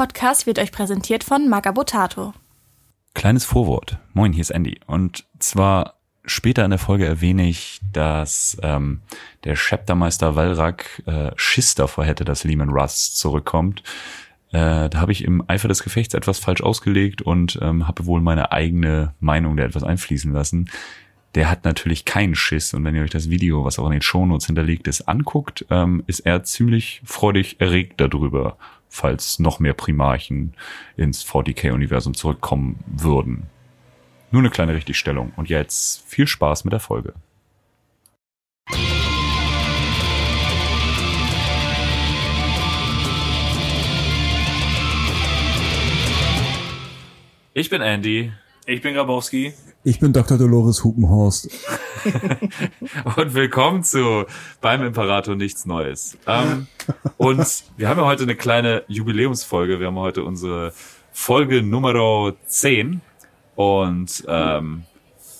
[0.00, 2.32] Podcast wird euch präsentiert von Magabotato.
[3.12, 3.98] Kleines Vorwort.
[4.14, 4.80] Moin, hier ist Andy.
[4.86, 9.02] Und zwar später in der Folge erwähne ich, dass ähm,
[9.44, 13.82] der Chaptermeister Walrak äh, Schiss davor hätte, dass Lehman Russ zurückkommt.
[14.52, 18.22] Äh, da habe ich im Eifer des Gefechts etwas falsch ausgelegt und ähm, habe wohl
[18.22, 20.70] meine eigene Meinung da etwas einfließen lassen.
[21.34, 24.02] Der hat natürlich keinen Schiss und wenn ihr euch das Video, was auch in den
[24.02, 28.56] Shownotes hinterlegt ist, anguckt, ähm, ist er ziemlich freudig erregt darüber,
[28.90, 30.54] falls noch mehr Primarchen
[30.96, 33.44] ins 40k-Universum zurückkommen würden.
[34.30, 35.32] Nur eine kleine Richtigstellung.
[35.36, 37.14] Und jetzt viel Spaß mit der Folge.
[47.52, 48.32] Ich bin Andy.
[48.66, 49.54] Ich bin Grabowski.
[49.82, 50.36] Ich bin Dr.
[50.36, 51.48] Dolores Hupenhorst.
[53.16, 54.26] und willkommen zu
[54.60, 56.18] beim Imperator nichts Neues.
[56.26, 56.66] Ähm,
[57.16, 59.80] und wir haben ja heute eine kleine Jubiläumsfolge.
[59.80, 60.74] Wir haben heute unsere
[61.12, 63.00] Folge Nummer 10.
[63.56, 64.84] Und ähm,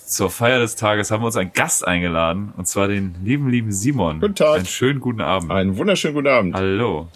[0.07, 2.55] zur Feier des Tages haben wir uns einen Gast eingeladen.
[2.57, 4.21] Und zwar den lieben, lieben Simon.
[4.21, 4.57] Guten Tag.
[4.57, 5.51] Einen schönen guten Abend.
[5.51, 6.55] Einen wunderschönen guten Abend.
[6.55, 7.09] Hallo.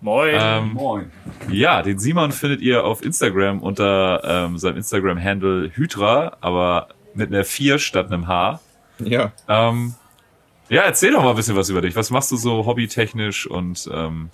[0.00, 0.34] Moin.
[0.34, 1.12] Ähm, Moin.
[1.50, 7.44] Ja, den Simon findet ihr auf Instagram unter ähm, seinem Instagram-Handle Hydra, aber mit einer
[7.44, 8.60] 4 statt einem H.
[8.98, 9.32] Ja.
[9.48, 9.94] Ähm,
[10.68, 11.96] ja, erzähl doch mal ein bisschen was über dich.
[11.96, 14.30] Was machst du so hobbytechnisch und ähm,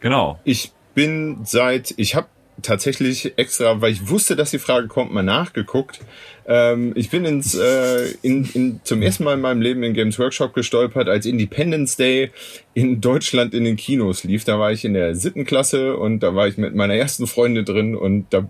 [0.00, 0.38] genau.
[0.44, 2.28] Ich bin seit, ich habe
[2.60, 6.00] tatsächlich extra, weil ich wusste, dass die Frage kommt, mal nachgeguckt.
[6.46, 10.18] Ähm, ich bin ins, äh, in, in, zum ersten Mal in meinem Leben in Games
[10.18, 12.30] Workshop gestolpert, als Independence Day
[12.74, 14.44] in Deutschland in den Kinos lief.
[14.44, 17.64] Da war ich in der siebten Klasse und da war ich mit meiner ersten Freundin
[17.64, 18.48] drin und da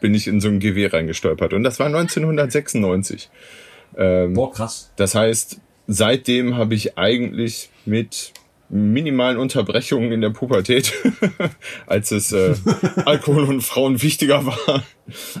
[0.00, 1.52] bin ich in so ein Gewehr reingestolpert.
[1.52, 3.30] Und das war 1996.
[3.96, 4.92] Ähm, Boah, krass.
[4.96, 8.32] Das heißt, seitdem habe ich eigentlich mit
[8.68, 10.92] minimalen Unterbrechungen in der Pubertät,
[11.86, 12.54] als es äh,
[13.04, 14.84] Alkohol und Frauen wichtiger war,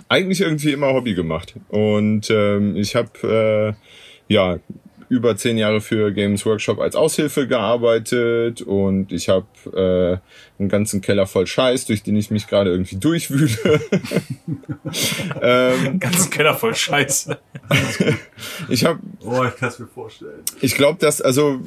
[0.08, 1.54] eigentlich irgendwie immer Hobby gemacht.
[1.68, 3.76] Und ähm, ich habe
[4.28, 4.58] äh, ja
[5.08, 10.20] über zehn Jahre für Games Workshop als Aushilfe gearbeitet und ich habe
[10.55, 13.50] äh, einen ganzen Keller voll Scheiß, durch den ich mich gerade irgendwie durchwühle.
[15.42, 17.28] ähm, ganzen Keller voll Scheiß.
[18.68, 20.42] ich habe, oh, ich kann es mir vorstellen.
[20.60, 21.60] Ich glaube, dass also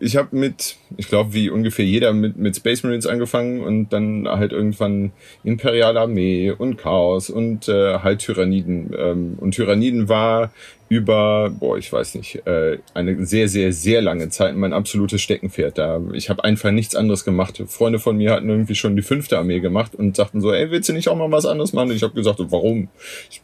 [0.00, 4.26] ich habe mit, ich glaube wie ungefähr jeder mit mit Space Marines angefangen und dann
[4.28, 5.12] halt irgendwann
[5.44, 8.94] Imperiale Armee und Chaos und äh, halt Tyranniden.
[8.96, 10.52] Ähm, und Tyranniden war
[10.92, 15.78] über, boah, ich weiß nicht, äh, eine sehr, sehr, sehr lange Zeit mein absolutes Steckenpferd.
[15.78, 17.62] Da ich habe einfach nichts anderes gemacht.
[17.68, 20.88] Freunde von mir hatten irgendwie schon die fünfte Armee gemacht und sagten so, ey, willst
[20.88, 21.90] du nicht auch mal was anderes machen?
[21.90, 22.88] Und ich habe gesagt, warum?
[23.30, 23.42] Ich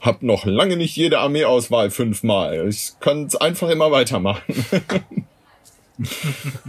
[0.00, 2.68] habe noch lange nicht jede Armeeauswahl fünfmal.
[2.68, 4.42] Ich kann es einfach immer weitermachen.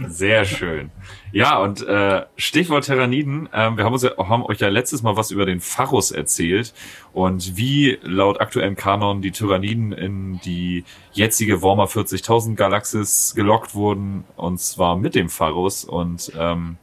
[0.06, 0.90] Sehr schön.
[1.32, 3.48] Ja, und äh, Stichwort Terraniden.
[3.52, 6.72] Ähm, wir haben, uns ja, haben euch ja letztes Mal was über den Pharus erzählt
[7.12, 14.24] und wie laut aktuellem Kanon die Tyranniden in die jetzige Warmer 40.000 Galaxis gelockt wurden
[14.36, 16.76] und zwar mit dem Pharus und ähm,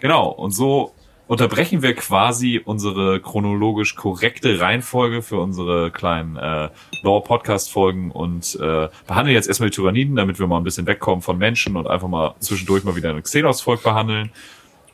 [0.00, 0.92] genau und so
[1.28, 6.70] unterbrechen wir quasi unsere chronologisch korrekte Reihenfolge für unsere kleinen äh,
[7.02, 11.38] Lore-Podcast-Folgen und äh, behandeln jetzt erstmal die Tyranniden, damit wir mal ein bisschen wegkommen von
[11.38, 14.30] Menschen und einfach mal zwischendurch mal wieder ein Xenos-Volk behandeln,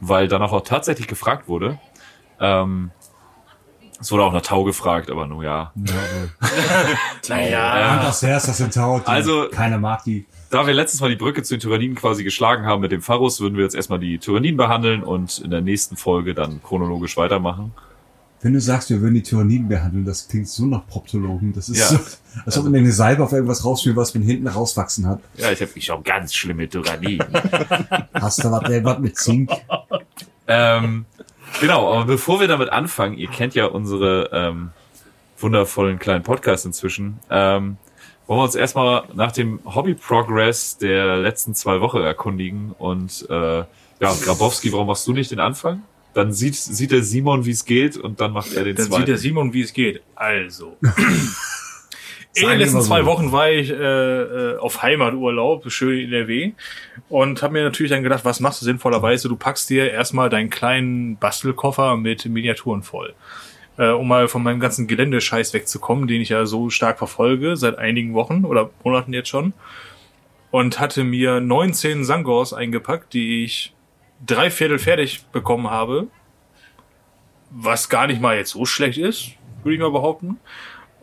[0.01, 1.79] weil danach auch tatsächlich gefragt wurde.
[2.41, 2.91] Ähm,
[4.05, 5.73] es wurde auch nach Tau gefragt, aber nur ja.
[7.29, 7.49] naja.
[7.51, 8.03] Ja.
[8.05, 9.01] Das erst, das sind Tau.
[9.07, 12.65] Also, keiner mag die da wir letztes Mal die Brücke zu den Tyranniden quasi geschlagen
[12.65, 15.97] haben mit dem Pharus, würden wir jetzt erstmal die Tyranniden behandeln und in der nächsten
[15.97, 17.73] Folge dann chronologisch weitermachen.
[18.41, 21.53] Wenn du sagst, wir würden die Tyranniden behandeln, das klingt so nach Proptologen.
[21.55, 21.87] Das ist ja.
[21.87, 21.99] so,
[22.45, 25.21] als ob man eine Salbe auf irgendwas rausspielt, was von hinten rauswachsen hat.
[25.37, 27.27] Ja, ich habe ich hab ganz schlimme Tyranniden.
[28.13, 29.51] Hast du was, was mit Zink?
[30.47, 31.07] ähm,
[31.61, 34.71] genau, aber bevor wir damit anfangen, ihr kennt ja unsere ähm,
[35.39, 37.19] wundervollen kleinen Podcasts inzwischen.
[37.31, 37.77] Ähm,
[38.27, 42.75] wollen wir uns erstmal nach dem Hobby-Progress der letzten zwei Wochen erkundigen.
[42.79, 43.67] Und äh, ja,
[44.01, 45.83] Grabowski, warum machst du nicht den Anfang?
[46.15, 48.91] Dann sieht, sieht der Simon, wie es geht, und dann macht er den dann zweiten.
[48.93, 50.03] Dann sieht der Simon, wie es geht.
[50.15, 50.77] Also.
[52.35, 56.53] In den letzten zwei Wochen war ich äh, äh, auf Heimaturlaub, schön in NRW,
[57.09, 59.29] und habe mir natürlich dann gedacht, was machst du sinnvollerweise?
[59.29, 63.15] Du packst dir erstmal deinen kleinen Bastelkoffer mit Miniaturen voll
[63.79, 67.79] äh, um mal von meinem ganzen Geländescheiß wegzukommen, den ich ja so stark verfolge, seit
[67.79, 69.53] einigen Wochen oder Monaten jetzt schon.
[70.51, 73.75] Und hatte mir 19 Sangors eingepackt, die ich
[74.25, 76.07] drei Viertel fertig bekommen habe.
[77.51, 79.31] Was gar nicht mal jetzt so schlecht ist,
[79.63, 80.39] würde ich mal behaupten.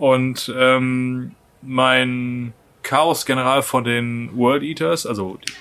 [0.02, 5.54] Und ähm, mein Chaos-General von den World Eaters, also die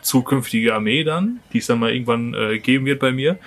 [0.00, 3.38] zukünftige Armee dann, die es dann mal irgendwann äh, geben wird bei mir,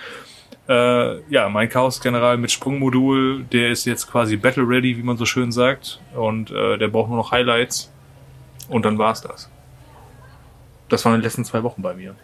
[0.68, 5.24] Äh, ja, mein Chaos-General mit Sprungmodul, der ist jetzt quasi battle ready, wie man so
[5.24, 6.00] schön sagt.
[6.14, 7.92] Und äh, der braucht nur noch Highlights.
[8.68, 9.48] Und dann war's das.
[10.88, 12.14] Das waren die letzten zwei Wochen bei mir.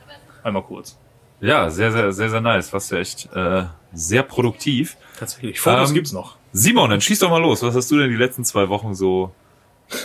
[0.42, 0.98] Einmal kurz.
[1.40, 2.72] Ja, sehr, sehr, sehr, sehr nice.
[2.72, 4.96] Warst ja echt äh, sehr produktiv.
[5.18, 5.60] Tatsächlich.
[5.60, 6.36] Fotos Ähm, gibt's noch.
[6.54, 7.62] Simon, dann schieß doch mal los.
[7.62, 9.32] Was hast du denn die letzten zwei Wochen so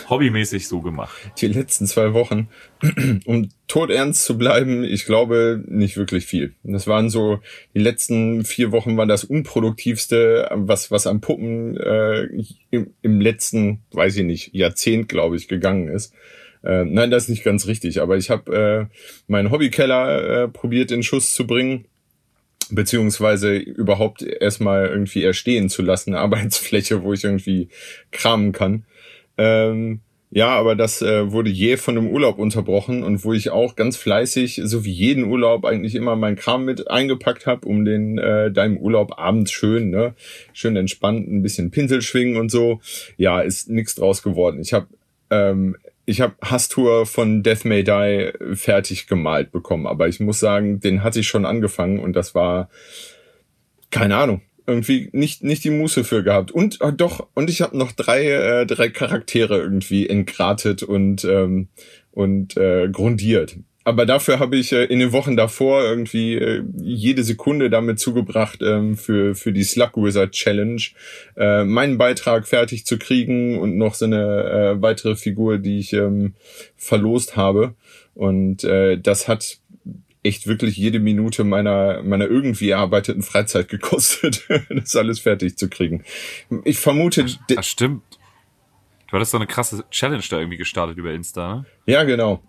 [0.08, 1.14] hobbymäßig so gemacht?
[1.38, 2.48] Die letzten zwei Wochen,
[3.26, 6.54] um todernst zu bleiben, ich glaube nicht wirklich viel.
[6.62, 7.40] Das waren so,
[7.74, 12.28] die letzten vier Wochen waren das unproduktivste, was, was am Puppen äh,
[12.70, 16.14] im, im letzten, weiß ich nicht, Jahrzehnt, glaube ich, gegangen ist.
[16.64, 18.94] Äh, nein, das ist nicht ganz richtig, aber ich habe äh,
[19.26, 21.84] meinen Hobbykeller äh, probiert in Schuss zu bringen
[22.70, 27.68] beziehungsweise überhaupt erstmal irgendwie erstehen zu lassen, eine Arbeitsfläche, wo ich irgendwie
[28.10, 28.84] kramen kann.
[29.36, 30.00] Ähm,
[30.30, 33.96] ja, aber das äh, wurde je von einem Urlaub unterbrochen und wo ich auch ganz
[33.96, 38.50] fleißig, so wie jeden Urlaub, eigentlich immer meinen Kram mit eingepackt habe, um den äh,
[38.50, 40.14] da im Urlaub abends schön, ne,
[40.52, 42.80] schön entspannt, ein bisschen Pinsel schwingen und so.
[43.16, 44.60] Ja, ist nichts draus geworden.
[44.60, 44.88] Ich habe
[45.30, 45.76] ähm,
[46.08, 51.02] ich habe Hastur von Death May Die fertig gemalt bekommen, aber ich muss sagen, den
[51.02, 52.70] hatte ich schon angefangen und das war
[53.90, 57.76] keine Ahnung, irgendwie nicht nicht die Muße für gehabt und äh, doch und ich habe
[57.76, 61.68] noch drei äh, drei Charaktere irgendwie entgratet und ähm,
[62.10, 63.58] und äh, grundiert.
[63.88, 68.60] Aber dafür habe ich äh, in den Wochen davor irgendwie äh, jede Sekunde damit zugebracht,
[68.60, 70.82] ähm, für, für die Slug Wizard Challenge
[71.38, 75.94] äh, meinen Beitrag fertig zu kriegen und noch so eine äh, weitere Figur, die ich
[75.94, 76.34] ähm,
[76.76, 77.76] verlost habe.
[78.14, 79.58] Und äh, das hat
[80.22, 86.04] echt wirklich jede Minute meiner, meiner irgendwie erarbeiteten Freizeit gekostet, das alles fertig zu kriegen.
[86.64, 88.02] Ich vermute, de- Ach, stimmt.
[89.10, 91.66] Du hattest so eine krasse Challenge da irgendwie gestartet über Insta, ne?
[91.86, 92.42] Ja, genau.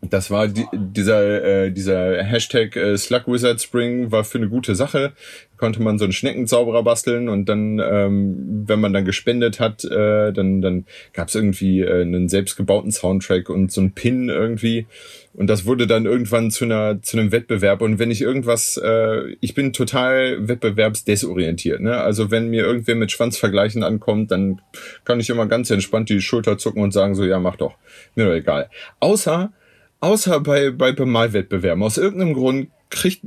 [0.00, 4.76] Das war die, dieser, äh, dieser Hashtag äh, Slug Wizard Spring war für eine gute
[4.76, 5.12] Sache.
[5.56, 10.32] Konnte man so einen Schneckenzauberer basteln und dann, ähm, wenn man dann gespendet hat, äh,
[10.32, 14.86] dann, dann gab es irgendwie äh, einen selbstgebauten Soundtrack und so einen Pin irgendwie.
[15.34, 17.82] Und das wurde dann irgendwann zu einer zu einem Wettbewerb.
[17.82, 21.80] Und wenn ich irgendwas, äh, ich bin total wettbewerbsdesorientiert.
[21.80, 21.96] Ne?
[21.96, 24.60] Also wenn mir irgendwer mit Schwanzvergleichen ankommt, dann
[25.04, 27.74] kann ich immer ganz entspannt die Schulter zucken und sagen so, ja mach doch,
[28.14, 28.70] mir doch egal.
[29.00, 29.52] Außer
[30.00, 31.82] Außer bei, bei Bemalwettbewerben.
[31.82, 33.24] Aus irgendeinem Grund kriegt,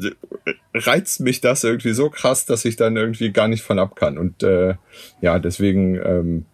[0.74, 4.18] reizt mich das irgendwie so krass, dass ich dann irgendwie gar nicht von ab kann.
[4.18, 4.76] Und äh,
[5.22, 6.46] ja, deswegen ähm,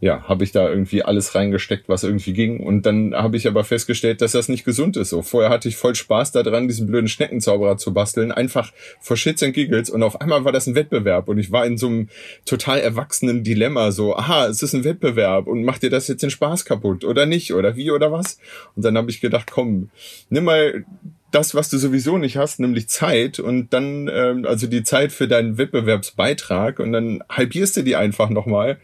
[0.00, 2.60] ja, habe ich da irgendwie alles reingesteckt, was irgendwie ging.
[2.60, 5.10] Und dann habe ich aber festgestellt, dass das nicht gesund ist.
[5.10, 9.42] So vorher hatte ich voll Spaß daran, diesen blöden Schneckenzauberer zu basteln, einfach for Shits
[9.42, 9.90] and Giggles.
[9.90, 12.08] Und auf einmal war das ein Wettbewerb und ich war in so einem
[12.44, 13.90] total erwachsenen Dilemma.
[13.90, 17.26] So, aha, es ist ein Wettbewerb und macht dir das jetzt den Spaß kaputt oder
[17.26, 18.38] nicht oder wie oder was?
[18.76, 19.90] Und dann habe ich gedacht, komm,
[20.30, 20.84] nimm mal
[21.30, 25.28] das, was du sowieso nicht hast, nämlich Zeit und dann, ähm, also die Zeit für
[25.28, 28.78] deinen Wettbewerbsbeitrag und dann halbierst du die einfach nochmal,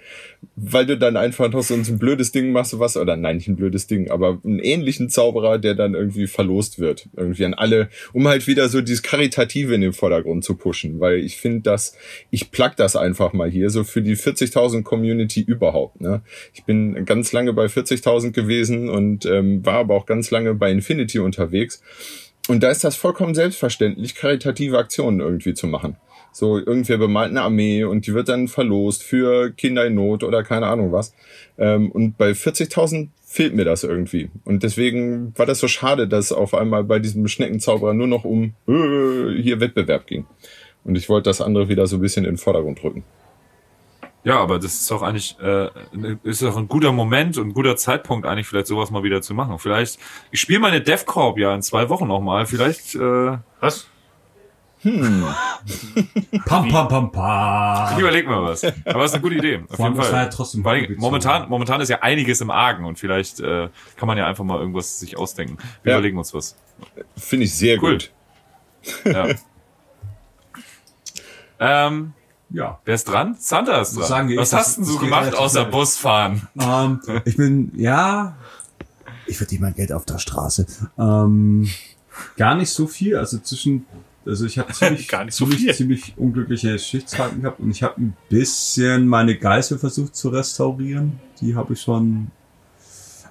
[0.57, 3.57] weil du dann einfach noch so ein blödes Ding machst, was, oder nein, nicht ein
[3.57, 8.29] blödes Ding, aber einen ähnlichen Zauberer, der dann irgendwie verlost wird, irgendwie an alle, um
[8.29, 11.97] halt wieder so dieses Karitative in den Vordergrund zu pushen, weil ich finde, dass,
[12.31, 16.21] ich plug das einfach mal hier, so für die 40.000 Community überhaupt, ne.
[16.53, 20.71] Ich bin ganz lange bei 40.000 gewesen und ähm, war aber auch ganz lange bei
[20.71, 21.83] Infinity unterwegs.
[22.49, 25.97] Und da ist das vollkommen selbstverständlich, karitative Aktionen irgendwie zu machen.
[26.33, 30.43] So, irgendwer bemalt eine Armee und die wird dann verlost für Kinder in Not oder
[30.43, 31.15] keine Ahnung was.
[31.59, 34.31] Ähm, und bei 40.000 fehlt mir das irgendwie.
[34.45, 38.55] Und deswegen war das so schade, dass auf einmal bei diesem Schneckenzauberer nur noch um
[38.67, 40.27] äh, hier Wettbewerb ging.
[40.83, 43.05] Und ich wollte das andere wieder so ein bisschen in den Vordergrund rücken.
[44.25, 45.69] Ja, aber das ist doch eigentlich, äh,
[46.23, 49.35] ist doch ein guter Moment und ein guter Zeitpunkt eigentlich vielleicht sowas mal wieder zu
[49.35, 49.59] machen.
[49.59, 49.99] Vielleicht,
[50.31, 52.47] ich spiele meine DevCorp ja in zwei Wochen nochmal.
[52.47, 53.87] Vielleicht, äh, Was?
[54.85, 57.93] Pam, pam, pam, pam.
[57.95, 58.65] ich überleg mal was.
[58.65, 59.63] Aber das ist eine gute Idee.
[59.69, 60.25] Auf Vor allem, jeden Fall.
[60.25, 64.19] ja trotzdem Hobby momentan, momentan ist ja einiges im Argen und vielleicht äh, kann man
[64.19, 65.57] ja einfach mal irgendwas sich ausdenken.
[65.83, 65.99] Wir Ja.
[65.99, 66.57] überlegen uns was.
[67.17, 67.93] Finde ich sehr Cool.
[67.93, 68.13] gut.
[69.07, 69.29] Ja.
[71.89, 72.13] ähm,
[72.55, 72.79] Ja.
[72.85, 73.37] wer ist dran?
[73.39, 74.07] Santa ist dran.
[74.07, 75.65] Sagen wir, was das- hast denn geht gemacht außer.
[75.67, 76.47] Busfahren?
[76.59, 78.37] Ähm, ich bin, ja,
[79.27, 80.67] ich verdiene mein Geld auf der Straße.
[80.99, 81.69] Ähm,
[82.37, 83.87] gar nicht so viel, also zwischen,
[84.25, 89.09] also ich habe ziemlich, so ziemlich, ziemlich unglückliche Schichtzeiten gehabt und ich habe ein bisschen
[89.09, 91.19] meine Geißel versucht zu restaurieren.
[91.41, 92.29] Die habe ich schon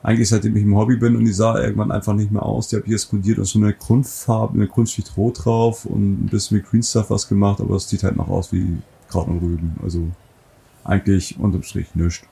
[0.05, 2.67] eigentlich seitdem ich im Hobby bin und die sah irgendwann einfach nicht mehr aus.
[2.67, 6.57] Die habe ich eskundiert und so eine Grundfarbe, eine Grundschicht rot drauf und ein bisschen
[6.57, 8.79] mit Green Stuff was gemacht, aber es sieht halt noch aus wie
[9.13, 9.75] Kraut und Rüben.
[9.83, 10.07] Also
[10.83, 12.23] eigentlich unterm Strich nichts.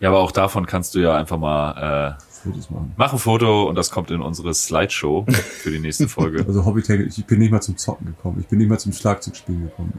[0.00, 2.92] Ja, aber auch davon kannst du ja einfach mal äh, Fotos machen.
[2.96, 6.44] mach ein Foto und das kommt in unsere Slideshow für die nächste Folge.
[6.48, 8.38] Also hobbytechnisch, ich bin nicht mal zum Zocken gekommen.
[8.40, 9.92] Ich bin nicht mal zum Schlagzeugspielen gekommen.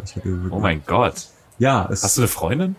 [0.51, 1.27] Oh mein Gott.
[1.59, 2.75] Ja, es, Hast du eine Freundin?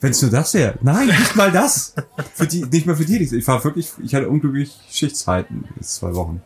[0.00, 0.74] wenn's nur das wäre.
[0.82, 1.94] Nein, nicht mal das.
[2.34, 3.18] Für die, nicht mal für die.
[3.18, 6.42] Ich war wirklich, ich hatte unglücklich Schichtzeiten jetzt zwei Wochen.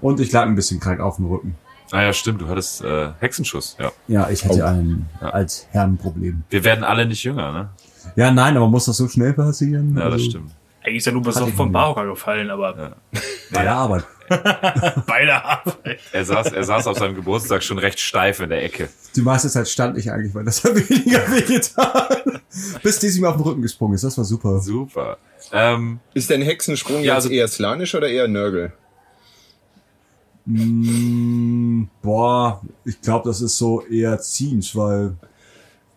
[0.00, 1.56] Und ich lag ein bisschen krank auf dem Rücken.
[1.92, 3.92] Ah ja, stimmt, du hattest äh, Hexenschuss, ja.
[4.08, 4.66] Ja, ich hatte Oh.
[4.66, 5.28] ein Ja.
[5.30, 6.42] Altherrenproblem.
[6.50, 7.68] Wir werden alle nicht jünger, ne?
[8.16, 9.94] Ja, nein, aber muss das so schnell passieren?
[9.96, 10.50] Ja, das Also, stimmt.
[10.84, 11.72] Eigentlich ist ja nur besoffen nicht.
[11.72, 13.20] Barhocker gefallen, aber Ja.
[13.52, 14.04] Bei der Arbeit.
[15.06, 16.00] beide Arbeit.
[16.12, 18.88] Er saß, er saß auf seinem Geburtstag schon recht steif in der Ecke.
[19.14, 22.40] Die meiste Zeit stand ich eigentlich, weil das hat weniger wehgetan.
[22.82, 24.04] Bis die sich mir auf den Rücken gesprungen ist.
[24.04, 24.58] Das war super.
[24.60, 25.18] Super.
[25.52, 28.72] Ähm, Ist dein Hexensprung Ja, jetzt also- eher slanisch oder eher Nörgel?
[30.44, 35.16] Mm, boah, ich glaube, das ist so eher Zinsch, weil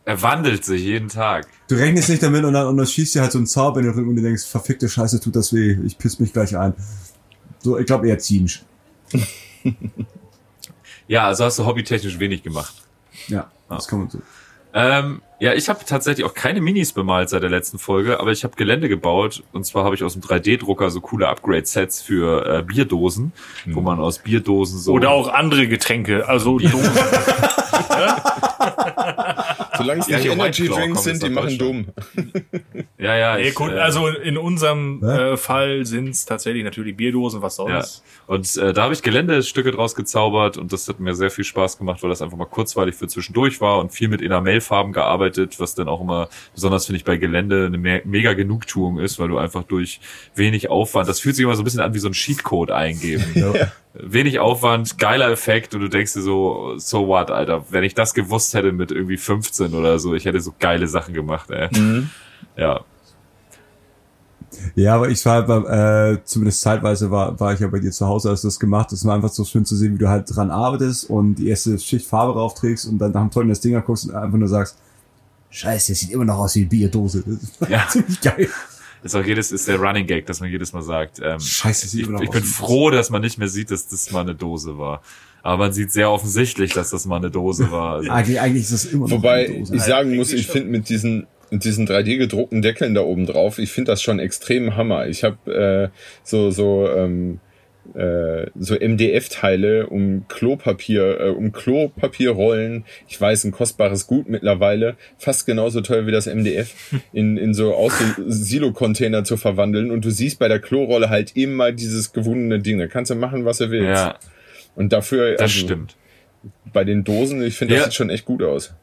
[0.05, 1.47] er wandelt sich jeden Tag.
[1.67, 3.87] du rechnest nicht damit und dann, und dann schießt dir halt so ein Zauber in
[3.87, 5.79] den Rücken und du denkst, verfickte Scheiße, tut das weh.
[5.85, 6.75] Ich piss mich gleich ein.
[7.59, 8.63] So, ich glaube eher Zinsch.
[11.07, 12.73] Ja, also hast du hobbytechnisch wenig gemacht.
[13.27, 14.19] Ja, das kann man so.
[14.73, 18.43] Ähm, ja, ich habe tatsächlich auch keine Minis bemalt seit der letzten Folge, aber ich
[18.43, 19.43] habe Gelände gebaut.
[19.51, 23.33] Und zwar habe ich aus dem 3D-Drucker so coole Upgrade-Sets für äh, Bierdosen,
[23.65, 24.93] wo man aus Bierdosen so...
[24.93, 26.79] Oder auch andere Getränke, also Dosen.
[29.77, 31.87] Solange es Ja, nicht Energy Drinks sind, die machen dumm.
[32.97, 33.35] Ja, ja.
[33.35, 37.57] Nee, Ich, gut, äh, also in unserem äh, Fall sind es tatsächlich natürlich Bierdosen, was
[37.57, 37.65] Ja.
[37.65, 38.03] soll's.
[38.27, 41.77] Und äh, da habe ich Geländestücke draus gezaubert und das hat mir sehr viel Spaß
[41.77, 45.75] gemacht, weil das einfach mal kurzweilig für zwischendurch war und viel mit Enamelfarben gearbeitet, was
[45.75, 49.37] dann auch immer, besonders finde ich bei Gelände, eine me mega Genugtuung ist, weil du
[49.37, 49.99] einfach durch
[50.33, 53.25] wenig Aufwand, das fühlt sich immer so ein bisschen an wie so ein Cheatcode eingeben.
[53.35, 53.53] Ja.
[53.97, 58.13] Wenig Aufwand, geiler Effekt und du denkst dir so, so what, Alter, wenn ich das
[58.13, 61.69] gewusst hätte mit irgendwie 15 oder so, ich hätte so geile Sachen gemacht, ey.
[62.57, 62.81] Ja,
[64.75, 68.05] Ja, aber ich war, war äh, zumindest zeitweise war, war ich ja bei dir zu
[68.07, 68.99] Hause, als du das gemacht hast.
[68.99, 71.77] Es war einfach so schön zu sehen, wie du halt dran arbeitest und die erste
[71.79, 74.47] Schicht Farbe drauf trägst und dann nach dem Tollen das Ding guckst und einfach nur
[74.47, 74.77] sagst,
[75.49, 77.23] Scheiße, das sieht immer noch aus wie eine Bierdose.
[77.25, 77.87] Das ist Ja.
[77.89, 78.49] ziemlich geil.
[79.03, 81.91] ist auch jedes, ist der Running Gag, dass man jedes Mal sagt, ähm, Scheiße, das
[81.91, 84.11] sieht ich, immer noch ich aus bin froh, dass man nicht mehr sieht, dass das
[84.11, 85.01] mal eine Dose war.
[85.43, 87.95] Aber man sieht sehr offensichtlich, dass das mal eine Dose war.
[87.95, 89.75] Also, Eigentlich, eigentlich ist das immer noch Wobei eine Dose.
[89.75, 93.59] ich sagen muss, ich finde mit diesen mit diesen 3D gedruckten Deckeln da oben drauf,
[93.59, 95.07] ich finde das schon extrem Hammer.
[95.07, 97.39] Ich habe äh, so so ähm,
[97.93, 102.83] äh, so MDF-Teile um Klopapier, äh, um Klopapierrollen.
[103.07, 106.73] Ich weiß, ein kostbares Gut mittlerweile, fast genauso teuer wie das MDF,
[107.13, 107.93] in, in so aus
[108.25, 109.91] Silo-Container zu verwandeln.
[109.91, 112.79] Und du siehst bei der Klorolle halt immer dieses gewundene Ding.
[112.79, 113.87] Da kannst du machen, was du willst.
[113.89, 114.17] ja,
[114.75, 115.95] Und dafür, das also, stimmt.
[116.73, 117.85] bei den Dosen, ich finde, das Ja.
[117.85, 118.73] sieht schon echt gut aus.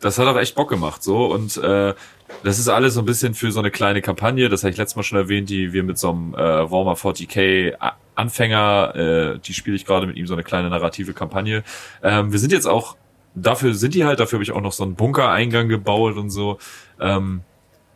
[0.00, 1.26] Das hat auch echt Bock gemacht, so.
[1.26, 1.92] Und äh,
[2.44, 4.94] das ist alles so ein bisschen für so eine kleine Kampagne, das habe ich letztes
[4.96, 6.38] Mal schon erwähnt, die wir mit so einem äh,
[6.70, 11.14] Warmer 40k A- Anfänger, äh, die spiele ich gerade mit ihm, so eine kleine narrative
[11.14, 11.62] Kampagne.
[12.02, 12.96] Ähm, wir sind jetzt auch,
[13.34, 16.58] dafür sind die halt, dafür habe ich auch noch so einen Bunkereingang gebaut und so.
[17.00, 17.42] Ähm,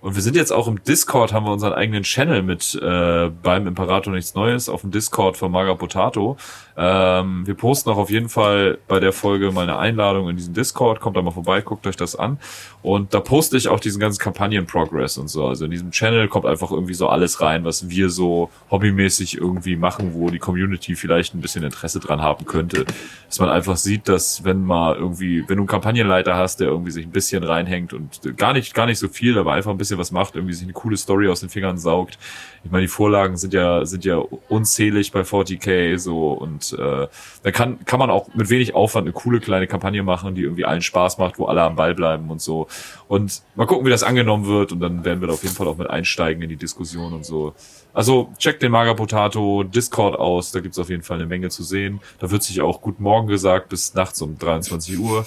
[0.03, 3.69] und wir sind jetzt auch im Discord, haben wir unseren eigenen Channel mit äh, beim
[3.69, 6.37] Imperator nichts Neues auf dem Discord von Maga Potato.
[6.77, 10.55] Ähm, wir posten auch auf jeden Fall bei der Folge mal eine Einladung in diesen
[10.55, 11.01] Discord.
[11.01, 12.39] Kommt da mal vorbei, guckt euch das an.
[12.83, 15.47] Und da poste ich auch diesen ganzen Kampagnen-Progress und so.
[15.47, 19.77] Also in diesem Channel kommt einfach irgendwie so alles rein, was wir so hobbymäßig irgendwie
[19.77, 22.87] machen, wo die Community vielleicht ein bisschen Interesse dran haben könnte.
[23.29, 26.91] Dass man einfach sieht, dass wenn mal irgendwie, wenn du einen Kampagnenleiter hast, der irgendwie
[26.91, 29.92] sich ein bisschen reinhängt und gar nicht, gar nicht so viel, aber einfach ein bisschen
[29.99, 32.19] was macht, irgendwie sich eine coole Story aus den Fingern saugt.
[32.65, 34.17] Ich meine, die Vorlagen sind ja, sind ja
[34.49, 37.07] unzählig bei 40k so und äh,
[37.43, 40.65] da kann, kann man auch mit wenig Aufwand eine coole kleine Kampagne machen, die irgendwie
[40.65, 42.69] allen Spaß macht, wo alle am Ball bleiben und so.
[43.09, 45.69] Und mal gucken, wie das angenommen wird und dann werden wir da auf jeden Fall
[45.69, 47.55] auch mit einsteigen in die Diskussion und so.
[47.95, 51.63] Also checkt den Maga Potato Discord aus, da gibt's auf jeden Fall eine Menge zu
[51.63, 52.01] sehen.
[52.19, 55.27] Da wird sich auch Guten Morgen gesagt bis nachts um 23 Uhr.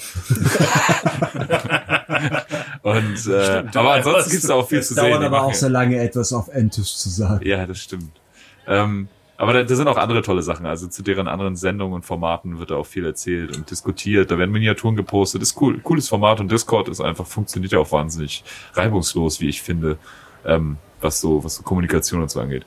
[2.82, 5.10] und äh, aber ansonsten gibt's da auch viel Es zu sehen.
[5.10, 7.46] dauert Die aber auch sehr lange, etwas auf Endtisch zu sagen.
[7.46, 8.20] ja, das stimmt.
[8.66, 10.66] Ähm, aber da, da sind auch andere tolle Sachen.
[10.66, 14.30] Also zu deren anderen Sendungen und Formaten wird da auch viel erzählt und diskutiert.
[14.30, 15.42] Da werden Miniaturen gepostet.
[15.42, 18.44] ist cool, cooles Format und Discord ist einfach funktioniert ja auch wahnsinnig
[18.74, 19.98] reibungslos, wie ich finde,
[20.44, 22.64] ähm, was so was so Kommunikation und so angeht.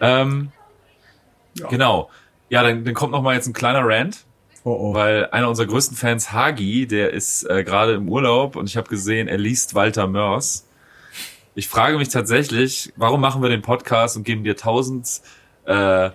[0.00, 0.52] Ähm,
[1.70, 2.10] Genau.
[2.48, 4.24] Ja, dann, dann kommt noch mal jetzt ein kleiner Rant
[4.66, 4.94] Oh, oh.
[4.94, 8.88] weil einer unserer größten Fans, Hagi, der ist äh, gerade im Urlaub und ich habe
[8.88, 10.66] gesehen, er liest Walter Mörs.
[11.54, 15.20] Ich frage mich tatsächlich, warum machen wir den Podcast und geben dir tausend
[15.66, 16.10] äh,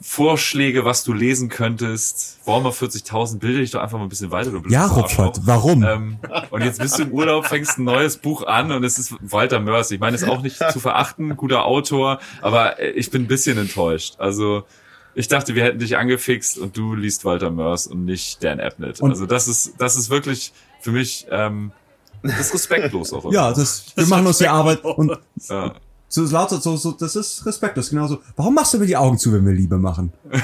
[0.00, 2.38] Vorschläge, was du lesen könntest.
[2.44, 4.50] Warhammer 40.000, bilde dich doch einfach mal ein bisschen weiter.
[4.50, 5.82] Du ja, Robert, warum?
[5.82, 6.18] Ähm,
[6.50, 9.60] und jetzt bist du im Urlaub, fängst ein neues Buch an und es ist Walter
[9.60, 9.90] Mörs.
[9.90, 13.56] Ich meine, ist auch nicht zu verachten, guter Autor, aber äh, ich bin ein bisschen
[13.56, 14.16] enttäuscht.
[14.18, 14.64] Also
[15.14, 19.00] ich dachte, wir hätten dich angefixt und du liest Walter Mörs und nicht Dan Abnett.
[19.00, 21.72] Und also das ist, das ist wirklich für mich ähm,
[22.24, 23.30] das ist respektlos auch.
[23.32, 25.74] Ja, das, wir machen uns die Arbeit und ja.
[26.14, 27.90] So lauter so, so, das ist respektlos.
[27.90, 28.20] Genauso.
[28.36, 30.12] Warum machst du mir die Augen zu, wenn wir Liebe machen?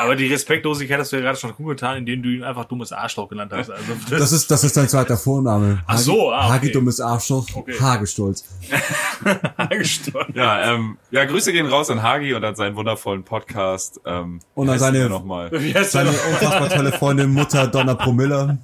[0.00, 2.92] Aber die Respektlosigkeit hast du ja gerade schon gut getan, indem du ihn einfach dummes
[2.92, 3.70] Arschloch genannt hast.
[3.70, 5.82] Also das, das ist, das ist dein zweiter Vorname.
[5.86, 6.54] Ach so, ah, okay.
[6.54, 7.74] Hagi dummes Arschloch, okay.
[7.80, 8.44] Hagestolz.
[9.58, 10.28] Hagestolz.
[10.34, 14.00] Ja, ähm, ja, Grüße gehen raus an Hagi und an seinen wundervollen Podcast.
[14.04, 15.50] Ähm, und an seine, noch mal?
[15.84, 18.58] seine unfassbar tolle Freundin Mutter Donna Promilla.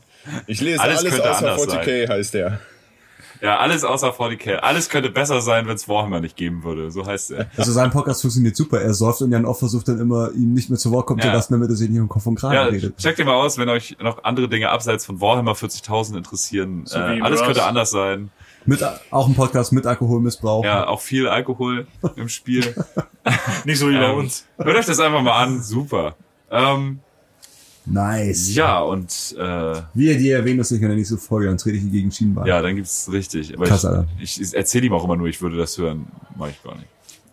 [0.46, 2.08] Ich lese alles, alles außer 40k sein.
[2.08, 2.60] heißt der.
[3.40, 4.56] Ja, alles außer 40k.
[4.56, 6.90] Alles könnte besser sein, wenn es Warhammer nicht geben würde.
[6.90, 7.46] So heißt er.
[7.56, 8.80] Also sein Podcast funktioniert super.
[8.80, 11.26] Er säuft und Jan Off versucht dann immer, ihm nicht mehr zu Wort kommen ja.
[11.26, 12.96] zu lassen, damit er sich nicht um Kopf und Kragen ja, redet.
[12.98, 16.82] Checkt ihr mal aus, wenn euch noch andere Dinge abseits von Warhammer 40.000 interessieren.
[16.86, 18.30] So äh, alles könnte anders sein.
[18.66, 20.64] Mit, auch ein Podcast mit Alkoholmissbrauch.
[20.64, 22.74] Ja, auch viel Alkohol im Spiel.
[23.64, 24.46] nicht so wie bei ähm, uns.
[24.58, 25.62] Hört euch das einfach mal an.
[25.62, 26.16] Super.
[26.50, 27.00] Ähm,
[27.90, 28.54] Nice.
[28.54, 31.76] Ja, und äh, wie er die erwähnt, dass ich in der nächsten Folge, dann trete
[31.76, 32.46] ich die gegen Schienenbein.
[32.46, 33.54] Ja, dann gibt's richtig.
[33.56, 33.86] Aber Krass,
[34.20, 36.06] ich, ich erzähle ihm auch immer nur, ich würde das hören.
[36.36, 36.88] Mach ich gar nicht.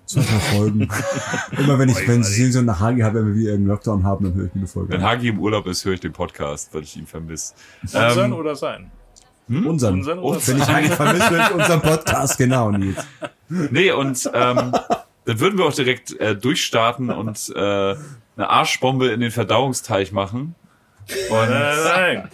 [0.06, 0.88] Zwei Folgen.
[1.58, 4.26] immer wenn ich, wenn sie so eine Hagi hat, wenn wir wieder einen Lockdown haben,
[4.26, 4.94] dann höre ich mir eine Folge.
[4.94, 7.56] Wenn Hagi im Urlaub ist, höre ich den Podcast, weil ich ihn vermisse.
[7.82, 8.92] Unseren ähm, oder sein?
[9.48, 9.68] Hm?
[9.68, 9.96] Unseren.
[9.96, 13.04] unseren oder wenn ich Hagi vermisse, höre ich unseren Podcast, genau, Nils.
[13.50, 14.74] Nee, und ähm,
[15.26, 17.96] dann würden wir auch direkt äh, durchstarten und äh,
[18.38, 20.56] eine Arschbombe in den Verdauungsteich machen.
[21.30, 22.30] Und nein, nein.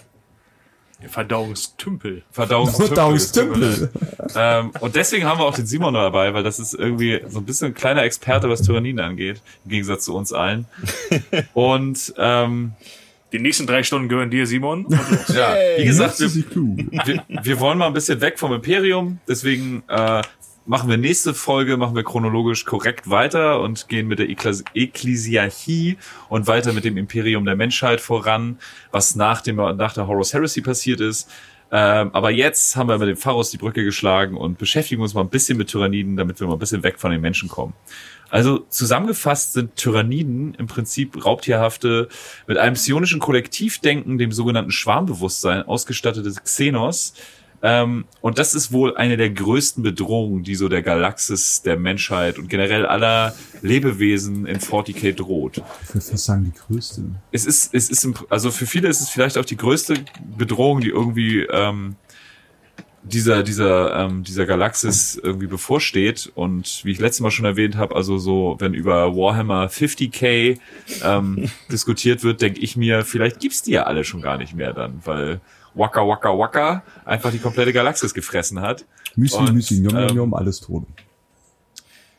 [1.08, 2.24] Verdauungstümpel.
[2.31, 2.88] Verdauungstümpel.
[2.88, 3.91] Verdauungstümpel.
[4.36, 7.46] ähm, und deswegen haben wir auch den Simon dabei, weil das ist irgendwie so ein
[7.46, 10.65] bisschen ein kleiner Experte, was Tyrannien angeht, im Gegensatz zu uns allen.
[11.53, 12.74] Und ähm,
[13.31, 14.86] die nächsten drei Stunden gehören dir, Simon.
[15.29, 20.22] ja, wie gesagt, wir, wir, wir, wollen mal ein bisschen weg vom Imperium, deswegen äh,
[20.65, 25.97] machen wir nächste Folge, machen wir chronologisch korrekt weiter und gehen mit der Ekklesiarchie
[26.29, 28.59] und weiter mit dem Imperium der Menschheit voran,
[28.91, 31.29] was nach dem, nach der Horus Heresy passiert ist.
[31.74, 35.21] Ähm, aber jetzt haben wir mit dem Pharos die Brücke geschlagen und beschäftigen uns mal
[35.21, 37.74] ein bisschen mit Tyranniden, damit wir mal ein bisschen weg von den Menschen kommen.
[38.29, 42.09] Also zusammengefasst sind Tyranniden im Prinzip raubtierhafte,
[42.45, 47.13] mit einem psionischen Kollektivdenken, dem sogenannten Schwarmbewusstsein, ausgestattete Xenos,
[47.63, 52.39] ähm, und das ist wohl eine der größten Bedrohungen, die so der Galaxis, der Menschheit
[52.39, 55.61] und generell aller Lebewesen in 40k droht.
[55.83, 57.03] Ich würde fast sagen, die größte.
[57.31, 59.95] Es ist, es ist, also für viele ist es vielleicht auch die größte
[60.37, 61.95] Bedrohung, die irgendwie ähm,
[63.03, 67.95] dieser dieser ähm, dieser Galaxis irgendwie bevorsteht und wie ich letztes Mal schon erwähnt habe,
[67.95, 70.59] also so wenn über Warhammer 50k
[71.03, 74.74] ähm, diskutiert wird, denke ich mir, vielleicht gibt's die ja alle schon gar nicht mehr
[74.74, 75.41] dann, weil
[75.74, 78.86] Waka Waka Waka einfach die komplette Galaxis gefressen hat.
[79.16, 80.84] Müsli, Müsli, Njom, Njom, Njom, alles tot.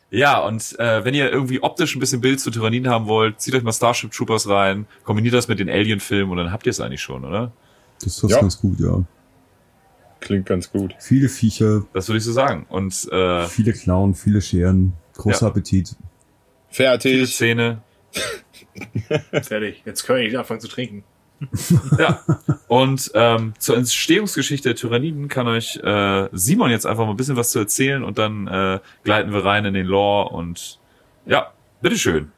[0.09, 3.55] Ja, und äh, wenn ihr irgendwie optisch ein bisschen Bild zu Tyranniden haben wollt, zieht
[3.55, 6.79] euch mal Starship Troopers rein, kombiniert das mit den Alien-Filmen und dann habt ihr es
[6.79, 7.51] eigentlich schon, oder?
[7.99, 8.39] Das ist ja.
[8.39, 9.03] ganz gut, ja.
[10.19, 10.95] Klingt ganz gut.
[10.99, 11.83] Viele Viecher.
[11.93, 12.65] Das würde ich so sagen.
[12.69, 15.47] Und äh, viele Klauen, viele Scheren, großer ja.
[15.47, 15.95] Appetit.
[16.69, 17.11] Fertig.
[17.11, 17.81] Viele Zähne.
[19.31, 19.81] Fertig.
[19.83, 21.03] Jetzt können wir nicht anfangen zu trinken.
[21.99, 22.21] ja.
[22.67, 27.35] Und ähm, zur Entstehungsgeschichte der Tyranniden kann euch äh, Simon jetzt einfach mal ein bisschen
[27.35, 30.79] was zu erzählen und dann äh, gleiten wir rein in den Lore und
[31.25, 32.31] ja, bitteschön.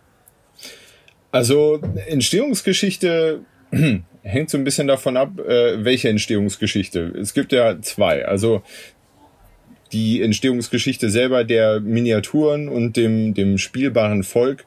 [1.31, 3.41] Also Entstehungsgeschichte
[4.21, 7.13] hängt so ein bisschen davon ab, äh, welche Entstehungsgeschichte.
[7.19, 8.25] Es gibt ja zwei.
[8.25, 8.63] Also
[9.91, 14.65] die Entstehungsgeschichte selber der Miniaturen und dem, dem spielbaren Volk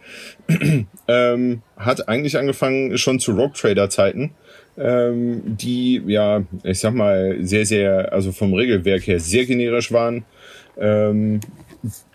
[1.08, 4.32] ähm, hat eigentlich angefangen schon zu Rogue Trader Zeiten,
[4.78, 10.24] ähm, die ja, ich sag mal, sehr, sehr, also vom Regelwerk her sehr generisch waren.
[10.78, 11.40] Ähm,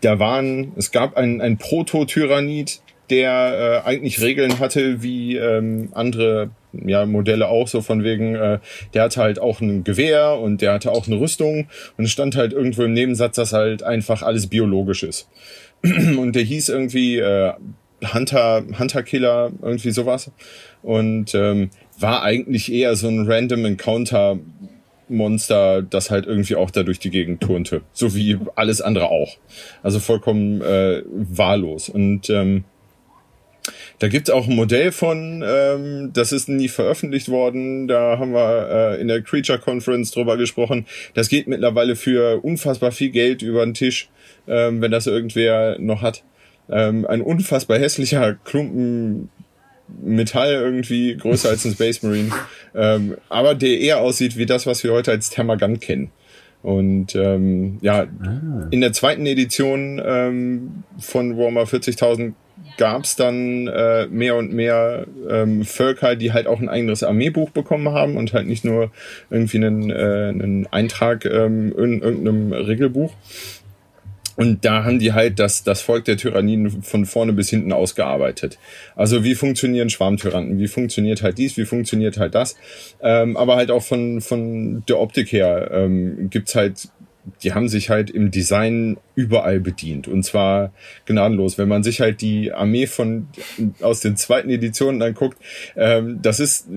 [0.02, 6.50] da waren, es gab ein, ein Proto-Tyrannid, der äh, eigentlich Regeln hatte wie ähm, andere
[6.74, 8.60] ja, Modelle auch so von wegen, äh,
[8.94, 12.54] der hatte halt auch ein Gewehr und der hatte auch eine Rüstung und stand halt
[12.54, 15.30] irgendwo im Nebensatz, dass halt einfach alles biologisch ist.
[15.84, 17.54] und der hieß irgendwie äh,
[18.14, 20.32] Hunter, Hunter Killer, irgendwie sowas.
[20.82, 24.40] Und ähm, war eigentlich eher so ein random Encounter
[25.10, 27.82] Monster, das halt irgendwie auch da durch die Gegend turnte.
[27.92, 29.38] So wie alles andere auch.
[29.84, 31.90] Also vollkommen äh, wahllos.
[31.90, 32.64] Und ähm,
[34.00, 37.88] da gibt es auch ein Modell von, ähm, das ist nie veröffentlicht worden.
[37.88, 40.86] Da haben wir äh, in der Creature Conference drüber gesprochen.
[41.14, 44.10] Das geht mittlerweile für unfassbar viel Geld über den Tisch,
[44.48, 46.24] ähm, wenn das irgendwer noch hat.
[46.70, 49.30] Ähm, ein unfassbar hässlicher Klumpen
[50.02, 52.32] Metall irgendwie, größer als ein Space Marine,
[52.74, 56.10] ähm, aber der eher aussieht wie das, was wir heute als Thermagant kennen.
[56.62, 58.68] Und ähm, ja, ah.
[58.72, 62.34] in der zweiten Edition ähm, von Warhammer 40.000
[62.78, 67.52] gab es dann äh, mehr und mehr ähm, Völker, die halt auch ein eigenes Armeebuch
[67.52, 68.92] bekommen haben und halt nicht nur
[69.30, 73.14] irgendwie einen, äh, einen Eintrag ähm, in irgendeinem Regelbuch.
[74.36, 78.58] Und da haben die halt das, das Volk der Tyranniden von vorne bis hinten ausgearbeitet.
[78.96, 82.56] Also wie funktionieren Schwarmtyranten, wie funktioniert halt dies, wie funktioniert halt das.
[83.02, 86.90] Ähm, aber halt auch von, von der Optik her ähm, gibt's halt,
[87.42, 90.08] die haben sich halt im Design überall bedient.
[90.08, 90.74] Und zwar
[91.06, 91.58] gnadenlos.
[91.58, 93.28] Wenn man sich halt die Armee von
[93.82, 95.38] aus den zweiten Editionen anguckt,
[95.76, 96.68] ähm, das ist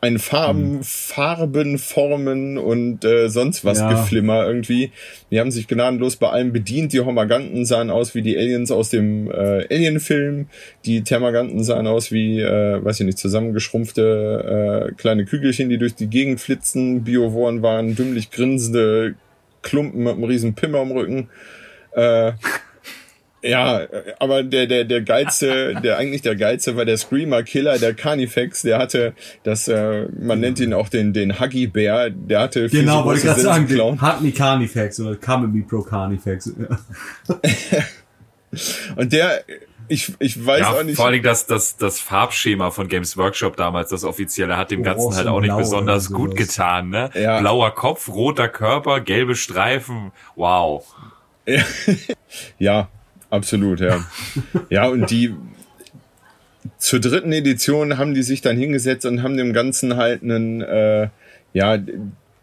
[0.00, 0.82] ein Farben, hm.
[0.84, 3.90] Farben, Formen und äh, sonst was ja.
[3.90, 4.92] Geflimmer irgendwie.
[5.30, 6.92] Die haben sich gnadenlos bei allem bedient.
[6.92, 10.46] Die Homaganten sahen aus wie die Aliens aus dem äh, Alien-Film.
[10.84, 15.96] Die Thermaganten sahen aus wie, äh, weiß ich nicht, zusammengeschrumpfte äh, kleine Kügelchen, die durch
[15.96, 17.02] die Gegend flitzen.
[17.02, 19.16] Biovoren waren dümmlich grinsende
[19.68, 21.28] Klumpen mit einem riesen Pimmer am Rücken.
[21.92, 22.32] Äh,
[23.42, 23.82] ja,
[24.18, 28.62] aber der, der, der geilste, der eigentlich der geilste war der Screamer Killer, der Carnifex,
[28.62, 32.80] der hatte das, äh, man nennt ihn auch den, den Huggy Bear, der hatte viel
[32.80, 36.52] Genau, wollte ich gerade sagen, den Huggy Carnifex oder Kamemi Pro Carnifex.
[38.96, 39.44] Und der,
[39.88, 40.96] ich, ich weiß ja, auch nicht.
[40.96, 45.12] Vor allem das, das, das Farbschema von Games Workshop damals, das offizielle, hat dem Ganzen
[45.12, 47.10] oh, halt auch nicht besonders gut getan, ne?
[47.14, 47.40] Ja.
[47.40, 50.84] Blauer Kopf, roter Körper, gelbe Streifen, wow.
[51.46, 51.62] Ja,
[52.58, 52.88] ja
[53.30, 54.04] Absolut, ja.
[54.70, 55.34] ja, und die
[56.78, 61.08] zur dritten Edition haben die sich dann hingesetzt und haben dem Ganzen halt einen, äh,
[61.52, 61.78] ja,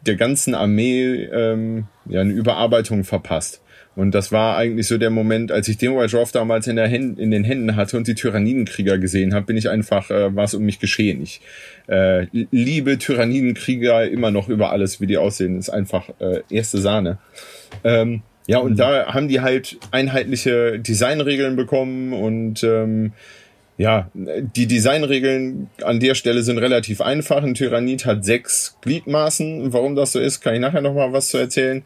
[0.05, 3.61] der ganzen Armee ähm, ja, eine Überarbeitung verpasst.
[3.95, 6.87] Und das war eigentlich so der Moment, als ich den White Roth damals in, der
[6.87, 10.43] Händen, in den Händen hatte und die Tyrannidenkrieger gesehen habe, bin ich einfach, äh, war
[10.43, 11.23] es um mich geschehen.
[11.23, 11.41] Ich
[11.87, 15.57] äh, liebe Tyrannidenkrieger immer noch über alles, wie die aussehen.
[15.57, 17.19] Ist einfach äh, erste Sahne.
[17.83, 18.77] Ähm, ja, und mhm.
[18.77, 23.13] da haben die halt einheitliche Designregeln bekommen und ähm,
[23.77, 27.43] ja, die Designregeln an der Stelle sind relativ einfach.
[27.43, 29.73] Ein Tyrannid hat sechs Gliedmaßen.
[29.73, 31.83] Warum das so ist, kann ich nachher nochmal was zu erzählen.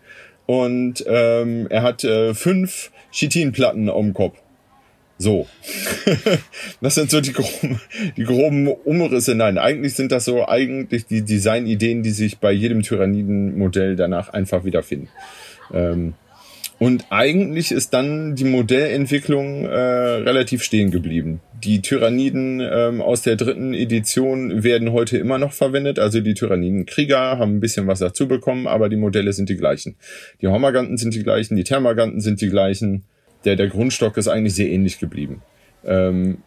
[0.49, 4.35] Und ähm, er hat äh, fünf Chitinplatten am Kopf.
[5.19, 5.45] So.
[6.81, 7.79] das sind so die groben,
[8.17, 9.35] die groben Umrisse.
[9.35, 14.65] Nein, eigentlich sind das so eigentlich die Designideen, die sich bei jedem Tyranniden-Modell danach einfach
[14.65, 15.09] wiederfinden.
[15.71, 16.15] Ähm,
[16.79, 21.41] und eigentlich ist dann die Modellentwicklung äh, relativ stehen geblieben.
[21.63, 25.99] Die Tyranniden ähm, aus der dritten Edition werden heute immer noch verwendet.
[25.99, 29.95] Also die Tyranniden-Krieger haben ein bisschen was dazu bekommen, aber die Modelle sind die gleichen.
[30.41, 33.03] Die Homaganten sind die gleichen, die Thermaganten sind die gleichen.
[33.45, 35.41] Der, der Grundstock ist eigentlich sehr ähnlich geblieben.
[35.85, 36.37] Ähm,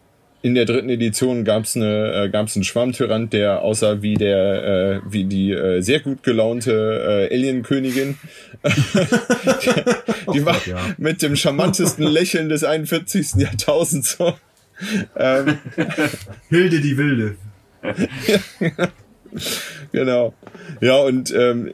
[0.41, 4.63] in der dritten Edition gab es eine, äh, gab's einen Schwarmtyrant, der aussah wie der,
[4.63, 8.17] äh, wie die äh, sehr gut gelaunte äh, Alien-Königin.
[8.63, 10.57] die, die war
[10.97, 13.35] mit dem charmantesten Lächeln des 41.
[13.35, 14.33] Jahrtausends so.
[15.15, 15.57] Ähm,
[16.49, 17.35] Hilde die Wilde.
[19.91, 20.33] genau.
[20.81, 21.73] Ja, und ähm,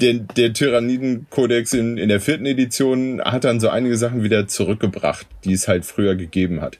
[0.00, 5.26] der, der Tyranniden-Kodex in, in der vierten Edition hat dann so einige Sachen wieder zurückgebracht,
[5.44, 6.78] die es halt früher gegeben hat.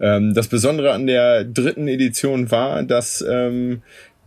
[0.00, 3.82] Ähm, das Besondere an der dritten Edition war, dass ähm,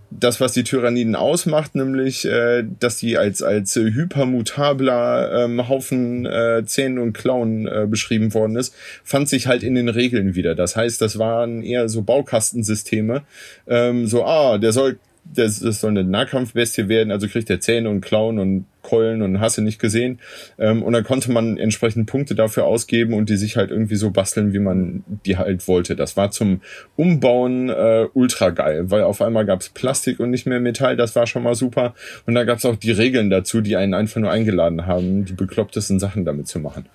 [0.10, 6.26] das, was die Tyranniden ausmacht, nämlich, äh, dass die als, als äh, hypermutabler ähm, Haufen
[6.26, 10.56] äh, Zähnen und Klauen äh, beschrieben worden ist, fand sich halt in den Regeln wieder.
[10.56, 13.24] Das heißt, das waren eher so Baukastensysteme.
[13.68, 14.98] Ähm, so, ah, der soll
[15.34, 19.40] das, das soll eine Nahkampfbestie werden, also kriegt er Zähne und Klauen und Keulen und
[19.40, 20.20] Hasse nicht gesehen.
[20.58, 24.12] Ähm, und dann konnte man entsprechend Punkte dafür ausgeben und die sich halt irgendwie so
[24.12, 25.96] basteln, wie man die halt wollte.
[25.96, 26.62] Das war zum
[26.96, 31.28] Umbauen äh, ultra geil, weil auf einmal gab's Plastik und nicht mehr Metall, das war
[31.28, 31.94] schon mal super.
[32.26, 36.00] Und da gab's auch die Regeln dazu, die einen einfach nur eingeladen haben, die beklopptesten
[36.00, 36.86] Sachen damit zu machen.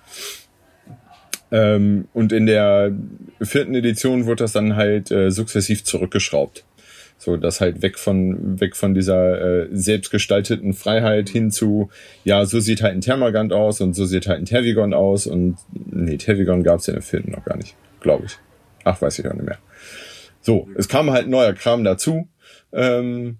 [1.51, 2.91] Ähm, und in der
[3.39, 6.65] vierten Edition wurde das dann halt äh, sukzessiv zurückgeschraubt.
[7.23, 11.89] So, das halt weg von, weg von dieser äh, selbstgestalteten Freiheit hin zu,
[12.25, 15.55] ja, so sieht halt ein Thermagant aus und so sieht halt ein Tervigon aus und
[15.71, 18.37] nee, Tervigon gab es ja im Film noch gar nicht, glaube ich.
[18.83, 19.57] Ach, weiß ich auch nicht mehr.
[20.41, 22.27] So, es kam halt neuer Kram dazu.
[22.73, 23.37] Ähm,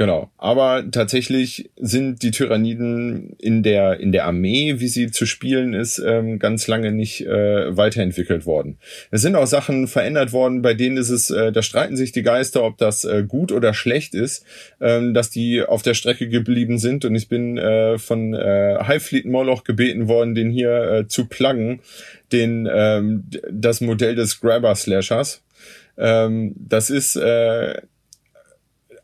[0.00, 0.30] Genau.
[0.38, 5.98] Aber tatsächlich sind die Tyranniden in der, in der Armee, wie sie zu spielen ist,
[5.98, 8.78] ähm, ganz lange nicht äh, weiterentwickelt worden.
[9.10, 12.22] Es sind auch Sachen verändert worden, bei denen ist es, äh, da streiten sich die
[12.22, 14.46] Geister, ob das äh, gut oder schlecht ist,
[14.80, 17.04] ähm, dass die auf der Strecke geblieben sind.
[17.04, 21.80] Und ich bin äh, von äh, Highfleet Moloch gebeten worden, den hier äh, zu pluggen,
[22.32, 25.42] den, ähm, das Modell des Grabber Slashers.
[25.98, 27.82] Ähm, das ist äh,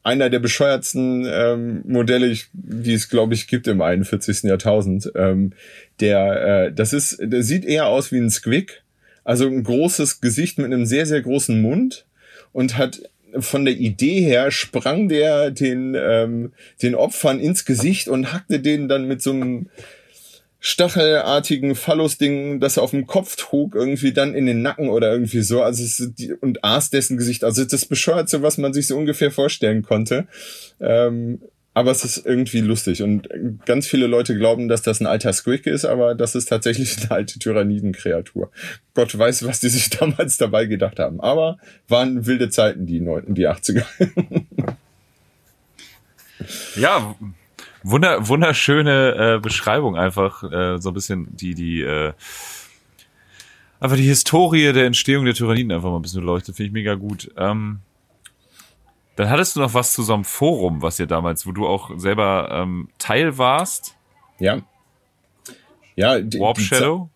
[0.06, 4.44] einer der bescheuertsten ähm, Modelle, die es, glaube ich, gibt im 41.
[4.44, 5.10] Jahrtausend.
[5.16, 5.52] Ähm,
[5.98, 8.84] der, äh, das ist, der sieht eher aus wie ein Squig.
[9.24, 12.06] Also ein großes Gesicht mit einem sehr, sehr großen Mund
[12.52, 13.00] und hat
[13.36, 18.86] von der Idee her sprang der den, ähm, den Opfern ins Gesicht und hackte denen
[18.86, 19.66] dann mit so einem
[20.60, 25.42] stachelartigen Phallus-Ding, das er auf dem Kopf trug, irgendwie dann in den Nacken oder irgendwie
[25.42, 25.62] so.
[25.62, 27.44] Also die, und aß dessen Gesicht.
[27.44, 30.26] Also das bescheuert so, was man sich so ungefähr vorstellen konnte.
[30.80, 31.40] Ähm,
[31.76, 33.02] aber es ist irgendwie lustig.
[33.02, 33.28] Und
[33.66, 37.10] ganz viele Leute glauben, dass das ein alter Squig ist, aber das ist tatsächlich eine
[37.10, 38.50] alte Tyrannidenkreatur.
[38.94, 41.20] Gott weiß, was die sich damals dabei gedacht haben.
[41.20, 43.84] Aber waren wilde Zeiten, die, Neunten, die 80er.
[46.76, 47.14] ja,
[47.88, 52.12] Wunder, wunderschöne äh, Beschreibung einfach, äh, so ein bisschen die, die, äh,
[53.78, 56.94] einfach die Historie der Entstehung der Tyranniden einfach mal ein bisschen leuchtet, finde ich mega
[56.94, 57.30] gut.
[57.36, 57.78] Ähm,
[59.14, 61.96] dann hattest du noch was zu so einem Forum, was ihr damals, wo du auch
[61.96, 63.94] selber ähm, Teil warst.
[64.40, 64.62] Ja.
[65.94, 67.08] Ja, die, Warp Shadow.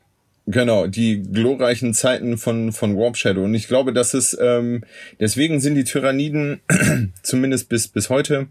[0.46, 3.42] Die genau, die glorreichen Zeiten von, von Warp Shadow.
[3.42, 4.84] Und ich glaube, das ist, ähm,
[5.18, 6.60] deswegen sind die Tyranniden,
[7.22, 8.46] zumindest bis, bis heute,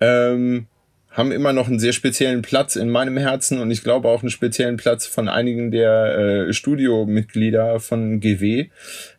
[0.00, 0.66] ähm,
[1.10, 4.30] haben immer noch einen sehr speziellen Platz in meinem Herzen und ich glaube auch einen
[4.30, 8.68] speziellen Platz von einigen der äh, Studiomitglieder von GW.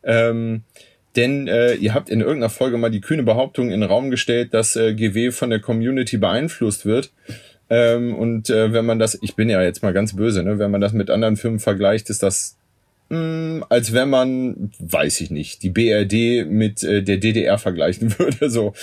[0.04, 0.64] Ähm,
[1.16, 4.54] denn äh, ihr habt in irgendeiner Folge mal die kühne Behauptung in den Raum gestellt,
[4.54, 7.12] dass äh, GW von der Community beeinflusst wird.
[7.70, 10.72] Ähm, und äh, wenn man das, ich bin ja jetzt mal ganz böse, ne, wenn
[10.72, 12.58] man das mit anderen Firmen vergleicht, ist das
[13.12, 18.50] hm, als wenn man, weiß ich nicht, die BRD mit äh, der DDR vergleichen würde.
[18.50, 18.74] So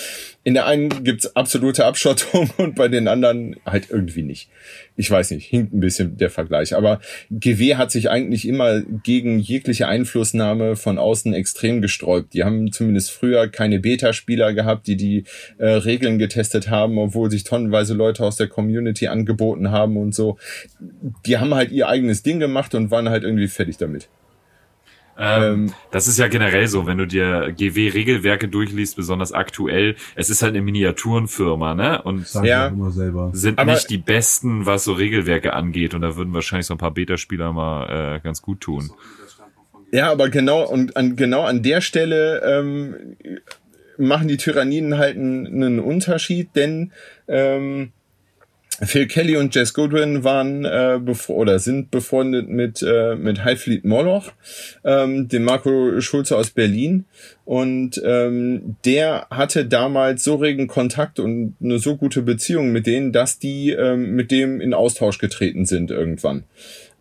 [0.43, 4.47] in der einen gibt's absolute Abschottung und bei den anderen halt irgendwie nicht.
[4.95, 6.75] Ich weiß nicht, hinkt ein bisschen der Vergleich.
[6.75, 12.35] Aber GW hat sich eigentlich immer gegen jegliche Einflussnahme von außen extrem gesträubt.
[12.35, 15.23] Die haben zumindest früher keine Beta-Spieler gehabt, die die
[15.57, 20.37] äh, Regeln getestet haben, obwohl sich tonnenweise Leute aus der Community angeboten haben und so.
[21.25, 24.07] Die haben halt ihr eigenes Ding gemacht und waren halt irgendwie fertig damit.
[25.19, 30.29] Ähm, ähm, das ist ja generell so, wenn du dir GW-Regelwerke durchliest, besonders aktuell, es
[30.29, 32.01] ist halt eine Miniaturenfirma, ne?
[32.01, 32.71] Und ja,
[33.33, 35.93] sind Aber nicht die besten, was so Regelwerke angeht.
[35.93, 38.91] Und da würden wahrscheinlich so ein paar Beta-Spieler mal äh, ganz gut tun.
[39.91, 42.95] Ja, aber genau und an, genau an der Stelle ähm,
[43.97, 46.93] machen die Tyranniden halt einen, einen Unterschied, denn
[47.27, 47.91] ähm,
[48.81, 54.31] Phil Kelly und Jess Goodwin waren äh, oder sind befreundet mit äh, mit Highfleet Moloch,
[54.83, 57.05] ähm, dem Marco Schulze aus Berlin
[57.45, 63.11] und ähm, der hatte damals so regen Kontakt und eine so gute Beziehung mit denen,
[63.11, 66.43] dass die ähm, mit dem in Austausch getreten sind irgendwann.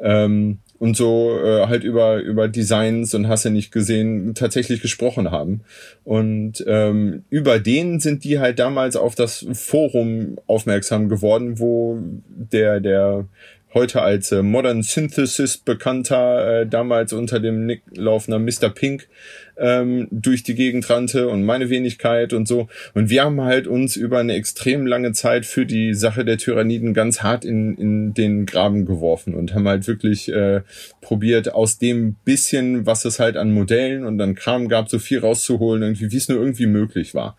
[0.01, 5.31] Ähm, und so äh, halt über über Designs und hast ja nicht gesehen tatsächlich gesprochen
[5.31, 5.63] haben.
[6.05, 12.81] Und ähm, über den sind die halt damals auf das Forum aufmerksam geworden wo der
[12.81, 13.27] der
[13.79, 18.71] heute als äh, Modern Synthesis bekannter, äh, damals unter dem Nick laufender Mr.
[18.71, 19.07] Pink
[19.57, 22.69] ähm, durch die Gegend rannte und meine Wenigkeit und so.
[22.95, 26.93] Und wir haben halt uns über eine extrem lange Zeit für die Sache der Tyranniden
[26.93, 30.63] ganz hart in, in den Graben geworfen und haben halt wirklich äh,
[31.01, 35.21] probiert, aus dem bisschen, was es halt an Modellen und an Kram gab, so viel
[35.21, 37.37] rauszuholen, irgendwie, wie es nur irgendwie möglich war.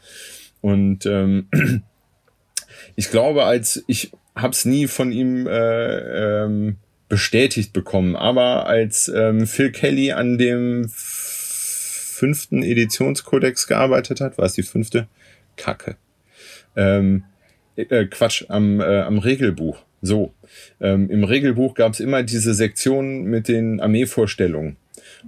[0.61, 1.49] Und ähm,
[2.95, 9.47] ich glaube, als ich hab's nie von ihm äh, ähm, bestätigt bekommen, aber als ähm,
[9.47, 15.07] Phil Kelly an dem fünften Editionskodex gearbeitet hat, war es die fünfte?
[15.55, 15.95] Kacke.
[16.75, 17.23] Ähm,
[17.75, 19.83] äh, Quatsch, am, äh, am Regelbuch.
[20.01, 20.33] So.
[20.79, 24.77] Ähm, Im Regelbuch gab es immer diese Sektion mit den Armeevorstellungen.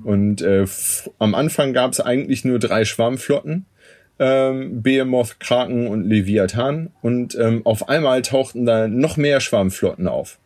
[0.04, 0.66] Und äh,
[1.20, 3.66] am Anfang gab es eigentlich nur drei Schwarmflotten
[4.22, 6.92] ähm, Behemoth, Kraken und Leviathan.
[7.02, 10.38] Und ähm, auf einmal tauchten da noch mehr Schwarmflotten auf.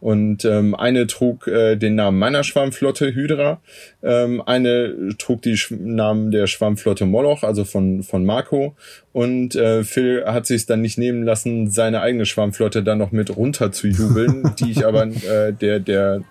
[0.00, 3.60] Und ähm, eine trug äh, den Namen meiner Schwarmflotte Hydra,
[4.02, 8.76] ähm, eine trug die Sch Namen der Schwarmflotte Moloch, also von, von Marco.
[9.12, 13.36] Und äh, Phil hat sich dann nicht nehmen lassen, seine eigene Schwarmflotte dann noch mit
[13.36, 16.22] runter zu jubeln, die ich aber äh, der, der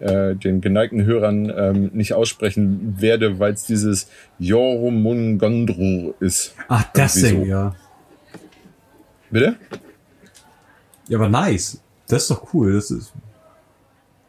[0.00, 4.08] äh, den geneigten Hörern ähm, nicht aussprechen werde, weil es dieses
[4.38, 6.54] Jormungandru ist.
[6.68, 7.44] Ach, das so.
[7.44, 7.74] ja.
[9.30, 9.56] Bitte?
[11.08, 11.80] Ja, aber nice.
[12.12, 12.74] Das ist doch cool.
[12.74, 13.12] Das ist,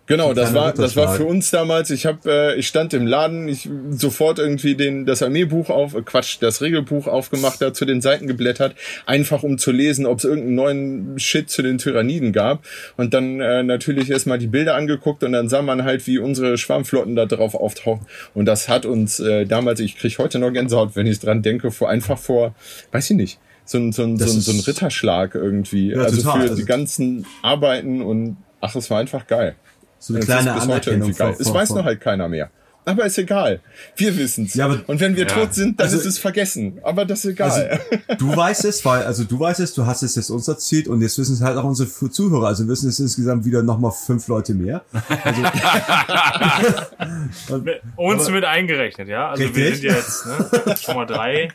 [0.05, 1.89] Genau, das war das war für uns damals.
[1.89, 6.01] Ich habe äh, ich stand im Laden, ich sofort irgendwie den das Armeebuch auf äh,
[6.01, 10.25] Quatsch, das Regelbuch aufgemacht, da zu den Seiten geblättert, einfach um zu lesen, ob es
[10.25, 12.65] irgendeinen neuen Shit zu den Tyranniden gab
[12.97, 16.57] und dann äh, natürlich erstmal die Bilder angeguckt und dann sah man halt, wie unsere
[16.57, 20.97] Schwarmflotten da drauf auftauchen und das hat uns äh, damals, ich krieg heute noch Gänsehaut,
[20.97, 22.53] wenn ich dran denke, vor einfach vor,
[22.91, 26.17] weiß ich nicht, so ein so ein so ein, so ein Ritterschlag irgendwie, Ja, also
[26.17, 26.33] total.
[26.41, 29.55] für Also- die ganzen Arbeiten und ach, es war einfach geil.
[29.99, 30.99] so eine Das kleine ist bis heute Anerkennung.
[31.01, 31.33] irgendwie geil.
[31.33, 32.49] von- Es von- weiß nur halt keiner mehr.
[32.85, 33.61] Aber ist egal.
[33.95, 34.53] Wir wissen's.
[34.55, 35.33] Ja, aber- und wenn wir Ja.
[35.33, 36.79] tot sind, dann Also- ist es vergessen.
[36.83, 37.79] Aber das ist egal.
[38.17, 41.01] Du weißt es, weil, also du weißt es, du hast es jetzt uns erzählt und
[41.01, 42.47] jetzt wissen es halt auch unsere Zuhörer.
[42.47, 44.83] Also wissen es insgesamt wieder nochmal fünf Leute mehr.
[47.95, 49.29] Uns mit eingerechnet, ja.
[49.29, 49.91] Also wir Richtig.
[49.91, 51.49] sind jetzt ne, schon mal drei.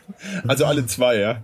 [0.47, 1.37] Also alle zwei, ja.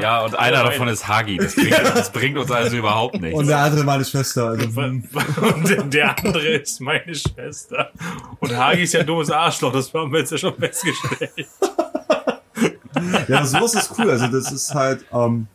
[0.00, 1.36] Ja, und einer davon ist Hagi.
[1.36, 3.38] Das bringt, das bringt uns also überhaupt nichts.
[3.38, 4.48] Und der andere meine Schwester.
[4.50, 4.80] Also.
[4.80, 7.90] Und der andere ist meine Schwester.
[8.38, 11.32] Und Hagi ist ja ein dummes Arschloch, das haben wir jetzt ja schon festgestellt.
[13.28, 14.10] ja, sowas ist cool.
[14.10, 15.46] Also das ist halt, ähm,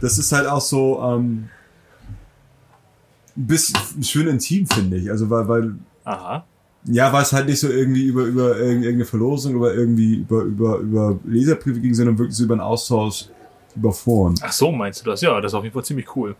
[0.00, 1.48] das ist halt auch so, ähm,
[3.36, 5.10] ein bisschen schön intim, finde ich.
[5.10, 6.44] Also weil, weil, Aha.
[6.84, 10.42] ja, weil es halt nicht so irgendwie über, über irg- irgendeine Verlosung oder irgendwie über,
[10.42, 13.26] über, über Leserbriefe ging, sondern wirklich so über einen Austausch
[13.74, 14.34] über Foren.
[14.42, 15.20] Ach so, meinst du das?
[15.20, 16.34] Ja, das ist auf jeden Fall ziemlich cool.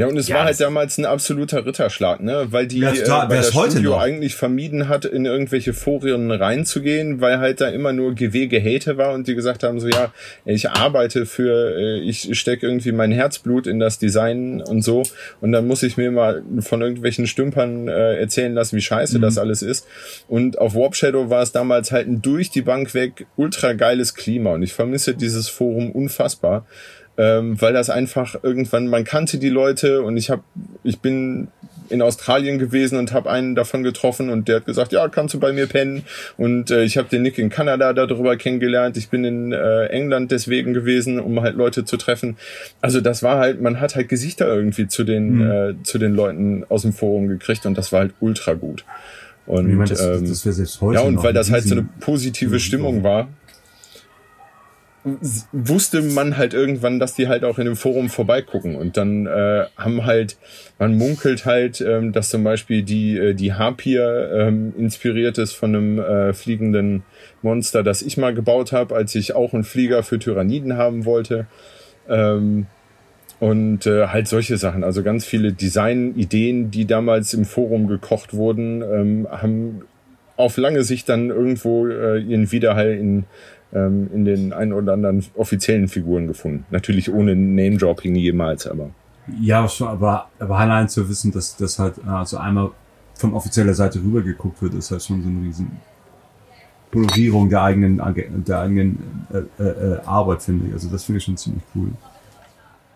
[0.00, 2.46] Ja, und es Ja, war halt damals ein absoluter Ritterschlag, ne?
[2.50, 3.26] Weil die Ja, total.
[3.26, 4.00] äh, weil das heute Studio noch?
[4.00, 9.28] eigentlich vermieden hat, in irgendwelche Foren reinzugehen, weil halt da immer nur GW-Gehate war und
[9.28, 10.12] die gesagt haben, so ja,
[10.44, 15.02] ich arbeite für, äh, ich stecke irgendwie mein Herzblut in das Design und so
[15.40, 19.22] und dann muss ich mir mal von irgendwelchen Stümpern äh, erzählen lassen, wie scheiße Mhm.
[19.22, 19.86] das alles ist.
[20.28, 24.14] Und auf Warp Shadow war es damals halt ein durch die Bank weg ultra geiles
[24.14, 26.66] Klima und ich vermisse dieses Forum unfassbar
[27.20, 30.42] ähm, weil das einfach irgendwann, man kannte die Leute und ich habe,
[30.84, 31.48] ich bin
[31.90, 35.40] in Australien gewesen und habe einen davon getroffen und der hat gesagt, ja, kannst du
[35.40, 36.04] bei mir pennen?
[36.38, 40.30] Und äh, ich habe den Nick in Kanada darüber kennengelernt, ich bin in äh, England
[40.30, 42.38] deswegen gewesen, um halt Leute zu treffen.
[42.80, 46.64] Also das war halt, man hat halt Gesichter irgendwie zu den äh, zu den Leuten
[46.70, 48.86] aus dem Forum gekriegt und das war halt ultra gut.
[49.46, 51.86] Und meine, das, ähm, das wäre selbst heute ja, und weil das halt so eine
[51.98, 53.28] positive Stimmung war,
[55.52, 58.76] wusste man halt irgendwann, dass die halt auch in dem Forum vorbeigucken.
[58.76, 60.36] Und dann äh, haben halt,
[60.78, 65.74] man munkelt halt, ähm, dass zum Beispiel die, äh, die Harpier ähm, inspiriert ist von
[65.74, 67.02] einem äh, fliegenden
[67.42, 71.46] Monster, das ich mal gebaut habe, als ich auch einen Flieger für Tyranniden haben wollte.
[72.08, 72.66] Ähm,
[73.38, 78.82] und äh, halt solche Sachen, also ganz viele Designideen, die damals im Forum gekocht wurden,
[78.82, 79.82] ähm, haben
[80.36, 83.24] auf lange Sicht dann irgendwo äh, ihren Widerhall in,
[83.72, 86.64] ähm, in den ein oder anderen offiziellen Figuren gefunden.
[86.70, 88.90] Natürlich ohne Name-Dropping jemals, aber.
[89.40, 92.70] Ja, schon, aber, aber allein zu wissen, dass das halt also einmal
[93.14, 95.70] von offizieller Seite rüber geguckt wird, ist halt schon so eine riesen
[96.90, 100.72] Kolorierung der eigenen der eigenen äh, äh, äh, Arbeit, finde ich.
[100.72, 101.90] Also das finde ich schon ziemlich cool.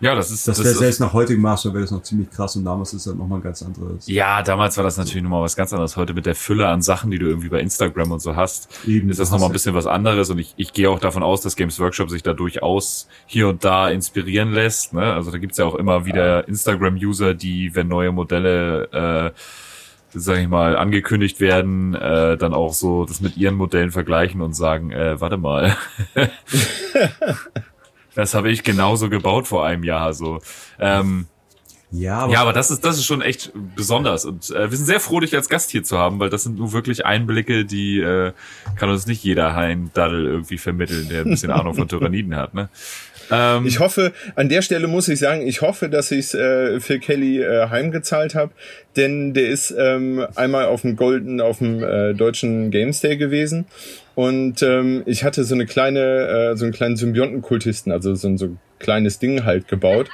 [0.05, 2.55] Ja, das ist, Das das wäre selbst nach heutigem Maßstab wäre das noch ziemlich krass
[2.57, 4.07] und damals ist das nochmal ganz anderes.
[4.07, 5.97] ja, damals war das natürlich nochmal was ganz anderes.
[5.97, 9.09] Heute mit der Fülle an Sachen, die du irgendwie bei Instagram und so hast, Eben,
[9.09, 10.29] ist das nochmal ein bisschen was anderes.
[10.29, 13.65] Und ich, ich gehe auch davon aus, dass Games Workshop sich da durchaus hier und
[13.65, 14.93] da inspirieren lässt.
[14.93, 15.11] Ne?
[15.11, 19.39] Also da gibt's ja auch immer wieder Instagram-User, die, wenn neue Modelle, äh,
[20.13, 24.53] sag ich mal, angekündigt werden, äh, dann auch so das mit ihren Modellen vergleichen und
[24.53, 25.75] sagen, äh, warte mal.
[28.15, 30.15] das habe ich genauso gebaut vor einem Jahr.
[30.15, 30.41] So.
[30.79, 31.27] Ähm,
[31.91, 34.25] Ja, aber, ja, aber das ist, das ist schon echt besonders.
[34.25, 36.59] Und äh, wir sind sehr froh, dich als Gast hier zu haben, weil das sind
[36.59, 38.33] nur wirklich Einblicke, die äh,
[38.77, 42.53] kann uns nicht jeder Hein Daddel irgendwie vermitteln, der ein bisschen Ahnung von Tyranniden hat.
[42.55, 42.69] Ne?
[43.31, 46.99] Ähm, Ich hoffe, an der Stelle muss ich sagen, ich hoffe, dass ich äh, für
[46.99, 48.53] Kelly äh, heimgezahlt habe,
[48.97, 53.67] denn der ist ähm, einmal auf dem Golden, auf dem äh, deutschen Games Day gewesen
[54.15, 56.01] und ähm, ich hatte so eine kleine,
[56.53, 60.09] äh, so einen kleinen Symbiontenkultisten, also so ein so ein kleines Ding halt gebaut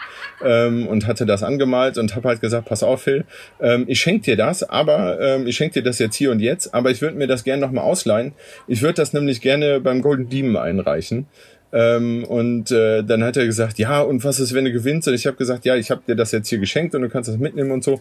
[0.44, 3.24] ähm, und hatte das angemalt und habe halt gesagt, pass auf, Phil,
[3.60, 6.72] ähm, ich schenke dir das, aber ähm, ich schenke dir das jetzt hier und jetzt,
[6.72, 8.32] aber ich würde mir das gerne nochmal ausleihen.
[8.68, 11.26] Ich würde das nämlich gerne beim Golden Demon einreichen.
[11.72, 15.06] Ähm, und äh, dann hat er gesagt, ja, und was ist, wenn du gewinnst?
[15.06, 17.28] Und ich habe gesagt, ja, ich habe dir das jetzt hier geschenkt und du kannst
[17.28, 18.00] das mitnehmen und so.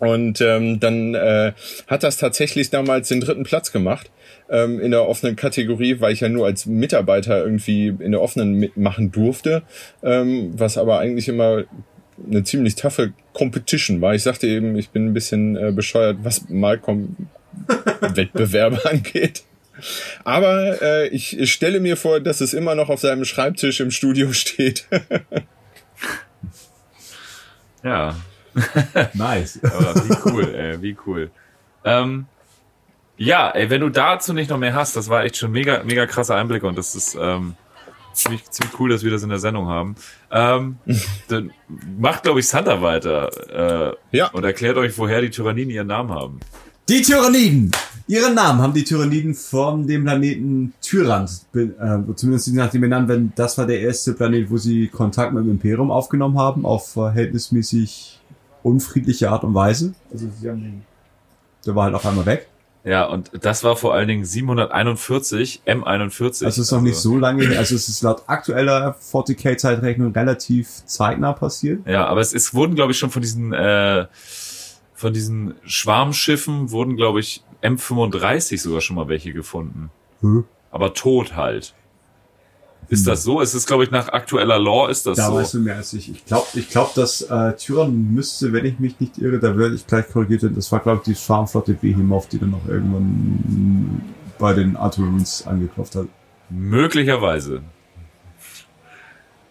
[0.00, 1.52] Und ähm, dann äh,
[1.86, 4.10] hat das tatsächlich damals den dritten Platz gemacht
[4.48, 8.54] ähm, in der offenen Kategorie, weil ich ja nur als Mitarbeiter irgendwie in der offenen
[8.54, 9.62] mitmachen durfte,
[10.02, 11.64] ähm, was aber eigentlich immer
[12.26, 14.14] eine ziemlich taffe Competition war.
[14.14, 17.16] Ich sagte eben, ich bin ein bisschen äh, bescheuert, was Malcolm
[18.00, 19.44] Wettbewerbe angeht.
[20.24, 23.90] Aber äh, ich, ich stelle mir vor, dass es immer noch auf seinem Schreibtisch im
[23.90, 24.86] Studio steht.
[27.82, 28.14] Ja,
[29.14, 29.60] Nice.
[29.62, 31.30] aber wie cool, ey, wie cool.
[31.84, 32.26] Ähm,
[33.16, 36.06] ja, ey, wenn du dazu nicht noch mehr hast, das war echt schon mega, mega
[36.06, 37.54] krasser Einblick und das ist ähm,
[38.12, 39.94] ziemlich, ziemlich cool, dass wir das in der Sendung haben.
[40.30, 40.76] Ähm,
[41.28, 41.50] dann
[41.98, 44.28] macht, glaube ich, Santa weiter äh, Ja.
[44.28, 46.40] und erklärt euch, woher die Tyranniden ihren Namen haben.
[46.88, 47.70] Die Tyranniden!
[48.08, 51.68] Ihren Namen haben die Tyranniden von dem Planeten Tyrant, äh,
[52.16, 55.50] zumindest nach dem benannt, wenn das war der erste Planet, wo sie Kontakt mit dem
[55.52, 58.19] Imperium aufgenommen haben, auf verhältnismäßig
[58.62, 59.94] unfriedliche Art und Weise.
[60.12, 60.82] Also sie haben den,
[61.66, 62.48] der war halt auf einmal weg.
[62.82, 66.24] Ja, und das war vor allen Dingen 741, M41.
[66.24, 67.58] Also es ist noch nicht so lange, her.
[67.58, 71.86] also es ist laut aktueller 40k-Zeitrechnung relativ zeitnah passiert.
[71.86, 74.06] Ja, aber es, es wurden, glaube ich, schon von diesen äh,
[74.94, 79.90] von diesen Schwarmschiffen wurden, glaube ich, M35 sogar schon mal welche gefunden.
[80.20, 80.44] Hm.
[80.70, 81.74] Aber tot halt.
[82.90, 83.40] Ist das so?
[83.40, 85.34] Es ist, glaube ich, nach aktueller Lore ist das Da so.
[85.36, 86.10] weißt du mehr als ich.
[86.10, 89.76] Ich glaube, ich glaub, dass äh, Tyrann müsste, wenn ich mich nicht irre, da werde
[89.76, 90.56] ich gleich korrigiert werden.
[90.56, 94.02] Das war, glaube ich, die Schwarmflotte Behemoth, die dann noch irgendwann
[94.38, 96.06] bei den Arturans angeklopft hat.
[96.48, 97.62] Möglicherweise.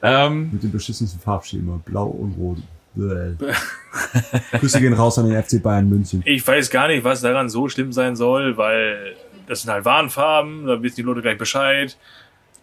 [0.02, 1.80] Ähm, Mit dem beschissensten Farbschema.
[1.86, 2.58] Blau und Rot.
[2.96, 3.36] Bäh.
[4.60, 6.24] Grüße gehen raus an den FC Bayern München.
[6.26, 9.16] Ich weiß gar nicht, was daran so schlimm sein soll, weil
[9.48, 11.98] das sind halt Warnfarben, da wissen die Leute gleich Bescheid.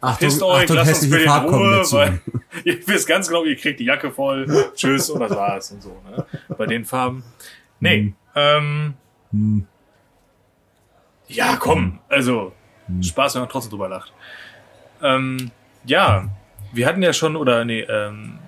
[0.01, 2.21] Achtung, Pisst euch, Achtung lasst uns bitte in Ruhe, weil
[2.65, 5.97] ihr wisst ganz genau, ihr kriegt die Jacke voll, tschüss und das war's und so.
[6.11, 6.25] Ne?
[6.57, 7.25] Bei den Farben.
[7.81, 8.95] Nee, ähm,
[9.33, 9.67] Hm.
[11.29, 12.53] ja, komm, also
[13.03, 14.13] Spaß, wenn man trotzdem drüber lacht.
[15.03, 15.51] Ähm,
[15.85, 16.29] ja,
[16.73, 18.39] wir hatten ja schon, oder nee, ähm,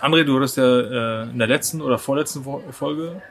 [0.00, 3.22] André, du hattest ja äh, in der letzten oder vorletzten Vo- Folge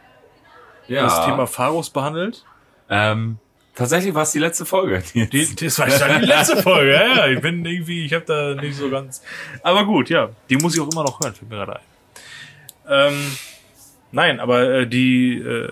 [0.87, 1.03] ja.
[1.03, 2.43] das Thema Pharos behandelt.
[2.89, 3.37] ähm,
[3.75, 5.03] tatsächlich war es die letzte Folge.
[5.13, 7.27] Die, das war dann die letzte Folge, ja, ja.
[7.27, 9.21] Ich bin irgendwie, ich habe da nicht so ganz.
[9.63, 11.81] Aber gut, ja, die muss ich auch immer noch hören, fällt mir gerade ein.
[12.87, 13.31] Ähm,
[14.11, 15.67] nein, aber äh, die äh,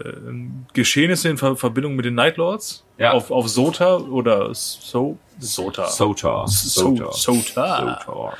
[0.73, 3.11] Geschehnisse in Ver Verbindung mit den Nightlords Ja.
[3.11, 5.87] auf, auf Sota oder So Sota.
[5.87, 6.47] Sota.
[6.47, 7.11] So, Sota.
[7.11, 8.01] Sota.
[8.05, 8.33] Sota.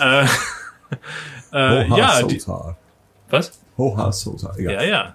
[0.00, 0.24] Äh,
[1.52, 2.76] äh, Hoha ja, die, Sota.
[3.30, 3.58] was?
[3.76, 4.52] Hoha Sota.
[4.56, 4.74] Egal.
[4.74, 5.14] Ja, ja.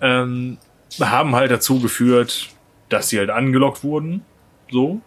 [0.00, 0.58] Ähm,
[1.00, 2.48] haben halt dazu geführt,
[2.92, 4.22] dass sie halt angelockt wurden.
[4.70, 5.00] So.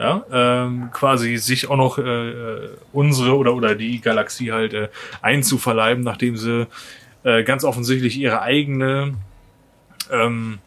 [0.00, 4.88] Ja, ähm, quasi sich auch noch äh, äh, unsere oder oder die Galaxie halt äh,
[5.22, 6.68] einzuverleiben, nachdem sie
[7.24, 9.14] äh, ganz offensichtlich ihre eigene
[10.12, 10.60] ähm,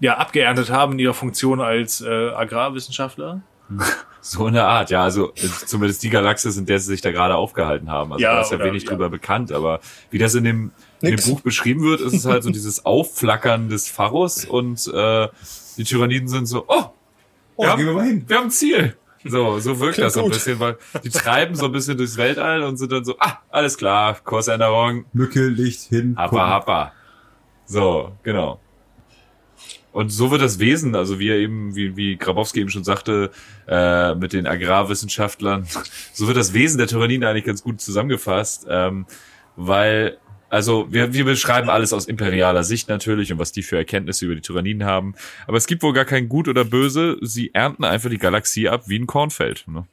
[0.00, 3.40] ja abgeerntet haben in ihrer Funktion als äh, Agrarwissenschaftler.
[4.24, 5.02] So in der Art, ja.
[5.02, 8.12] Also äh, zumindest die Galaxis, in der sie sich da gerade aufgehalten haben.
[8.12, 8.90] Also Ja, da ist ja oder- wenig ja.
[8.90, 9.80] drüber bekannt, aber
[10.12, 10.70] wie das in dem,
[11.02, 11.24] in dem.
[11.30, 15.28] Buch beschrieben wird, ist es halt so dieses Aufflackern des Pharos und äh,
[15.76, 16.84] die Tyranniden sind so, oh,
[17.56, 17.76] Oh, Ja.
[17.76, 18.24] gehen wir mal hin.
[18.26, 18.96] wir haben ein Ziel.
[19.24, 22.16] So, so wirkt Klingt das so ein bisschen, weil die treiben so ein bisschen durchs
[22.16, 26.14] Weltall und sind dann so, ah, alles klar, Kursänderung, Mücke, Licht, hin.
[26.16, 26.92] Happa, happa.
[27.66, 28.58] So, genau.
[29.92, 33.30] Und so wird das Wesen, also wie er eben, wie, wie Grabowski eben schon sagte,
[33.68, 35.66] äh, mit den Agrarwissenschaftlern,
[36.14, 39.06] so wird das Wesen der Tyranniden eigentlich ganz gut zusammengefasst, ähm,
[39.54, 40.16] weil,
[40.52, 44.34] also wir, wir beschreiben alles aus imperialer Sicht natürlich und was die für Erkenntnisse über
[44.34, 45.14] die Tyranniden haben,
[45.46, 48.82] aber es gibt wohl gar kein Gut oder Böse, sie ernten einfach die Galaxie ab
[48.86, 49.64] wie ein Kornfeld.
[49.66, 49.86] Ne?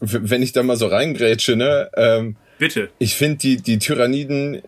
[0.00, 2.88] Wenn ich da mal so reingrätsche, ne, ähm, Bitte.
[2.98, 4.62] ich finde die, die Tyranniden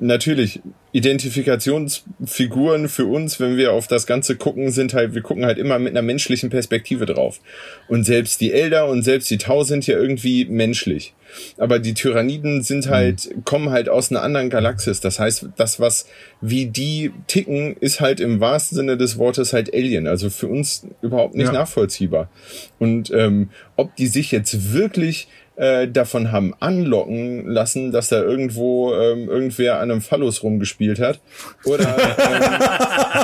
[0.00, 5.58] natürlich Identifikationsfiguren für uns, wenn wir auf das Ganze gucken, sind halt, wir gucken halt
[5.58, 7.40] immer mit einer menschlichen Perspektive drauf.
[7.86, 11.14] Und selbst die Elder und selbst die Tau sind ja irgendwie menschlich.
[11.56, 15.00] Aber die Tyranniden sind halt, kommen halt aus einer anderen Galaxis.
[15.00, 16.06] Das heißt, das, was,
[16.40, 20.06] wie die ticken, ist halt im wahrsten Sinne des Wortes halt Alien.
[20.06, 21.52] Also für uns überhaupt nicht Ja.
[21.52, 22.30] nachvollziehbar.
[22.78, 25.28] Und ähm, ob die sich jetzt wirklich
[25.58, 31.20] äh, davon haben anlocken lassen, dass da irgendwo ähm, irgendwer an einem Phallus rumgespielt hat.
[31.64, 32.42] Oder ähm,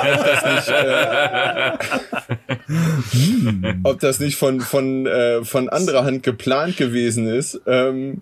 [0.03, 0.69] ob, das nicht,
[2.69, 7.61] äh, ob das nicht von, von, äh, von anderer Hand geplant gewesen ist.
[7.67, 8.21] Ähm,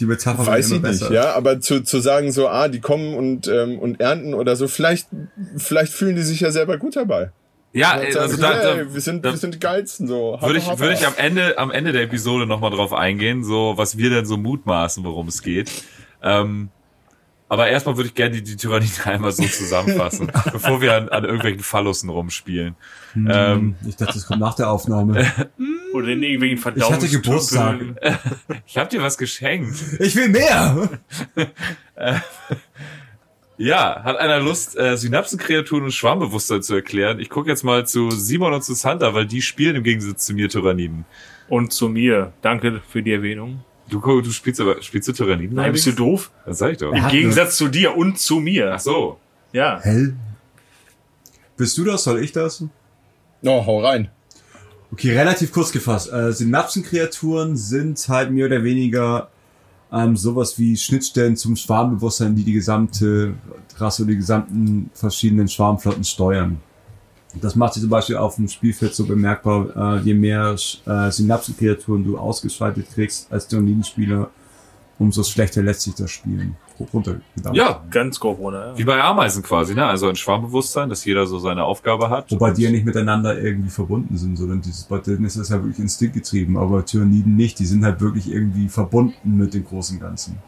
[0.00, 1.12] Die Metapher weiß ich nicht, besser.
[1.12, 4.66] ja, aber zu, zu sagen so, ah, die kommen und, ähm, und ernten oder so,
[4.66, 5.06] vielleicht,
[5.56, 7.30] vielleicht fühlen die sich ja selber gut dabei.
[7.72, 10.38] Ja, äh, also so, da, hey, da, wir sind, da- wir sind die geilsten, so.
[10.40, 13.96] würde ich, würde ich am Ende, am Ende der Episode nochmal drauf eingehen, so was
[13.96, 15.70] wir denn so mutmaßen, worum es geht.
[16.22, 16.68] Ähm,
[17.48, 21.24] aber erstmal würde ich gerne die, die Tyranniden einmal so zusammenfassen, bevor wir an, an
[21.24, 22.76] irgendwelchen Fallussen rumspielen.
[23.14, 25.26] Ähm, Ich dachte, das kommt nach der Aufnahme.
[25.94, 27.08] Oder in irgendwelchen Ich hatte.
[27.08, 27.78] Geburtstag.
[28.66, 29.76] ich habe dir was geschenkt.
[29.98, 30.88] Ich will mehr!
[33.62, 37.20] Ja, hat einer Lust, äh, Synapsenkreaturen und Schwarmbewusstsein zu erklären?
[37.20, 40.34] Ich gucke jetzt mal zu Simon und zu Santa, weil die spielen im Gegensatz zu
[40.34, 41.04] mir Tyranniden.
[41.48, 42.32] Und zu mir.
[42.42, 43.62] Danke für die Erwähnung.
[43.88, 45.54] Du, du spielst aber, spielst du Tyranniden?
[45.54, 46.32] Nein, bist du doof?
[46.44, 46.92] Das sag ich doch.
[46.92, 48.72] Im Gegensatz zu dir und zu mir.
[48.74, 49.20] Ach so.
[49.52, 49.78] Ja.
[49.80, 50.16] Hell.
[51.56, 52.02] Bist du das?
[52.02, 52.64] Soll ich das?
[53.44, 54.10] Oh, hau rein.
[54.90, 56.12] Okay, relativ kurz gefasst.
[56.12, 59.30] Äh, Synapsenkreaturen sind halt mehr oder weniger
[59.92, 63.34] ähm, sowas wie Schnittstellen zum Schwarmbewusstsein, die die gesamte
[63.76, 66.60] Rasse oder die gesamten verschiedenen Schwarmflotten steuern.
[67.40, 70.54] Das macht sich zum Beispiel auf dem Spielfeld so bemerkbar, äh, je mehr
[70.86, 74.30] äh, Synapsenkreaturen du ausgeschaltet kriegst als Tyranniden-Spieler,
[74.98, 76.56] umso schlechter lässt sich das spielen.
[76.90, 77.20] Grob.
[77.52, 78.76] Ja, Ganz grob, oder?
[78.76, 79.86] wie bei Ameisen quasi, ne?
[79.86, 82.30] Also ein Schwarmbewusstsein, dass jeder so seine Aufgabe hat.
[82.32, 85.48] Wobei Und- die ja nicht miteinander irgendwie verbunden sind, sondern dieses, bei denen ist das
[85.50, 89.64] ja wirklich instinktgetrieben, aber bei Tyranniden nicht, die sind halt wirklich irgendwie verbunden mit dem
[89.64, 90.38] großen Ganzen.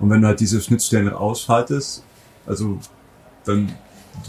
[0.00, 2.04] Und wenn du halt diese Schnittstellen ausschaltest,
[2.46, 2.78] also,
[3.44, 3.72] dann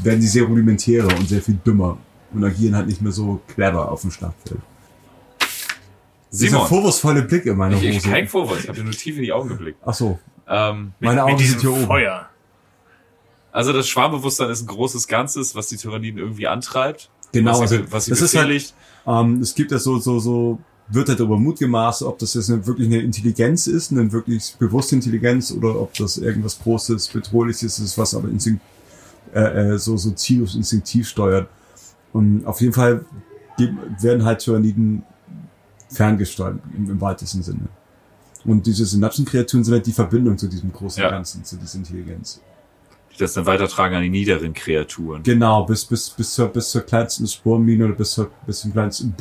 [0.04, 1.98] werden die sehr rudimentärer und sehr viel dümmer
[2.34, 4.60] und agieren halt nicht mehr so clever auf dem Schlachtfeld.
[6.32, 8.10] Dieser Simon, vorwurfsvolle Blick in meiner ich, ich, Hose.
[8.10, 9.80] kein Vorwurf, ich habe dir nur tief in die Augen geblickt.
[9.86, 11.88] Ach so, Ähm, meine Augen Mit sind diesem hier oben.
[11.88, 12.30] Feuer.
[13.52, 17.10] also das Schwarmbewusstsein ist ein großes Ganzes, was die Tyranniden irgendwie antreibt.
[17.32, 18.74] Genau, was sie, also, was sie das ist halt.
[19.06, 22.50] Ähm, es gibt ja so, so, so, wird halt über Mut gemaßt, ob das jetzt
[22.50, 27.80] eine, wirklich eine Intelligenz ist, eine wirklich bewusste Intelligenz oder ob das irgendwas Großes, Bedrohliches
[27.80, 28.62] ist, was aber instinkt,
[29.34, 31.50] äh, äh, so, so ziellos instinktiv steuert.
[32.14, 33.06] Und auf jeden Fall
[34.00, 35.04] werden halt Tyranniden
[35.90, 37.68] ferngesteuert im, im weitesten Sinne.
[38.46, 41.10] Und diese Synapsenkreaturen sind halt die Verbindung zu diesem großen Ja.
[41.10, 42.42] Ganzen, zu dieser Intelligenz.
[43.14, 45.24] Die das dann weitertragen an die niederen Kreaturen.
[45.24, 49.12] Genau, bis, bis, bis zur, bis zur kleinsten Spurmine oder bis, zur, bis zum kleinsten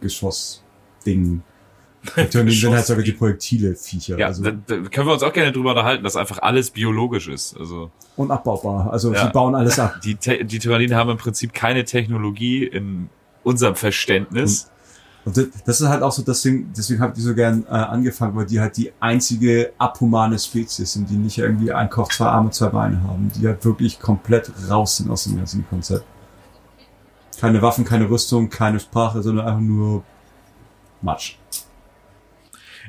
[0.00, 1.42] Bohrkäfer-Geschoss-Ding.
[2.16, 4.18] Die Tyranniden sind halt sogar die Projektile-Viecher.
[4.18, 7.28] Ja, also da, da können wir uns auch gerne drüber unterhalten, dass einfach alles biologisch
[7.28, 7.56] ist.
[7.58, 8.90] Also unabbaubar.
[8.90, 9.26] Also Ja.
[9.26, 10.00] sie bauen alles ab.
[10.02, 13.10] die, Te die Tyranniden haben im Prinzip keine Technologie in
[13.42, 14.69] unserem Verständnis.
[15.24, 17.72] Und das, ist halt auch so das Ding, deswegen habe ich die so gern äh,
[17.72, 22.26] angefangen, weil die halt die einzige abhumane Spezies sind, die nicht irgendwie ein Kopf, zwei
[22.26, 26.04] Arme, zwei Beine haben, die halt wirklich komplett raus sind aus dem ganzen Konzept.
[27.38, 30.04] Keine Waffen, keine Rüstung, keine Sprache, sondern einfach nur
[31.02, 31.36] Matsch.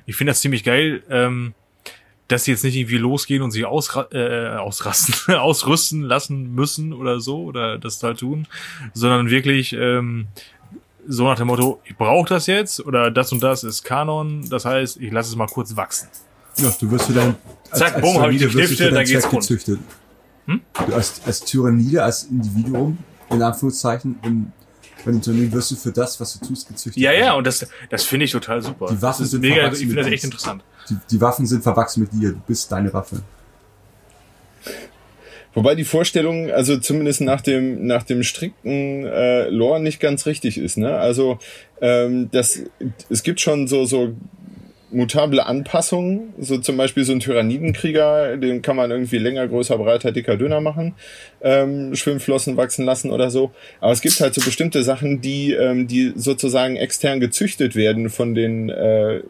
[0.05, 1.53] Ich finde das ziemlich geil, ähm,
[2.31, 7.19] dass sie jetzt nicht irgendwie losgehen und sich ausra äh, ausrasten, ausrüsten lassen müssen oder
[7.19, 8.47] so oder das halt tun,
[8.93, 10.27] sondern wirklich ähm,
[11.07, 14.65] so nach dem Motto, ich brauche das jetzt oder das und das ist Kanon, das
[14.65, 16.07] heißt, ich lasse es mal kurz wachsen.
[16.57, 17.35] Ja, du wirst für dein
[17.71, 19.41] Zack, bumm, hab ich die Tyrannide wirst du Stifte, dann geht's rund.
[19.41, 19.79] gezüchtet.
[20.45, 22.97] Du als, als Tyrannide, als Individuum,
[23.29, 24.51] in Anführungszeichen, in,
[25.05, 27.01] bei den Tyranniden wirst du für das, was du tust, gezüchtet.
[27.01, 28.87] Ja, ja, und das, das finde ich total super.
[28.91, 30.63] Die Waffen sind mega, ich finde das echt interessant.
[30.89, 33.21] Die, die Waffen sind verwachsen mit dir, du bist deine Waffe.
[35.53, 40.57] Wobei die Vorstellung, also zumindest nach dem, nach dem strikten äh, Lore nicht ganz richtig
[40.57, 40.77] ist.
[40.77, 40.97] Ne?
[40.97, 41.39] Also
[41.81, 42.61] ähm, das,
[43.09, 44.15] es gibt schon so, so
[44.91, 50.11] mutable Anpassungen, so zum Beispiel so ein Tyrannidenkrieger, den kann man irgendwie länger, größer, breiter,
[50.11, 50.93] dicker, dünner machen,
[51.41, 53.51] ähm, Schwimmflossen wachsen lassen oder so.
[53.79, 58.35] Aber es gibt halt so bestimmte Sachen, die, ähm, die sozusagen extern gezüchtet werden von
[58.35, 59.21] den äh,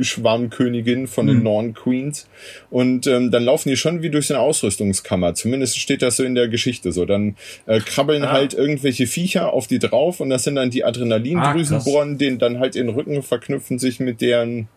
[0.00, 2.28] Schwarmkönigin von den Norn Queens.
[2.70, 5.34] Und ähm, dann laufen die schon wie durch so eine Ausrüstungskammer.
[5.34, 7.04] Zumindest steht das so in der Geschichte so.
[7.04, 7.36] Dann
[7.66, 8.32] äh, krabbeln Ah.
[8.32, 12.58] halt irgendwelche Viecher auf die drauf und das sind dann die Ah, Adrenalindrüsenbohren, denen dann
[12.58, 14.68] halt in den Rücken verknüpfen sich mit deren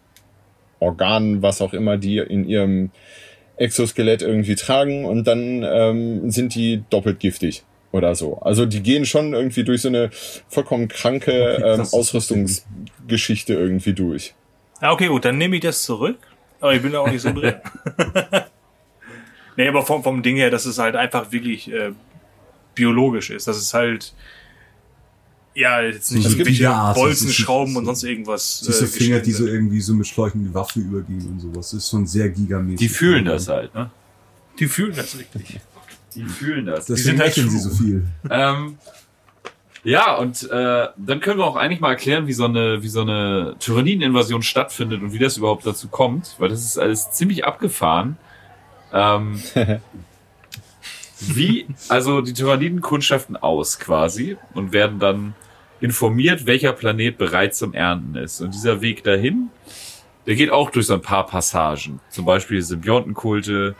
[0.80, 2.92] Organen, was auch immer die in ihrem
[3.58, 8.38] Exoskelett irgendwie tragen und dann ähm, sind die doppelt giftig oder so.
[8.42, 10.12] Also die gehen schon irgendwie durch so eine
[10.48, 14.36] vollkommen kranke Okay, ähm, Ausrüstungsgeschichte irgendwie durch.
[14.82, 16.18] Ja, okay, gut, dann nehme ich das zurück.
[16.60, 17.56] Aber ich bin da auch nicht so drin.
[19.58, 21.92] nee, aber vom, vom Ding her, dass es halt einfach wirklich äh,
[22.76, 23.48] biologisch ist.
[23.48, 24.14] Dass es halt
[25.54, 28.62] ja jetzt nicht So irgendwelche Bolzen, so- Schrauben so- und sonst irgendwas.
[28.62, 31.72] Du äh, Finger, die so irgendwie so mit Schläuchen die Waffe übergehen und sowas.
[31.72, 32.80] Das ist schon sehr gigamäßig.
[32.80, 33.90] Die fühlen das halt, ne?
[34.60, 35.60] Die fühlen das richtig.
[36.16, 36.86] Die fühlen das.
[36.86, 38.08] Deswegen sind halt sie so viel.
[38.30, 38.78] Ähm,
[39.88, 43.00] ja, und äh, dann können wir auch eigentlich mal erklären, wie so eine, wie so
[43.00, 48.18] eine Tyranniden-Invasion stattfindet und wie das überhaupt dazu kommt, weil das ist alles ziemlich abgefahren.
[48.92, 49.42] Ähm,
[51.22, 55.36] wie, also die Tyranniden kundschaften aus quasi und werden dann
[55.80, 58.42] informiert, welcher Planet bereit zum Ernten ist.
[58.42, 59.52] Und dieser Weg dahin,
[60.26, 62.02] der geht auch durch so ein paar Passagen.
[62.10, 63.74] Zum Beispiel Symbiontenkulte.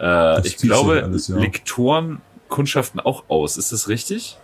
[0.00, 1.36] Äh, ich glaube, alles, ja.
[1.36, 3.58] Lektoren kundschaften auch aus.
[3.58, 4.38] Ist das richtig?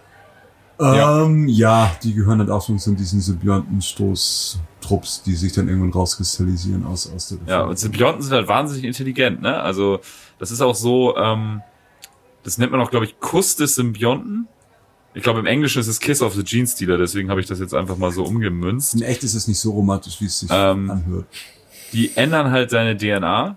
[0.79, 1.25] Ja.
[1.25, 6.85] Ähm, ja, die gehören halt auch schon zu diesen Symbionten-Stoß-Trupps, die sich dann irgendwann rauskristallisieren
[6.87, 9.61] aus, aus der Ja, und Symbionten sind halt wahnsinnig intelligent, ne?
[9.61, 10.01] Also,
[10.39, 11.63] das ist auch so, ähm,
[12.43, 14.49] das nennt man auch, glaube ich, Kuss des Symbionten.
[15.15, 17.59] Ich glaube, im Englischen ist es Kiss of the Gene Stealer, deswegen habe ich das
[17.59, 18.95] jetzt einfach mal so umgemünzt.
[18.95, 21.27] In echt ist es nicht so romantisch, wie es sich Ähm, anhört.
[21.95, 23.57] Die ändern halt seine DNA,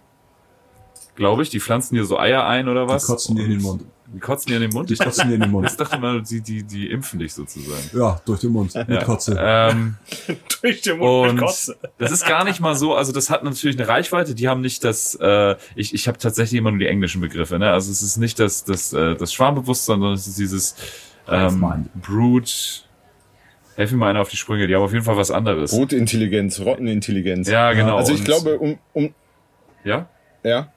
[1.15, 1.49] glaube ich.
[1.49, 3.05] Die pflanzen dir so Eier ein oder was?
[3.05, 3.83] Die kotzen dir in den Mund.
[4.11, 4.89] Die kotzen dir in den Mund?
[4.89, 5.69] Die kotzen dir in den Mund.
[5.69, 7.89] Ich dachte mal, die, die, die impfen dich sozusagen.
[7.97, 8.73] Ja, durch den Mund.
[8.73, 9.03] Mit Ja.
[9.03, 9.37] Kotze.
[9.39, 9.97] Ähm,
[10.61, 11.77] Durch den Mund mit und Kotze.
[11.99, 14.83] das ist gar nicht mal so, also das hat natürlich eine Reichweite, die haben nicht
[14.83, 17.71] das, äh, ich, ich habe tatsächlich immer nur die englischen Begriffe, ne?
[17.71, 20.75] Also es ist nicht das, das, äh, das Schwarmbewusstsein, sondern es ist dieses
[21.27, 21.87] ähm.
[22.01, 22.51] Brute,
[23.75, 25.71] helf mir mal einer auf die Sprünge, die haben auf jeden Fall was anderes.
[25.71, 27.47] Rotintelligenz, Rottenintelligenz.
[27.47, 27.97] Ja, genau.
[27.97, 29.13] Also ich Und- glaube, um, um,
[29.83, 30.09] Ja?
[30.43, 30.73] ja,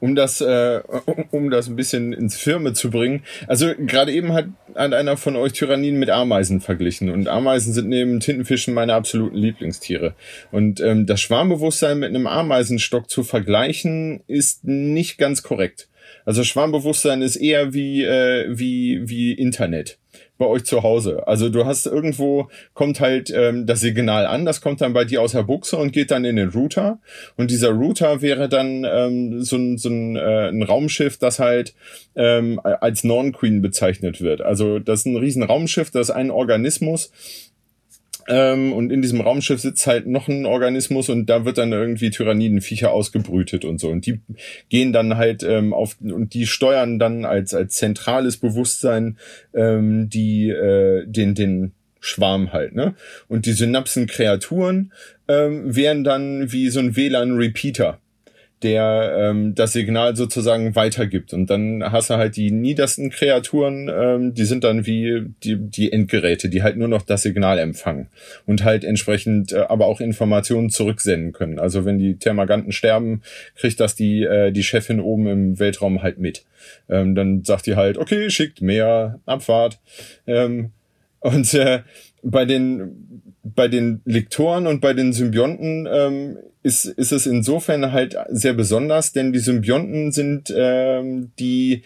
[0.00, 3.22] um das, äh, um, um das ein bisschen ins Firme zu bringen.
[3.46, 7.10] Also gerade eben hat, hat einer von euch Tyrannien mit Ameisen verglichen.
[7.10, 10.14] Und Ameisen sind neben Tintenfischen meine absoluten Lieblingstiere.
[10.50, 15.88] Und ähm, das Schwarmbewusstsein mit einem Ameisenstock zu vergleichen, ist nicht ganz korrekt.
[16.24, 19.98] Also Schwarmbewusstsein ist eher wie, äh, wie, wie Internet
[20.38, 21.26] bei euch zu Hause.
[21.26, 25.22] Also du hast irgendwo, kommt halt ähm, das Signal an, das kommt dann bei dir
[25.22, 26.98] aus der Buchse und geht dann in den Router.
[27.36, 31.74] Und dieser Router wäre dann ähm, so ein, so ein, äh, ein Raumschiff, das halt
[32.14, 34.40] ähm, als Non-Queen bezeichnet wird.
[34.40, 37.10] Also das ist ein riesen Raumschiff, das ist ein Organismus.
[38.28, 42.10] Ähm, und in diesem Raumschiff sitzt halt noch ein Organismus und da wird dann irgendwie
[42.10, 43.88] Tyrannidenviecher ausgebrütet und so.
[43.88, 44.20] Und die
[44.68, 49.18] gehen dann halt ähm, auf und die steuern dann als als zentrales Bewusstsein
[49.54, 52.94] ähm, die äh, den den Schwarm halt, ne?
[53.28, 54.92] Und die Synapsen-Kreaturen
[55.28, 57.98] ähm, wären dann wie so ein WLAN-Repeater,
[58.62, 61.34] der ähm, das Signal sozusagen weitergibt.
[61.34, 65.92] Und dann hast du halt die niedersten Kreaturen, ähm, die sind dann wie die, die
[65.92, 68.08] Endgeräte, die halt nur noch das Signal empfangen
[68.46, 71.58] und halt entsprechend äh, aber auch Informationen zurücksenden können.
[71.58, 73.22] Also wenn die Thermaganten sterben,
[73.56, 76.44] kriegt das die, äh, die Chefin oben im Weltraum halt mit.
[76.88, 79.78] Ähm, dann sagt die halt, okay, schickt mehr Abfahrt.
[80.26, 80.72] Ähm,
[81.20, 81.82] und äh,
[82.22, 88.16] bei den bei den Lektoren und bei den Symbionten ähm, ist, ist es insofern halt
[88.28, 91.82] sehr besonders, denn die Symbionten sind ähm, die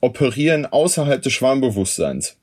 [0.00, 2.36] operieren außerhalb des Schwarmbewusstseins.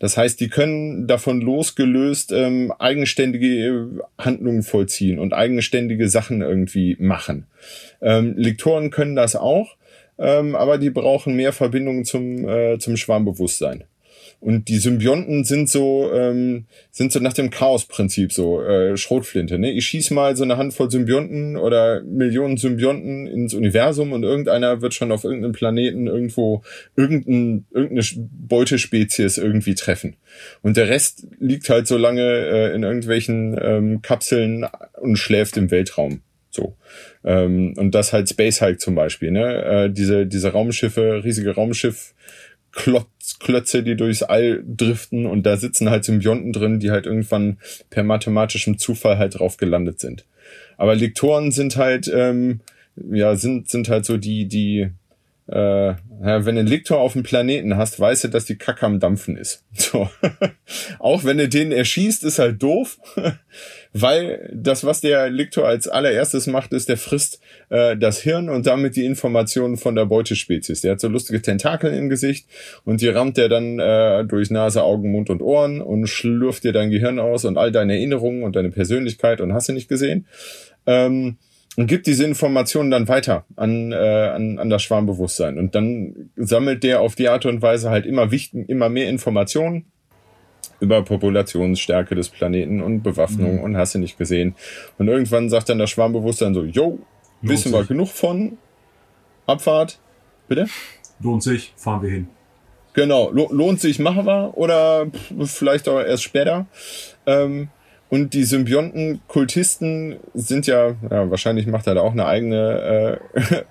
[0.00, 3.86] Das heißt, die können davon losgelöst ähm, eigenständige äh,
[4.18, 7.46] Handlungen vollziehen und eigenständige Sachen irgendwie machen.
[8.00, 9.76] Ähm, Lektoren können das auch,
[10.18, 13.84] ähm, aber die brauchen mehr Verbindungen zum, äh, zum Schwarmbewusstsein.
[14.40, 19.58] Und die Symbionten sind so, ähm, sind so nach dem Chaos-Prinzip so, äh, Schrotflinte.
[19.58, 19.72] Ne?
[19.72, 24.94] Ich schieß mal so eine Handvoll Symbionten oder Millionen Symbionten ins Universum und irgendeiner wird
[24.94, 26.62] schon auf irgendeinem Planeten irgendwo
[26.94, 30.14] irgendein, irgendeine Beutespezies irgendwie treffen.
[30.62, 34.66] Und der Rest liegt halt so lange äh, in irgendwelchen ähm, Kapseln
[35.00, 36.20] und schläft im Weltraum.
[36.50, 36.76] So.
[37.24, 39.64] Ähm, und das halt Space Hulk zum Beispiel, ne?
[39.64, 42.14] Äh, diese, diese Raumschiffe, riesige Raumschiff,
[42.72, 43.08] Klotz,
[43.38, 47.58] Klötze, die durchs All driften und da sitzen halt Symbionten drin, die halt irgendwann
[47.90, 50.24] per mathematischem Zufall halt drauf gelandet sind.
[50.76, 52.60] Aber Lektoren sind halt, ähm,
[52.96, 54.90] ja, sind, sind halt so die, die,
[55.48, 59.00] äh, wenn du einen Lektor auf dem Planeten hast, weißt du, dass die Kacke am
[59.00, 59.64] Dampfen ist.
[59.78, 60.10] So.
[60.98, 62.98] Auch wenn du den erschießt, ist halt doof,
[63.94, 67.40] weil das, was der Lektor als allererstes macht, ist, der frisst
[67.70, 70.82] äh, das Hirn und damit die Informationen von der Beutespezies.
[70.82, 72.46] Der hat so lustige Tentakel im Gesicht
[72.84, 76.72] und die rammt er dann äh, durch Nase, Augen, Mund und Ohren und schlürft dir
[76.72, 80.26] dein Gehirn aus und all deine Erinnerungen und deine Persönlichkeit und hast du nicht gesehen.
[80.84, 81.38] Ähm,
[81.78, 85.58] und gibt diese Informationen dann weiter an, äh, an, an das Schwarmbewusstsein.
[85.58, 89.84] Und dann sammelt der auf die Art und Weise halt immer, wichtig, immer mehr Informationen
[90.80, 93.62] über Populationsstärke des Planeten und Bewaffnung Mhm.
[93.62, 94.56] und hast du nicht gesehen.
[94.98, 96.98] Und irgendwann sagt dann das Schwarmbewusstsein so, yo,
[97.42, 98.58] wissen wir genug von
[99.46, 100.00] Abfahrt?
[100.48, 100.66] Bitte?
[101.20, 102.28] Lohnt sich, fahren wir hin.
[102.92, 105.06] Genau, lo lohnt sich, machen wir oder
[105.44, 106.66] vielleicht auch erst später.
[107.24, 107.68] Ähm,
[108.10, 113.62] und die Symbionten-Kultisten sind ja, ja, wahrscheinlich macht er da auch eine eigene äh,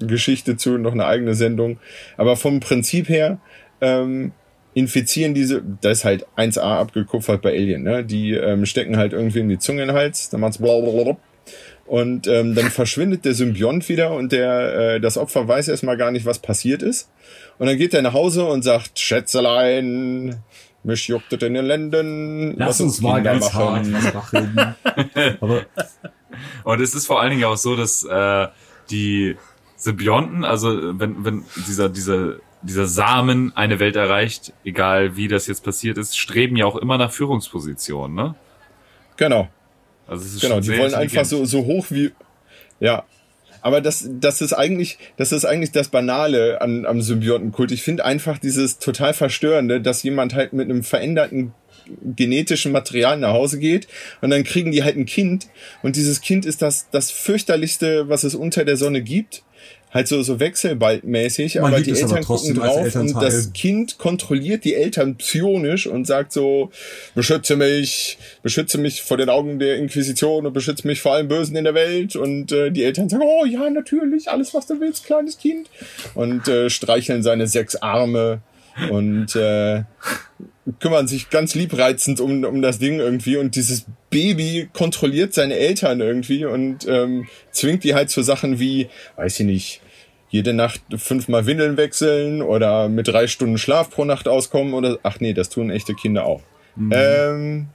[0.06, 1.78] Geschichte zu, noch eine eigene Sendung.
[2.16, 3.38] Aber vom Prinzip her
[3.80, 4.32] ähm,
[4.74, 8.04] infizieren diese, das ist halt 1A abgekupfert bei Alien, ne?
[8.04, 11.16] Die ähm, stecken halt irgendwie in die Zunge in den Hals, dann macht's blablabla.
[11.86, 16.10] Und ähm, dann verschwindet der Symbiont wieder und der äh, das Opfer weiß erstmal gar
[16.10, 17.10] nicht, was passiert ist.
[17.58, 20.36] Und dann geht er nach Hause und sagt, Schätzelein,
[20.84, 22.56] mich juckt es in den Lenden.
[22.56, 24.74] Lass uns mal Kinder ganz hart was machen.
[25.40, 25.66] Aber
[26.64, 28.48] Und es ist vor allen Dingen auch so, dass äh,
[28.90, 29.36] die
[29.76, 35.64] Symbionten, also wenn, wenn dieser, dieser, dieser Samen eine Welt erreicht, egal wie das jetzt
[35.64, 38.34] passiert ist, streben ja auch immer nach Führungspositionen, ne?
[39.16, 39.48] Genau,
[40.06, 40.54] Also es ist genau.
[40.54, 42.12] schon Die sehr wollen einfach so, so hoch wie,
[42.80, 43.04] ja,
[43.62, 47.72] Aber das, das ist eigentlich, das ist eigentlich das Banale an, am Symbiontenkult.
[47.72, 51.54] Ich finde einfach dieses total verstörende, dass jemand halt mit einem veränderten
[52.04, 53.88] genetischen Material nach Hause geht
[54.20, 55.48] und dann kriegen die halt ein Kind
[55.82, 59.42] und dieses Kind ist das, das fürchterlichste, was es unter der Sonne gibt
[59.92, 64.64] halt so, so wechselbaldmäßig, Man aber die Eltern aber gucken drauf und das Kind kontrolliert
[64.64, 66.70] die Eltern psionisch und sagt so,
[67.14, 71.56] beschütze mich, beschütze mich vor den Augen der Inquisition und beschütze mich vor allem Bösen
[71.56, 72.16] in der Welt.
[72.16, 75.68] Und äh, die Eltern sagen, oh ja, natürlich, alles was du willst, kleines Kind.
[76.14, 78.40] Und äh, streicheln seine sechs Arme
[78.90, 79.84] und äh,
[80.78, 86.00] kümmern sich ganz liebreizend um, um das Ding irgendwie und dieses Baby kontrolliert seine Eltern
[86.00, 89.80] irgendwie und ähm, zwingt die halt zu Sachen wie, weiß ich nicht,
[90.28, 95.20] jede Nacht fünfmal Windeln wechseln oder mit drei Stunden Schlaf pro Nacht auskommen oder ach
[95.20, 96.42] nee, das tun echte Kinder auch.
[96.90, 97.68] Ähm,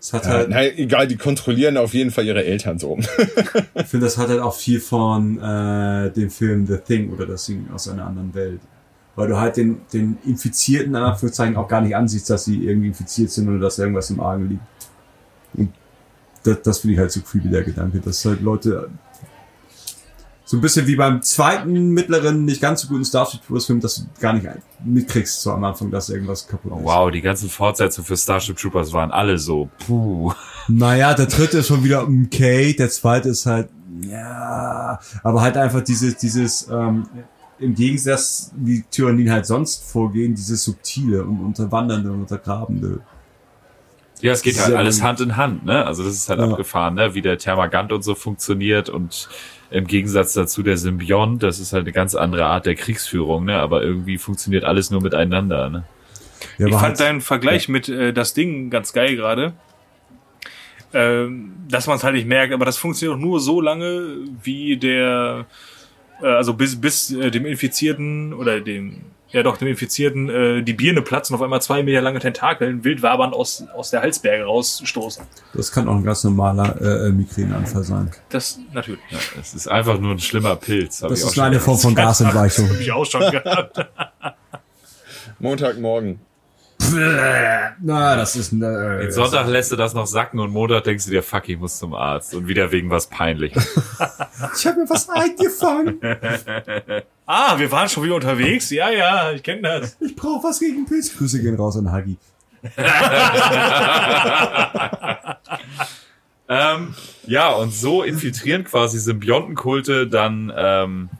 [0.00, 2.98] Es hat ja, halt, na, egal, die kontrollieren auf jeden Fall ihre Eltern so.
[3.74, 7.44] ich finde, das hat halt auch viel von äh, dem Film The Thing oder das
[7.44, 8.60] Ding aus einer anderen Welt.
[9.20, 12.88] Weil du halt den, den Infizierten in Anführungszeichen auch gar nicht ansiehst, dass sie irgendwie
[12.88, 14.62] infiziert sind oder dass irgendwas im Argen liegt.
[15.52, 15.74] Und
[16.42, 18.88] das, das finde ich halt so creepy, der Gedanke, dass halt Leute
[20.46, 23.96] so ein bisschen wie beim zweiten mittleren, nicht ganz so guten Starship Troopers Film, dass
[23.96, 24.48] du gar nicht
[24.82, 26.82] mitkriegst so am Anfang, dass irgendwas kaputt ist.
[26.82, 29.68] Wow, die ganzen Fortsetzungen für Starship Troopers waren alle so.
[29.86, 30.32] Puh.
[30.66, 33.68] Naja, der dritte ist schon wieder okay, der zweite ist halt,
[34.00, 37.06] ja, aber halt einfach dieses, dieses, ähm,
[37.60, 43.00] im Gegensatz, wie Tyrannien halt sonst vorgehen, dieses subtile und unterwandernde und untergrabende.
[44.22, 45.04] Ja, es geht halt alles gut.
[45.04, 45.84] Hand in Hand, ne?
[45.86, 46.48] Also das ist halt Ja.
[46.50, 47.14] abgefahren, ne?
[47.14, 49.28] Wie der Thermagant und so funktioniert und
[49.70, 53.58] im Gegensatz dazu der Symbiont, das ist halt eine ganz andere Art der Kriegsführung, ne?
[53.58, 55.84] Aber irgendwie funktioniert alles nur miteinander, ne?
[56.58, 59.52] Ja, ich fand halt, deinen Vergleich mit äh, das Ding ganz geil gerade.
[60.92, 64.76] Ähm, dass man es halt nicht merkt, aber das funktioniert auch nur so lange, wie
[64.76, 65.46] der,
[66.22, 70.72] äh, also bis, bis äh, dem Infizierten oder dem, ja doch, dem Infizierten äh, die
[70.72, 75.24] Birne platzen, auf einmal zwei Meter lange Tentakeln wild wabernd aus, aus der Halsberge rausstoßen.
[75.54, 78.10] das kann auch ein ganz normaler äh, äh, Migränanfall sein.
[78.28, 79.00] Das natürlich.
[79.10, 81.00] Ja, es ist einfach nur ein schlimmer Pilz.
[81.00, 82.68] Das ist schon eine Form von Gasentweichung.
[82.68, 83.86] Hab ich auch schon gehabt.
[85.38, 86.20] Montagmorgen.
[87.82, 91.10] Na, das ist äh, Den Sonntag lässt du das noch sacken und Montag denkst du
[91.10, 93.54] dir, fuck, ich muss zum Arzt und wieder wegen was peinlich.
[94.56, 96.00] Ich habe mir was eingefangen.
[97.26, 98.70] ah, wir waren schon wieder unterwegs.
[98.70, 99.98] Ja, ja, ich kenne das.
[100.00, 101.14] Ich brauche was gegen Pilz.
[101.16, 102.16] Grüße gehen raus an Hagi.
[106.48, 106.94] ähm,
[107.26, 111.10] ja, und so infiltrieren quasi Symbiontenkulte dann ähm,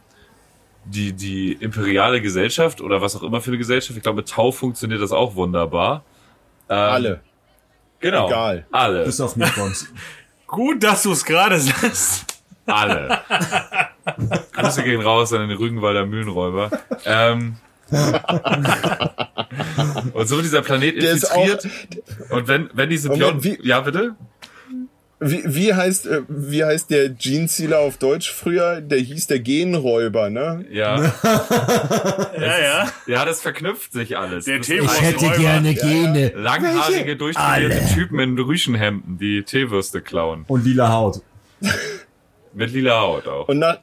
[0.91, 3.97] die, die imperiale Gesellschaft oder was auch immer für eine Gesellschaft.
[3.97, 6.05] Ich glaube, mit Tau funktioniert das auch wunderbar.
[6.69, 7.21] Ähm, Alle.
[8.01, 8.27] Genau.
[8.29, 8.67] Egal.
[8.73, 9.05] Alle.
[9.05, 9.87] Bis auf Necrons.
[10.47, 12.27] Gut, dass du es gerade sagst.
[12.67, 13.21] Alle.
[14.53, 16.71] Grüße gehen raus an den Rügenwalder Mühlenräuber.
[17.05, 17.57] Ähm,
[20.13, 21.67] und so wird dieser Planet infiltriert.
[22.31, 23.39] Und wenn, wenn die Symbionten...
[23.43, 24.15] Moment, wie- Ja, bitte?
[25.23, 28.81] Wie, wie heißt äh, wie heißt der Gensealer auf Deutsch früher?
[28.81, 30.65] Der hieß der Genräuber, ne?
[30.71, 31.13] Ja.
[32.41, 32.89] Ja, ja.
[33.07, 34.47] Ja, das verknüpft sich alles.
[34.47, 36.33] Der Das Tee- sind Ich hätte gerne Gene.
[36.35, 40.45] Langhaarige, durchtrainierte Typen in Rüschenhemden, die Teewürste klauen.
[40.49, 41.21] Und lila Haut.
[42.55, 43.49] Mit lila Haut auch.
[43.49, 43.79] Und nach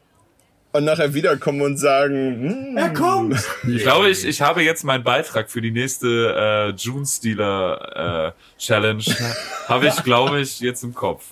[0.74, 3.36] und nachher wiederkommen und sagen, hm, Er kommt.
[3.68, 8.59] Ich glaube, ich, ich habe jetzt meinen Beitrag für die nächste äh, June Stealer äh,
[8.61, 9.03] Challenge.
[9.68, 11.24] habe ich, glaube ich, jetzt im Kopf.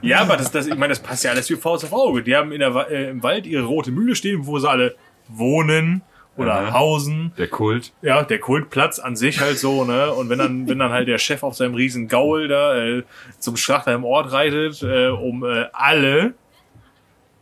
[0.00, 2.22] Ja, aber das, das, ich meine, das passt ja alles wie Faust auf Auge.
[2.22, 4.94] Die haben in der, äh, im Wald ihre rote Mühle stehen, wo sie alle
[5.28, 6.02] wohnen
[6.36, 6.72] oder Mhm.
[6.72, 7.32] hausen.
[7.38, 7.92] Der Kult.
[8.02, 10.10] Ja, der Kultplatz an sich halt so, ne?
[10.12, 13.02] Und wenn dann, wenn dann halt der Chef auf seinem riesen Gaul da äh,
[13.38, 16.34] zum Schlachter im Ort reitet, äh, um äh, alle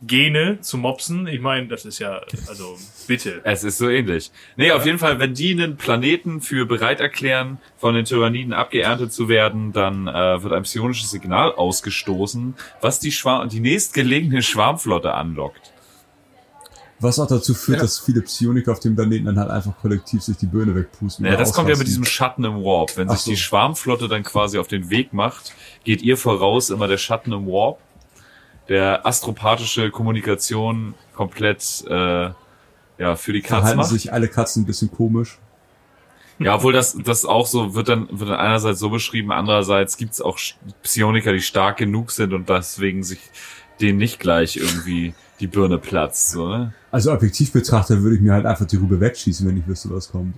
[0.03, 2.77] Gene zu mopsen, ich meine, das ist ja, also
[3.07, 3.41] bitte.
[3.43, 4.31] Es ist so ähnlich.
[4.57, 9.13] Nee, auf jeden Fall, wenn die einen Planeten für bereit erklären, von den Tyranniden abgeerntet
[9.13, 15.13] zu werden, dann äh, wird ein psionisches Signal ausgestoßen, was die, Schwar die nächstgelegene Schwarmflotte
[15.13, 15.71] anlockt.
[16.99, 20.37] Was auch dazu führt, dass viele Psioniker auf dem Planeten dann halt einfach kollektiv sich
[20.37, 21.25] die Birne wegpusten.
[21.25, 21.85] Ja, das kommt ja mit ausrasten.
[21.85, 22.95] diesem Schatten im Warp.
[22.95, 23.41] Wenn Ach sich die so.
[23.41, 27.79] Schwarmflotte dann quasi auf den Weg macht, geht ihr voraus immer der Schatten im Warp.
[28.71, 32.29] Der astropathische Kommunikation komplett äh,
[32.97, 33.89] ja für die Katz Verhalten macht.
[33.89, 35.39] sich alle Katzen ein bisschen komisch.
[36.39, 40.21] Ja, obwohl das, das auch so wird dann, wird dann einerseits so beschrieben, andererseits gibt's
[40.21, 40.39] auch
[40.83, 43.19] Psioniker, die stark genug sind und deswegen sich
[43.81, 46.29] denen nicht gleich irgendwie die Birne platzt.
[46.29, 46.73] So, ne?
[46.91, 50.09] Also objektiv betrachtet würde ich mir halt einfach die Rübe wegschießen, wenn ich wüsste, was
[50.09, 50.35] kommt.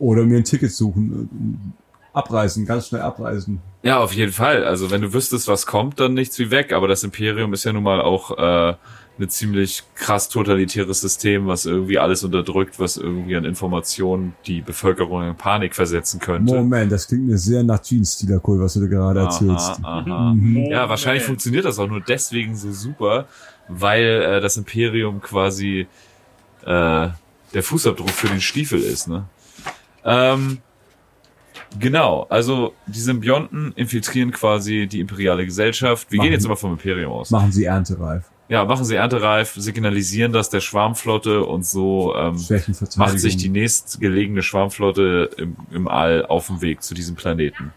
[0.00, 1.74] Oder mir ein Ticket suchen.
[2.12, 3.60] Abreisen, ganz schnell abreisen.
[3.82, 4.64] Ja, auf jeden Fall.
[4.64, 6.72] Also wenn du wüsstest, was kommt, dann nichts wie weg.
[6.72, 8.74] Aber das Imperium ist ja nun mal auch äh,
[9.20, 15.28] eine ziemlich krass totalitäres System, was irgendwie alles unterdrückt, was irgendwie an Informationen die Bevölkerung
[15.28, 16.54] in Panik versetzen könnte.
[16.54, 19.78] Moment, das klingt mir sehr nach Jeans Cool, was du gerade erzählst.
[19.82, 20.34] Aha, aha.
[20.70, 23.26] Ja, wahrscheinlich funktioniert das auch nur deswegen so super,
[23.68, 25.86] weil äh, das Imperium quasi
[26.64, 27.08] äh,
[27.54, 29.08] der Fußabdruck für den Stiefel ist.
[29.08, 29.24] Ne?
[30.04, 30.58] Ähm,
[31.78, 36.10] genau, also die Symbionten infiltrieren quasi die imperiale Gesellschaft.
[36.10, 37.30] Wir Machen- gehen jetzt immer vom Imperium aus.
[37.30, 38.24] Machen sie erntereif.
[38.48, 42.36] Ja, machen sie erntereif, signalisieren das der Schwarmflotte und so ähm,
[42.96, 47.72] macht sich die nächstgelegene Schwarmflotte im, im All auf dem Weg zu diesem Planeten.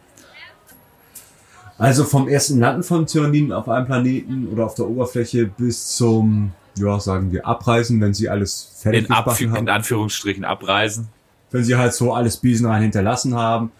[1.77, 6.53] Also vom ersten Landen von Tyranniden auf einem Planeten oder auf der Oberfläche bis zum,
[6.77, 9.69] ja, sagen wir, Abreisen, wenn sie alles fertig In, gebacken in haben.
[9.69, 11.09] Anführungsstrichen abreisen.
[11.53, 13.71] Wenn sie halt so alles Besenrein hinterlassen haben,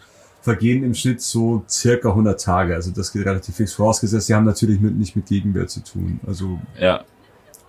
[0.42, 2.76] vergehen im Schnitt so circa 100 Tage.
[2.76, 4.28] Also das geht relativ fix vorausgesetzt.
[4.28, 6.20] Sie haben natürlich mit, nicht mit Gegenwehr zu tun.
[6.26, 7.04] Also Ja,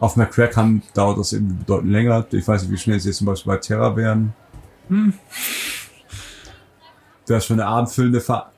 [0.01, 2.27] auf McCrack haben, dauert das irgendwie bedeutend länger.
[2.31, 4.33] Ich weiß nicht, wie schnell sie jetzt zum Beispiel bei Terra wären.
[7.27, 8.53] Da ist schon eine abendfüllende Fahrt.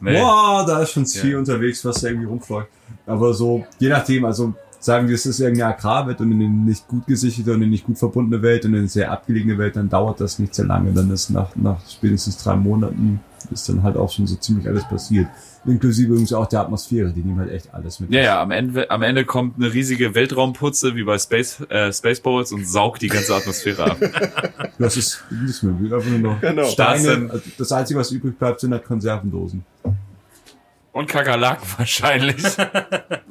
[0.00, 0.20] nee.
[0.20, 1.38] Boah, da ist schon viel Ja.
[1.38, 2.68] unterwegs, was da irgendwie rumfleucht.
[3.06, 7.06] Aber so, je nachdem, also sagen wir, es ist irgendeine Agrarwelt und eine nicht gut
[7.06, 10.38] gesicherte und eine nicht gut verbundene Welt und eine sehr abgelegene Welt, dann dauert das
[10.38, 10.92] nicht sehr lange.
[10.92, 13.20] Dann ist nach, nach spätestens drei Monaten
[13.50, 15.28] ist dann halt auch schon so ziemlich alles passiert.
[15.64, 18.10] Inklusive übrigens auch der Atmosphäre, die nehmen halt echt alles mit.
[18.12, 22.50] Ja, ja, am Ende, am Ende kommt eine riesige Weltraumputze wie bei Space, äh, Spaceballs
[22.50, 23.96] und saugt die ganze Atmosphäre ab.
[24.78, 25.74] Das ist nichts mehr.
[25.96, 26.62] Einfach nur noch Genau.
[26.62, 26.98] Das Steine.
[27.02, 29.64] sind- Also Das Einzige, was übrig bleibt, sind halt Konservendosen.
[30.92, 32.42] Und Kakerlaken wahrscheinlich.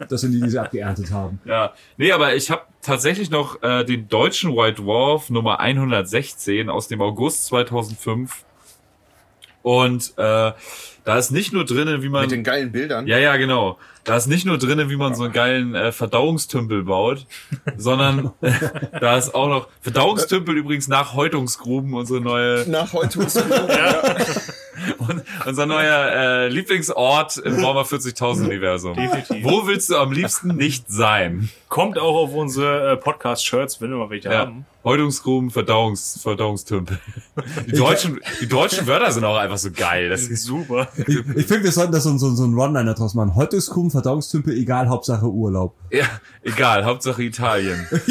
[0.10, 1.40] Das sind die, die sie abgeerntet haben.
[1.46, 6.90] Ja, nee, aber ich habe tatsächlich noch äh, den deutschen White Dwarf Nummer 116 aus
[6.90, 8.44] dem August 2005.
[9.62, 10.52] Und äh,
[11.04, 13.08] da ist nicht nur drinnen, wie man Mit den geilen Bildern.
[13.08, 16.84] ja ja genau, da ist nicht nur drinnen, wie man so einen geilen äh, Verdauungstümpel
[16.84, 17.26] baut,
[17.78, 18.34] sondern
[19.00, 23.48] da ist auch noch Verdauungstümpel übrigens nach Häutungsgruben unsere neue Nach muss und
[25.46, 28.96] unser neuer äh, Lieblingsort im Warhammer 40.000 Universum.
[28.96, 29.44] Definitiv.
[29.44, 31.50] Wo willst du am liebsten nicht sein?
[31.70, 34.40] Kommt auch auf unsere äh, Podcast-Shirts, wenn wir mal welche Ja.
[34.40, 34.66] haben.
[34.84, 36.98] Häutungsgruben, Verdauungs, Verdauungstümpel.
[37.68, 40.10] Die deutschen, die deutschen Wörter sind auch einfach so geil.
[40.10, 40.88] Das ist, Super.
[40.98, 43.36] Ich, ich finde, wir sollten da so, so, so einen One-Liner draus machen.
[43.36, 45.76] Häutungskuchen, Verdauungstümpel, egal, Hauptsache Urlaub.
[45.92, 46.06] ja,
[46.42, 47.88] egal, Hauptsache Italien.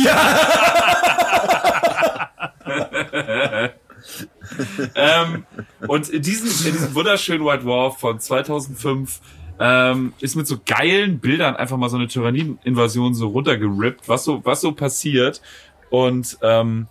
[4.94, 5.44] ähm,
[5.86, 9.20] und in diesem, in diesem wunderschönen White Dwarf von 2005
[9.58, 14.44] ähm, ist mit so geilen Bildern einfach mal so eine Tyrannieninvasion so runtergerippt, was so,
[14.44, 15.42] was so passiert.
[15.90, 16.86] Und ähm,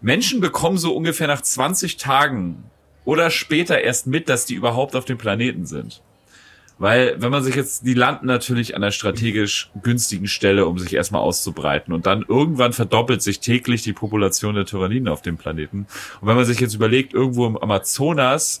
[0.00, 2.64] Menschen bekommen so ungefähr nach 20 Tagen
[3.04, 6.02] oder später erst mit, dass die überhaupt auf dem Planeten sind.
[6.80, 10.94] Weil, wenn man sich jetzt, die landen natürlich an einer strategisch günstigen Stelle, um sich
[10.94, 11.92] erstmal auszubreiten.
[11.92, 15.86] Und dann irgendwann verdoppelt sich täglich die Population der Tyranniden auf dem Planeten.
[16.20, 18.60] Und wenn man sich jetzt überlegt, irgendwo im Amazonas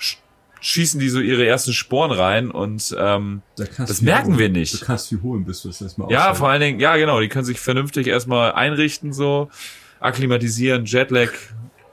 [0.00, 0.16] sch-
[0.62, 4.38] schießen die so ihre ersten Sporen rein und ähm, Da Das merken holen.
[4.38, 4.80] wir nicht.
[4.80, 7.28] Du kannst viel holen, bis du es erstmal ja, vor allen Dingen, ja genau, die
[7.28, 9.50] können sich vernünftig erstmal einrichten, so
[10.00, 11.28] akklimatisieren, Jetlag,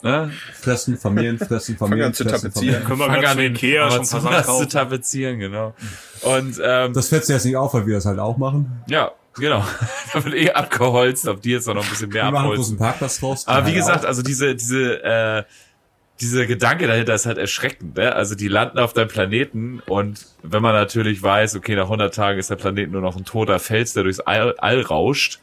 [0.04, 0.32] ne?
[0.54, 2.84] Fressen, vermehren, fressen, Fangen vermehren, an zu tapezieren.
[2.84, 4.70] Können wir Fangen ganz an zu den Ikea schon zu kaufen.
[4.70, 5.74] tapezieren, genau.
[6.22, 8.84] Und ähm, Das fällt dir jetzt nicht auf, weil wir das halt auch machen.
[8.88, 9.66] Ja, genau.
[10.14, 12.74] da wird eh abgeholzt, auf die jetzt noch ein bisschen mehr Wir machen bloß abholzen.
[12.74, 13.48] einen Parkplatz draus.
[13.48, 14.10] Aber wie gesagt, auch.
[14.10, 15.44] also diese, diese, äh,
[16.20, 17.98] dieser Gedanke dahinter ist halt erschreckend.
[17.98, 18.14] Ne?
[18.16, 22.38] Also die landen auf deinem Planeten und wenn man natürlich weiß, okay, nach 100 Tagen
[22.40, 25.40] ist der Planet nur noch ein toter Fels, der durchs All, All rauscht.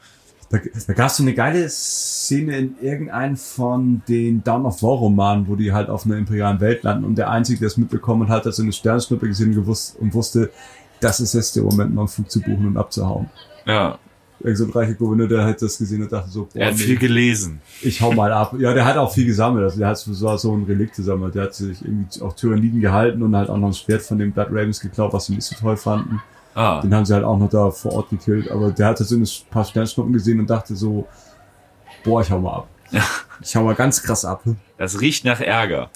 [0.51, 4.97] Da, da gab es so eine geile Szene in irgendeinem von den Dawn of War
[4.97, 8.29] Romanen, wo die halt auf einer imperialen Welt landen und der Einzige, der es mitbekommen
[8.29, 10.51] hat, hat so eine Sternschnuppe gesehen und, gewusst, und wusste,
[11.01, 13.29] das ist jetzt der Moment, mal einen Flug zu buchen und abzuhauen.
[13.67, 13.99] Ja,
[14.41, 16.75] Irgend so ein reicher Gouverneur, der hat das gesehen und dachte so, boah, er hat
[16.75, 17.61] nee, viel gelesen.
[17.83, 18.55] ich hau mal ab.
[18.57, 19.65] Ja, der hat auch viel gesammelt.
[19.65, 21.35] Also der hat so, so ein Relikt gesammelt.
[21.35, 24.31] Der hat sich irgendwie auch Tyranniden gehalten und halt auch noch ein Schwert von den
[24.31, 26.23] Blood Ravens geklaut, was sie nicht so toll fanden.
[26.59, 28.51] Ah, Den haben sie halt auch noch da vor Ort gekillt.
[28.51, 31.07] Aber der hatte so ein paar Sternschnuppen gesehen und dachte so,
[32.03, 32.69] boah, ich hau mal ab.
[33.41, 34.43] Ich hau mal ganz krass ab.
[34.77, 35.89] das riecht nach Ärger.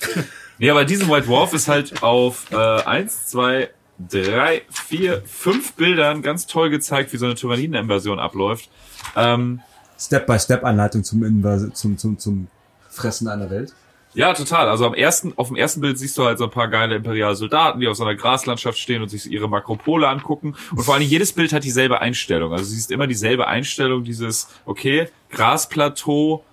[0.59, 6.23] nee, aber diesen White Dwarf ist halt auf äh, eins, zwei, drei, vier, fünf Bildern
[6.23, 8.71] ganz toll gezeigt, wie so eine Tyranniden-Invasion abläuft.
[9.17, 9.63] Ähm,
[9.99, 12.47] Step-by-Step-Anleitung zum, zum, zum, zum
[12.89, 13.75] Fressen einer Welt.
[14.15, 14.69] Ja, total.
[14.69, 17.35] Also am ersten, auf dem ersten Bild siehst du halt so ein paar geile imperiale
[17.35, 20.55] Soldaten, die auf so einer Graslandschaft stehen und sich ihre Makropole angucken.
[20.71, 22.53] Und vor allem jedes Bild hat dieselbe Einstellung.
[22.53, 26.45] Also siehst immer dieselbe Einstellung, dieses, okay, Grasplateau,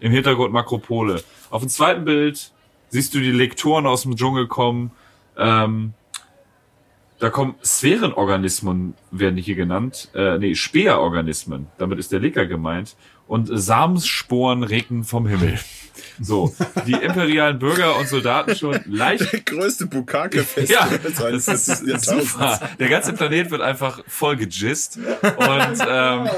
[0.00, 1.22] im Hintergrund Makropole.
[1.50, 2.52] Auf dem zweiten Bild
[2.88, 4.90] siehst du die Lektoren aus dem Dschungel kommen,
[5.36, 5.94] Ähm,
[7.18, 10.10] da kommen Sphärenorganismen, werden hier genannt.
[10.14, 11.68] Äh, nee, Speerorganismen.
[11.78, 12.96] Damit ist der Lecker gemeint.
[13.26, 15.58] Und Samensporen regnen vom Himmel.
[16.20, 16.54] So,
[16.86, 19.32] die imperialen Bürger und Soldaten schon leicht.
[19.32, 20.88] Der größte Bukake-Fest Ja,
[21.18, 22.60] das ist super.
[22.78, 24.96] Der ganze Planet wird einfach voll gejist.
[24.98, 26.28] Und ähm,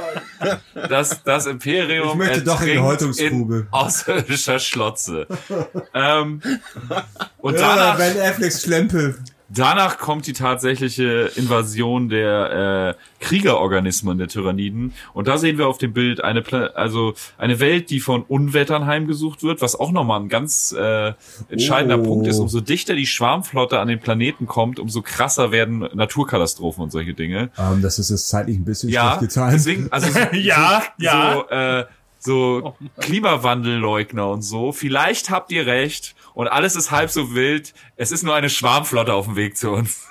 [0.89, 3.57] das, das Imperium Ich möchte doch in die Häutungsgrube.
[3.57, 5.27] in außerirdischer Schlotze.
[5.95, 6.41] Ähm,
[7.39, 9.18] und Ja, danach, Ben Afflecks Schlempel.
[9.49, 14.92] Danach kommt die tatsächliche Invasion der äh, Kriegerorganismen der Tyranniden.
[15.14, 18.86] Und da sehen wir auf dem Bild eine, Pla also eine Welt, die von Unwettern
[18.86, 21.12] heimgesucht wird, was auch nochmal ein ganz äh,
[21.49, 22.03] entscheidender Oh.
[22.03, 22.38] Punkt ist.
[22.38, 27.51] Umso dichter die Schwarmflotte an den Planeten kommt, umso krasser werden Naturkatastrophen und solche Dinge.
[27.59, 29.53] Ähm, das ist jetzt zeitlich ein bisschen Ja, getimt.
[29.53, 31.32] deswegen, also so, Ja, so, ja.
[31.34, 31.84] so, äh,
[32.18, 34.72] so Klimawandelleugner und so.
[34.72, 37.72] Vielleicht habt ihr recht und alles ist halb so wild.
[37.97, 40.03] Es ist nur eine Schwarmflotte auf dem Weg zu uns.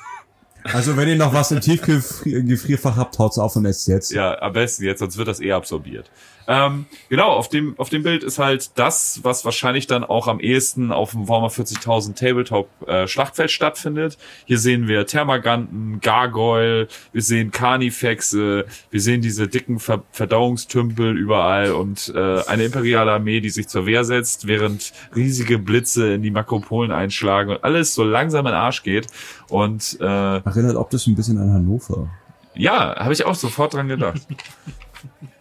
[0.63, 4.11] Also wenn ihr noch was im Tiefgefrierfach habt, haut's auf und esst jetzt.
[4.11, 6.09] Ja, am besten jetzt, sonst wird das eh absorbiert.
[6.48, 10.39] Ähm, genau, auf dem, auf dem Bild ist halt das, was wahrscheinlich dann auch am
[10.39, 14.18] ehesten auf dem Warhammer 40.000 Tabletop äh, Schlachtfeld stattfindet.
[14.46, 21.72] Hier sehen wir Thermaganten, Gargoyle, wir sehen Carnifexe, wir sehen diese dicken Ver Verdauungstümpel überall
[21.72, 26.32] und äh, eine imperiale Armee, die sich zur Wehr setzt, während riesige Blitze in die
[26.32, 29.08] Makropolen einschlagen und alles so langsam in den Arsch geht.
[29.50, 30.06] Und äh,
[30.38, 32.10] Erinnert optisch ein bisschen an Hannover.
[32.56, 34.22] ja, habe ich auch sofort dran gedacht.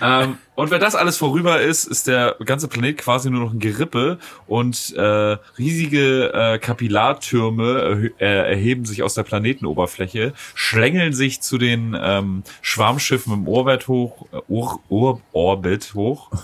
[0.00, 3.58] ähm, und wenn das alles vorüber ist, ist der ganze Planet quasi nur noch ein
[3.58, 5.02] Gerippe und äh,
[5.58, 13.32] riesige äh, Kapillartürme äh, erheben sich aus der Planetenoberfläche, schlängeln sich zu den ähm, Schwarmschiffen
[13.32, 16.30] im Orbit hoch, äh, Ur, Ur, Orbit hoch.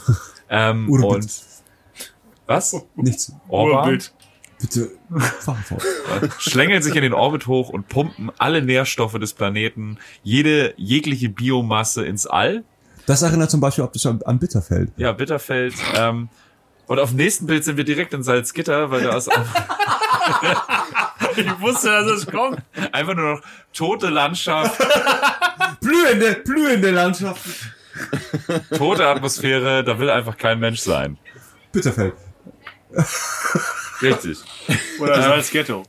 [0.51, 1.25] Ähm, Orbit.
[1.25, 1.43] und
[2.47, 2.87] was?
[2.97, 3.35] Nichts.
[3.49, 3.75] Orbit?
[3.75, 4.13] Urbild.
[4.61, 4.91] Bitte
[5.41, 5.59] fort.
[6.39, 12.05] schlängeln sich in den Orbit hoch und pumpen alle Nährstoffe des Planeten, jede jegliche Biomasse
[12.05, 12.65] ins All.
[13.09, 14.93] Das erinnert zum Beispiel optisch an, an Bitterfeld.
[14.99, 15.73] Ja, Bitterfeld.
[15.95, 16.29] Ähm,
[16.87, 19.45] und auf dem nächsten Bild sind wir direkt in Salzgitter, weil da ist auch
[21.37, 22.61] Ich wusste, dass es kommt.
[22.93, 23.41] einfach nur noch
[23.73, 24.79] tote Landschaft,
[25.81, 27.47] Blühende, blühende Landschaft.
[28.77, 31.17] tote Atmosphäre, da will einfach kein Mensch sein.
[31.73, 32.13] Bitterfeld.
[34.03, 34.39] Richtig.
[35.01, 35.83] Oder Salzghetto.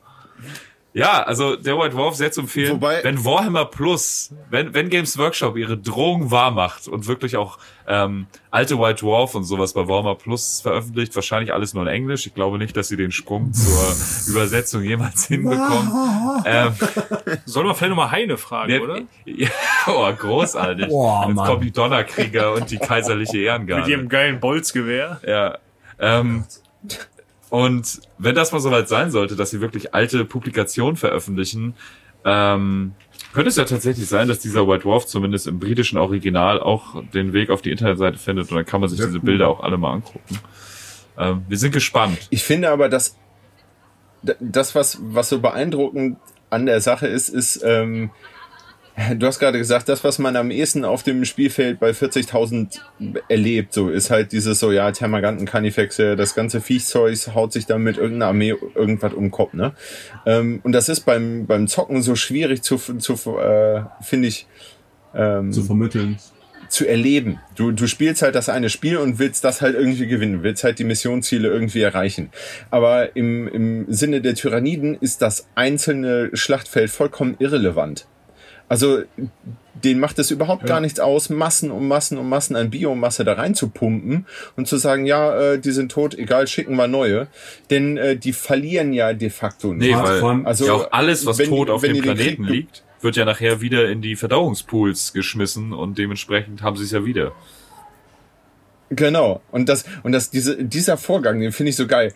[0.91, 2.73] Ja, also der White Wolf sehr zu empfehlen.
[2.73, 7.59] Wobei- wenn Warhammer Plus, wenn, wenn Games Workshop ihre Drohung wahr macht und wirklich auch
[7.87, 12.25] ähm, alte White Dwarf und sowas bei Warhammer Plus veröffentlicht, wahrscheinlich alles nur in Englisch.
[12.25, 13.71] Ich glaube nicht, dass sie den Sprung zur
[14.29, 15.91] Übersetzung jemals hinbekommen.
[16.45, 16.73] ähm,
[17.45, 18.99] Sollen wir vielleicht nochmal Heine fragen, der, oder?
[19.25, 19.47] ja,
[19.87, 20.87] oh, großartig.
[20.87, 21.45] Boah, Jetzt Mann.
[21.47, 23.91] kommen die Donnerkrieger und die kaiserliche Mit Ehrengarde.
[23.91, 25.21] ihrem geilen Bolzgewehr.
[25.25, 25.57] Ja.
[25.99, 26.45] Ähm,
[27.50, 31.74] und wenn das mal soweit sein sollte, dass sie wirklich alte Publikationen veröffentlichen,
[32.26, 32.93] ähm,
[33.34, 37.34] könnte es ja tatsächlich sein, dass dieser White Dwarf zumindest im britischen Original auch den
[37.34, 39.20] Weg auf die Internetseite findet und dann kann man sich Sehr diese.
[39.20, 40.39] Bilder auch alle mal angucken.
[41.18, 42.28] Ähm, wir sind gespannt.
[42.30, 43.16] Ich finde aber, dass
[44.39, 46.18] das, was, was so beeindruckend
[46.50, 48.12] an der Sache ist, ist, ähm,
[49.16, 52.80] du hast gerade gesagt, das, was man am ehesten auf dem Spielfeld bei 40.000
[53.28, 57.84] erlebt, so ist halt dieses so, ja, Thermaganten, Carnifexe, das ganze Viechzeug haut sich dann
[57.84, 59.74] mit irgendeiner Armee irgendwas um den Kopf, ne?
[60.26, 64.47] Ähm, und das ist beim, beim Zocken so schwierig zu, zu äh, finde ich,
[65.16, 66.18] ähm, Zu vermitteln.
[66.70, 67.39] zu erleben.
[67.56, 70.78] Du, du spielst halt das eine Spiel und willst das halt irgendwie gewinnen, willst halt
[70.78, 72.30] die Missionsziele irgendwie erreichen.
[72.70, 78.06] Aber im, im Sinne der Tyranniden ist das einzelne Schlachtfeld vollkommen irrelevant.
[78.70, 78.99] Also
[79.84, 83.34] denen macht es überhaupt gar nichts aus, Massen um Massen um Massen an Biomasse da
[83.34, 84.26] reinzupumpen
[84.57, 87.28] und zu sagen, ja, äh, die sind tot, egal, schicken wir neue.
[87.70, 89.80] Denn äh, die verlieren ja de facto nicht.
[89.88, 92.51] Nee, Ja, weil Also, ja auch alles, was wenn- tot auf dem den Planeten Krieg-
[92.55, 97.05] liegt, wird ja nachher wieder in die Verdauungspools geschmissen und dementsprechend haben sie es ja
[97.05, 97.32] wieder.
[98.89, 99.41] Genau.
[99.51, 102.13] Und das, und das, diese, dieser Vorgang, den finde ich so geil.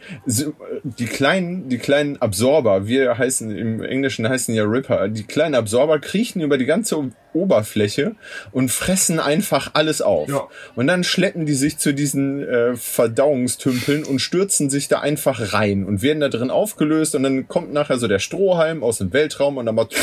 [0.84, 6.00] Die kleinen, die kleinen Absorber, wir heißen, im Englischen heißen ja Ripper, die kleinen Absorber
[6.00, 8.16] kriechen über die ganze Oberfläche
[8.52, 10.30] und fressen einfach alles auf.
[10.30, 10.48] Ja.
[10.76, 15.86] Und dann schleppen die sich zu diesen äh, Verdauungstümpeln und stürzen sich da einfach rein
[15.86, 19.58] und werden da drin aufgelöst und dann kommt nachher so der Strohhalm aus dem Weltraum
[19.58, 19.96] und dann macht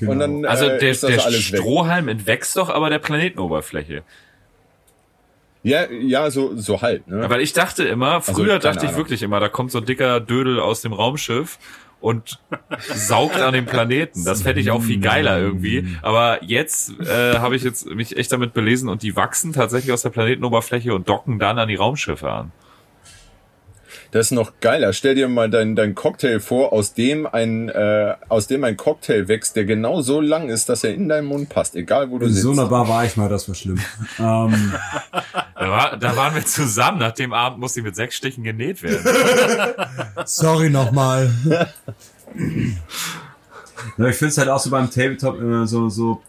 [0.00, 1.60] und dann Also äh, der, ist das der alles weg.
[1.60, 4.02] Strohhalm entwächst doch aber der Planetenoberfläche.
[5.62, 7.06] Ja, ja, so, so halt.
[7.06, 7.28] Ne?
[7.28, 8.96] Weil ich dachte immer, früher keine dachte ich Ahnung.
[8.96, 11.58] wirklich immer, da kommt so ein dicker Dödel aus dem Raumschiff
[12.00, 12.38] und
[12.94, 14.24] saugt an dem Planeten.
[14.24, 15.86] Das fände ich auch viel geiler irgendwie.
[16.02, 20.02] Aber jetzt äh, habe ich jetzt mich echt damit belesen und die wachsen tatsächlich aus
[20.02, 22.52] der Planetenoberfläche und docken dann an die Raumschiffe an.
[24.12, 24.92] Das ist noch geiler.
[24.92, 29.28] Stell dir mal dein, dein Cocktail vor, aus dem ein äh, aus dem ein Cocktail
[29.28, 32.26] wächst, der genau so lang ist, dass er in deinen Mund passt, egal wo du
[32.26, 32.42] In sitzt.
[32.42, 33.78] so einer Bar war ich mal, das war schlimm.
[34.18, 34.74] ähm,
[35.54, 36.98] Da, war, da waren wir zusammen.
[36.98, 39.04] Nach dem Abend musste ich mit sechs Stichen genäht werden.
[40.24, 41.30] sorry nochmal.
[43.96, 46.20] ja, ich finde es halt auch so beim Tabletop immer so, so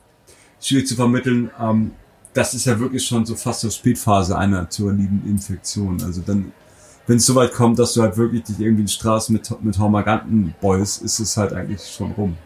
[0.61, 1.49] schwierig zu vermitteln.
[1.59, 1.91] Ähm,
[2.33, 6.01] das ist ja wirklich schon so fast so Spätphase einer Tyraniden-Infektion.
[6.03, 6.51] Also dann,
[7.07, 9.49] wenn es so weit kommt, dass du halt wirklich dich irgendwie in die Straße mit,
[9.63, 12.37] mit Hormaganten beust, ist es halt eigentlich schon rum.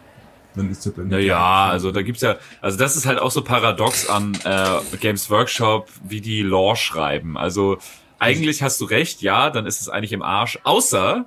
[0.54, 3.42] Dann ist das dann Naja, also da gibt's ja, also das ist halt auch so
[3.42, 7.36] paradox an äh, Games Workshop, wie die Lore schreiben.
[7.36, 7.76] Also
[8.18, 11.26] eigentlich hast du recht, ja, dann ist es eigentlich im Arsch, außer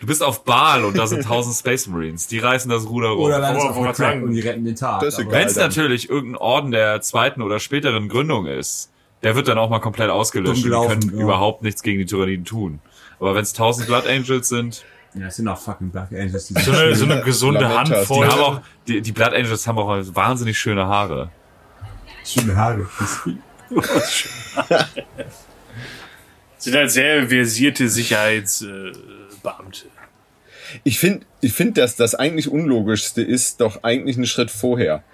[0.00, 3.26] du bist auf Baal und da sind tausend Space Marines, die reißen das Ruder rum.
[3.26, 5.02] Oder landest Aber auf sagen, und die retten den Tag.
[5.02, 8.90] Wenn es natürlich irgendein Orden der zweiten oder späteren Gründung ist,
[9.22, 11.22] der wird dann auch mal komplett ausgelöscht die können ja.
[11.22, 12.80] überhaupt nichts gegen die Tyranniden tun.
[13.18, 16.48] Aber wenn es tausend Blood Angels sind, Ja, es sind auch fucking Black Angels.
[16.48, 18.28] Die So eine, so eine gesunde Lamentas, die Handvoll.
[18.28, 21.30] haben auch, die, die Blood Angels haben auch wahnsinnig schöne Haare.
[22.24, 22.86] schöne Haare.
[26.58, 29.00] sind halt sehr versierte Sicherheitsbeamte.
[29.42, 29.86] Beamte.
[30.84, 35.04] Ich finde, ich find, dass das eigentlich Unlogischste ist doch eigentlich ein Schritt vorher.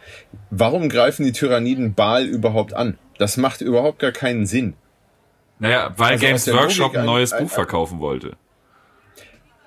[0.50, 2.96] Warum greifen die Tyranniden Baal überhaupt an?
[3.23, 4.75] Das macht überhaupt gar keinen Sinn.
[5.61, 8.37] Naja, weil Also Games Workshop Logik ein neues ein- Buch verkaufen wollte.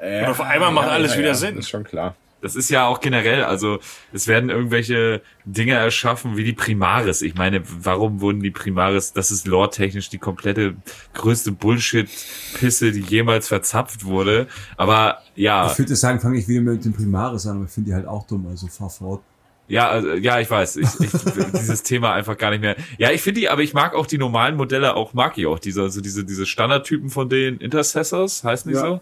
[0.01, 1.57] Und auf einmal macht alles wieder Sinn.
[1.57, 2.15] Ist schon klar.
[2.41, 3.79] Das ist ja auch generell, also
[4.11, 7.21] es werden irgendwelche Dinge erschaffen wie die Primaris.
[7.21, 10.75] Ich meine, warum wurden die Primaris, das ist lore-technisch die komplette
[11.13, 14.47] größte Bullshit-Pisse, die jemals verzapft wurde.
[14.75, 17.91] Aber ja, Ich würde sagen, fange ich wieder mit dem Primaris an, aber ich finde
[17.91, 19.21] die halt auch dumm, also fahr fort.
[19.67, 21.11] Ja, also, ja, ich weiß, ich, ich,
[21.53, 22.75] dieses Thema einfach gar nicht mehr.
[22.97, 25.59] Ja, ich finde die, aber ich mag auch die normalen Modelle, auch mag ich auch
[25.59, 28.85] diese, also diese, diese Standardtypen von den Intercessors, heißen die Ja.
[28.85, 28.99] so.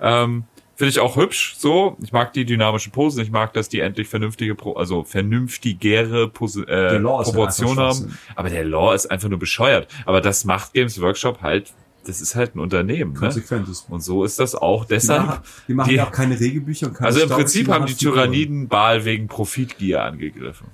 [0.00, 0.44] Ähm,
[0.76, 1.96] Finde ich auch hübsch, so.
[2.02, 3.22] Ich mag die dynamischen Posen.
[3.22, 7.34] Ich mag, dass die endlich vernünftige, Pro also vernünftigere Pose, äh, Der Lore ist ja
[7.34, 8.18] Proportion einfach haben.
[8.34, 9.88] Aber der Lore ist einfach nur bescheuert.
[10.04, 11.72] Aber das macht Games Workshop halt,
[12.06, 13.18] das ist halt ein Unternehmen, ne?
[13.18, 13.86] Konsequent ist.
[13.90, 14.84] Und so ist das auch.
[14.84, 17.44] Die Deshalb, machen, die machen die- ja auch keine Regelbücher und keine also im Stories,
[17.44, 17.94] Prinzip haben die.
[17.94, 20.68] Tyranniden Baal wegen Profitgier angegriffen.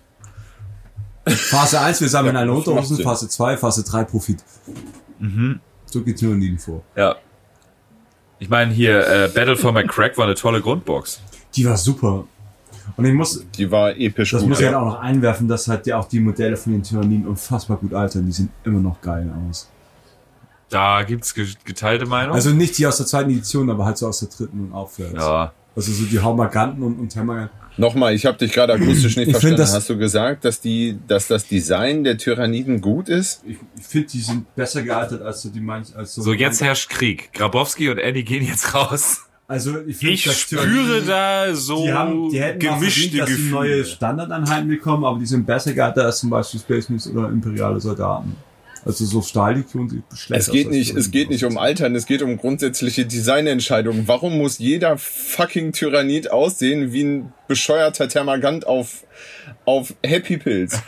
[1.27, 2.99] Phase 1, wir sammeln eine Unterhosen.
[3.03, 4.39] Phase 2, Phase 3, Profit.
[5.21, 5.61] Mhm.
[5.87, 6.83] So geht's nur nie vor.
[6.97, 7.17] Ja.
[8.41, 11.21] Ich meine hier, äh, Battle for McCrack war eine tolle Grundbox.
[11.55, 12.25] Die war super.
[12.97, 14.49] Und ich muss, Die war episch das gut.
[14.51, 14.81] muss ich halt ja.
[14.81, 18.27] auch noch einwerfen, dass halt ja auch die Modelle von den Tyranniden unfassbar gut altern.
[18.27, 19.71] Die sehen immer noch geil aus.
[20.73, 22.35] Da gibt's ge geteilte Meinung.
[22.35, 25.15] Also nicht die aus der zweiten Edition, aber halt so aus der dritten und aufwärts.
[25.15, 25.53] ja.
[25.75, 27.57] Also so die Haumaganten und, und Hämmerganten.
[27.79, 29.57] Nochmal, ich habe dich gerade akustisch nicht Ich find verstanden.
[29.57, 33.43] das- Hast du gesagt, dass die, dass das Design der Tyranniden gut ist?
[33.47, 36.21] Ich, ich finde, die sind besser gealtert als so die manch, als so.
[36.21, 37.33] So, jetzt herrscht Krieg.
[37.33, 39.23] Grabowski und Annie gehen jetzt raus.
[39.49, 43.29] Also ich, find, Ich spüre da so Die, haben, die hätten auch gemischte verdient, dass
[43.29, 43.51] sie Gefühle.
[43.53, 47.81] neue Standardeinheiten bekommen, aber die sind besser gealtert als zum Beispiel Space Marines oder imperiale
[47.81, 48.37] Soldaten.
[48.85, 51.95] Also so Stahllegion sieht schlecht Es aus geht als nicht, es geht nicht um Altern,
[51.95, 54.09] es geht um grundsätzliche Designentscheidungen.
[54.09, 59.05] Warum muss jeder fucking Tyrannid aussehen wie ein bescheuerter Termagant auf,
[59.65, 60.83] auf Happy Pills?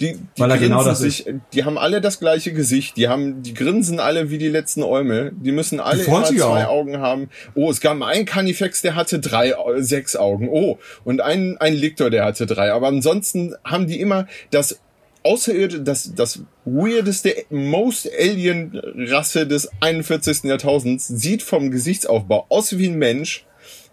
[0.00, 3.54] Die, die Weil genau das sich, die haben alle das gleiche Gesicht, die haben, die
[3.54, 6.72] grinsen alle wie die letzten Eumel, die müssen alle freuen immer zwei auch.
[6.72, 7.30] Augen haben.
[7.54, 10.48] Oh, es gab mal einen Carnifex, der hatte drei, Au- sechs Augen.
[10.48, 12.72] Oh, und ein, ein Lictor, der hatte drei.
[12.72, 14.80] Aber ansonsten haben die immer das
[15.24, 20.44] außerirdisch, das, das weirdeste, most alien Rasse des 41.
[20.44, 23.44] Jahrtausends sieht vom Gesichtsaufbau aus wie ein Mensch.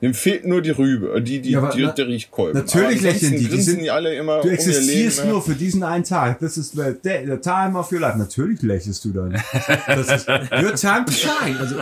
[0.02, 2.60] Dem fehlt nur die Rübe, die, die, Ja, aber die, na- der Riechkolben.
[2.60, 5.30] natürlich lächeln die, die sind- die alle immer Du um existierst Leben.
[5.30, 6.40] nur für diesen einen Tag.
[6.40, 8.18] Das ist the, the time of your life.
[8.18, 9.40] Natürlich lächelst du dann.
[9.88, 11.60] Das ist your time to shine.
[11.60, 11.76] Also,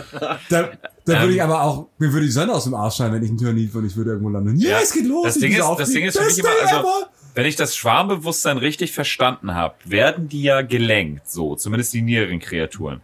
[0.50, 0.68] da,
[1.06, 3.30] da würde ich aber auch, mir würde die Sonne aus dem Arsch scheinen, wenn ich
[3.30, 4.54] ein Tyrannid und ich würde irgendwo landen.
[4.58, 5.24] Ja, Ja, es geht los.
[5.24, 7.10] das ich Ding ist- das Ding ist für mich immer, also- ever.
[7.34, 12.38] Wenn ich das Schwarmbewusstsein richtig verstanden habe, werden die ja gelenkt, so, zumindest die niederen
[12.38, 13.00] Kreaturen.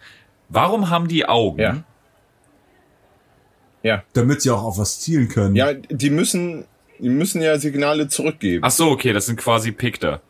[0.48, 1.60] Warum haben die Augen?
[1.60, 1.84] Ja.
[3.82, 4.02] Ja.
[4.14, 5.54] Damit sie auch auf was zielen können.
[5.54, 6.64] Ja, die müssen,
[6.98, 8.64] die müssen ja Signale zurückgeben.
[8.64, 10.22] Ach so, okay, das sind quasi Pikter.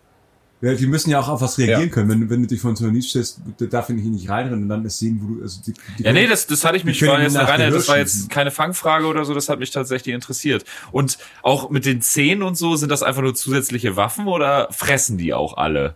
[0.74, 1.86] Die müssen ja auch auf was reagieren Ja.
[1.88, 2.09] können.
[2.09, 4.84] Wenn, du- wenn du dich von Tyrannid stellst, da darf ich nicht reinrennen und dann
[4.84, 7.20] ist sehen, wo du, also die, die Ja, nee, das, das hatte ich mich, war
[7.20, 10.64] jetzt rein, das war jetzt keine Fangfrage oder so, das hat mich tatsächlich interessiert.
[10.93, 15.18] Und auch mit den Zähnen und so, sind das einfach nur zusätzliche Waffen oder fressen
[15.18, 15.94] die auch alle?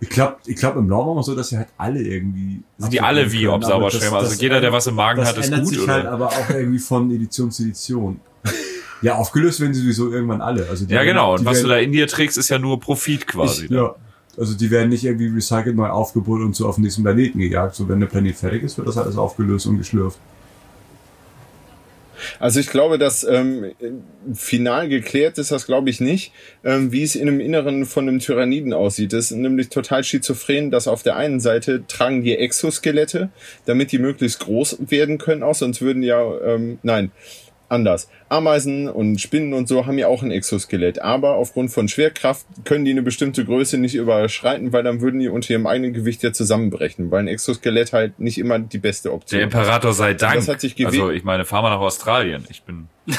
[0.00, 2.62] Ich glaube, ich glaub, im Law war so, dass sie halt alle irgendwie.
[2.78, 4.16] Sind die alle wie Observerschwämme?
[4.20, 5.92] das- Also jeder, der was im Magen hat, ist ändert gut, sich oder?
[5.94, 8.20] halt aber auch irgendwie von Edition zu Edition.
[9.02, 10.66] Ja, aufgelöst werden sie sowieso irgendwann alle.
[10.68, 11.32] Also die ja, werden- genau.
[11.34, 13.66] Und die was du werden- da in dir trägst, ist ja nur Profit quasi.
[13.66, 13.94] ich, ja.
[14.36, 17.74] Also die werden nicht irgendwie recycelt, neu aufgebaut und so auf den nächsten Planeten gejagt.
[17.74, 20.18] So wenn der Planet fertig ist, wird das alles aufgelöst und geschlürft.
[22.40, 23.66] Also ich glaube, dass ähm,
[24.34, 26.32] final geklärt ist das, glaube ich, nicht,
[26.64, 29.12] ähm, wie es in dem Inneren von einem Tyranniden aussieht.
[29.12, 33.30] Das ist nämlich total schizophren, dass auf der einen Seite tragen die Exoskelette,
[33.66, 37.12] damit die möglichst groß werden können, auch sonst würden ja, ähm, nein,
[37.68, 38.08] anders.
[38.28, 42.84] Ameisen und Spinnen und so haben ja auch ein Exoskelett, aber aufgrund von Schwerkraft können
[42.84, 46.32] die eine bestimmte Größe nicht überschreiten, weil dann würden die unter ihrem eigenen Gewicht ja
[46.32, 50.36] zusammenbrechen, weil ein Exoskelett halt nicht immer die beste Option Der Imperator sei Dank.
[50.36, 52.44] Das hat sich also ich meine, fahr mal nach Australien.
[52.50, 52.88] Ich bin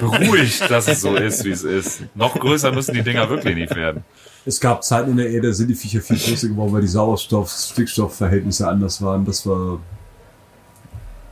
[0.00, 2.02] beruhigt, dass es so ist, wie es ist.
[2.14, 4.04] Noch größer müssen die Dinger wirklich nicht werden.
[4.44, 6.86] Es gab Zeiten in der Erde, da sind die Viecher viel größer geworden, weil die
[6.86, 9.24] Sauerstoff-Stickstoff-Verhältnisse anders waren.
[9.24, 9.80] Das war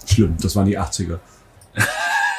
[0.05, 0.36] schlimm.
[0.41, 1.20] Das waren die 80er.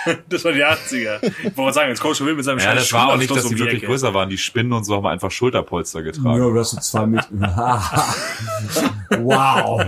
[0.29, 1.19] Das war die 80er.
[1.43, 3.41] Ich wollte sagen, jetzt kommt schon wieder mit seinem Ja, das war auch nicht, dass
[3.43, 3.87] die um die wirklich Ecke.
[3.91, 4.29] größer waren.
[4.29, 6.39] Die Spinnen und so haben einfach Schulterpolster Ja, getragen.
[6.39, 7.27] du hast so zwei Meter.
[9.19, 9.81] wow.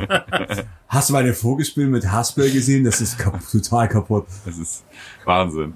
[0.88, 2.84] Hast du meine Vogelspiele mit Haspel gesehen?
[2.84, 4.28] Das ist kap total kaputt.
[4.46, 4.84] Das ist
[5.26, 5.74] Wahnsinn.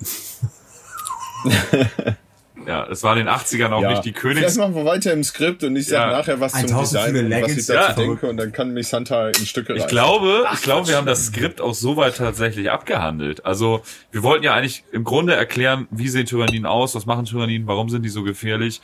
[2.66, 4.56] ja, es war in den 80ern auch nicht die Vielleicht Königs...
[4.56, 6.18] machen wir weiter im Skript und ich sage Ja.
[6.18, 7.92] nachher was zum 1000 Design, was ich dazu Ja.
[7.92, 9.90] denke und dann kann mich Santa in Stücke Ich reißen.
[9.90, 13.44] glaube, ich glaube, wir haben das Skript auch soweit tatsächlich abgehandelt.
[13.46, 17.66] Also, wir wollten ja eigentlich im Grunde erklären, wie sehen Tyranniden aus, was machen Tyranniden,
[17.66, 18.80] warum sind die so gefährlich.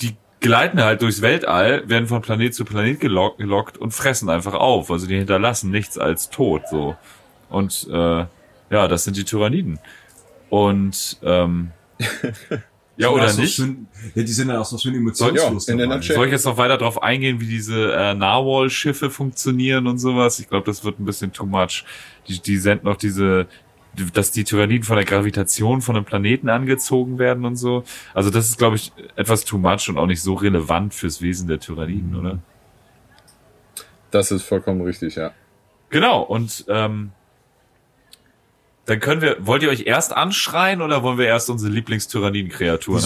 [0.00, 4.54] Die gleiten halt durchs Weltall, werden von Planet zu Planet gelockt, gelockt und fressen einfach
[4.54, 4.90] auf.
[4.90, 6.96] Also die hinterlassen nichts als Tod, so.
[7.50, 8.26] Und äh,
[8.70, 9.80] ja, das sind die Tyranniden.
[10.50, 11.72] Und ähm,
[12.98, 13.54] ja, oder nicht?
[13.54, 15.96] Schön, ja, die sind dann auch so schön emotionslos Ja, in der dabei.
[15.96, 16.16] Nutshell.
[16.16, 20.38] Soll ich jetzt noch weiter darauf eingehen, wie diese äh, Narwhal-Schiffe funktionieren und sowas?
[20.40, 21.84] Ich glaube, das wird ein bisschen too much.
[22.28, 23.46] Die, die senden noch diese,
[23.94, 27.84] die- dass die Tyranniden von der Gravitation von einem Planeten angezogen werden und so.
[28.14, 31.48] Also das ist, glaube ich, etwas too much und auch nicht so relevant fürs Wesen
[31.48, 32.38] der Tyranniden, oder?
[34.10, 35.32] Das ist vollkommen richtig, ja.
[35.90, 37.12] Genau, und ähm,
[38.88, 41.70] dann können wir, wollt ihr euch erst anschreien oder wollen wir erst unsere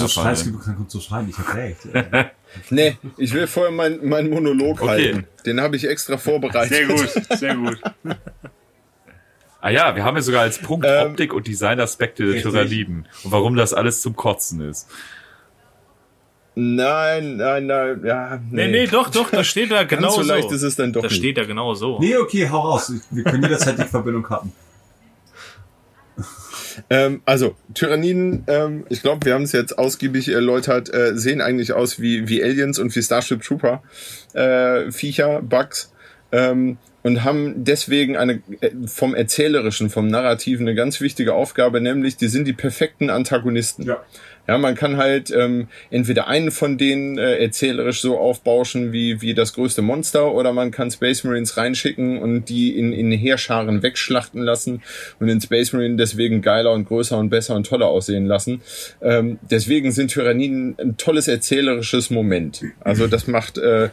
[0.09, 0.63] schreist erfahren?
[0.65, 1.29] du, du kannst so schreien?
[1.29, 1.79] Ich hab recht.
[2.69, 4.87] Nee, ich will vorher meinen mein Monolog Okay.
[4.89, 5.27] halten.
[5.47, 6.69] Den habe ich extra vorbereitet.
[6.77, 7.79] Sehr gut, sehr gut.
[9.63, 12.43] Ah ja, wir haben ja sogar als Punkt Ähm, Optik und Designaspekte der.
[12.43, 14.87] Tyranniden und warum das alles zum Kotzen ist.
[16.55, 18.39] Nein, nein, nein, ja.
[18.51, 20.29] Nee, nee, doch, doch, das steht da genau Ganz so so.
[20.29, 21.21] leicht ist es dann doch Das nicht.
[21.21, 21.99] steht da genau so.
[22.01, 22.93] Nee, okay, hau raus.
[23.11, 24.53] Wir können jederzeit die Verbindung cutten.
[26.91, 31.73] Ähm, also, Tyranniden, ähm, ich glaube, wir haben es jetzt ausgiebig erläutert, äh, sehen eigentlich
[31.73, 33.83] aus wie, wie Aliens und wie Starship Trooper,
[34.35, 35.93] äh, Viecher, Bugs,
[36.33, 42.17] ähm, und haben deswegen eine äh, vom Erzählerischen, vom Narrativen eine ganz wichtige Aufgabe, nämlich
[42.17, 43.85] die sind die perfekten Antagonisten.
[43.85, 44.03] Ja.
[44.49, 49.35] Ja, man kann halt ähm, entweder einen von denen äh, erzählerisch so aufbauschen wie, wie
[49.35, 54.43] das größte Monster oder man kann Space Marines reinschicken und die in, in Heerscharen wegschlachten
[54.43, 54.83] lassen
[55.21, 58.63] und den Space Marine deswegen geiler und größer und besser und toller aussehen lassen.
[59.01, 62.65] Ähm, deswegen sind Tyranniden ein tolles erzählerisches Moment.
[62.81, 63.91] Also das macht äh,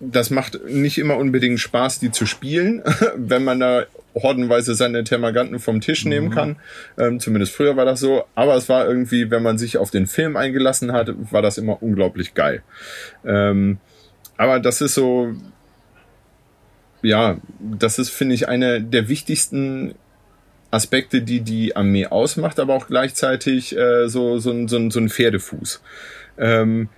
[0.00, 2.82] das macht nicht immer unbedingt Spaß, die zu spielen,
[3.16, 6.56] wenn man da hordenweise seine Termaganten vom Tisch nehmen kann.
[6.98, 8.24] Ähm, zumindest früher war das so.
[8.34, 11.82] Aber es war irgendwie, wenn man sich auf den Film eingelassen hat, war das immer
[11.82, 12.62] unglaublich geil.
[13.26, 13.78] Ähm,
[14.38, 15.34] aber das ist so,
[17.02, 19.94] ja, das ist, finde ich, eine der wichtigsten
[20.70, 25.08] Aspekte, die die Armee ausmacht, aber auch gleichzeitig äh, so, so, ein- so, so ein
[25.08, 25.82] Pferdefuß.
[26.38, 26.88] Ähm,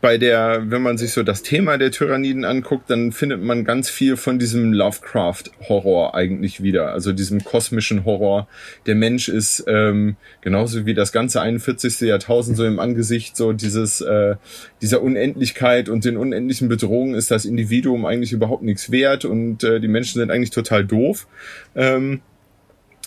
[0.00, 3.90] bei der, wenn man sich so das Thema der Tyranniden anguckt, dann findet man ganz
[3.90, 6.92] viel von diesem Lovecraft-Horror eigentlich wieder.
[6.92, 8.48] Also diesem kosmischen Horror.
[8.86, 12.00] Der Mensch ist ähm, genauso wie das ganze 41.
[12.00, 14.36] Jahrtausend so im Angesicht so dieses äh,
[14.80, 19.80] dieser Unendlichkeit und den unendlichen Bedrohungen ist das Individuum eigentlich überhaupt nichts wert und äh,
[19.80, 21.26] die Menschen sind eigentlich total doof.
[21.74, 22.20] Ähm,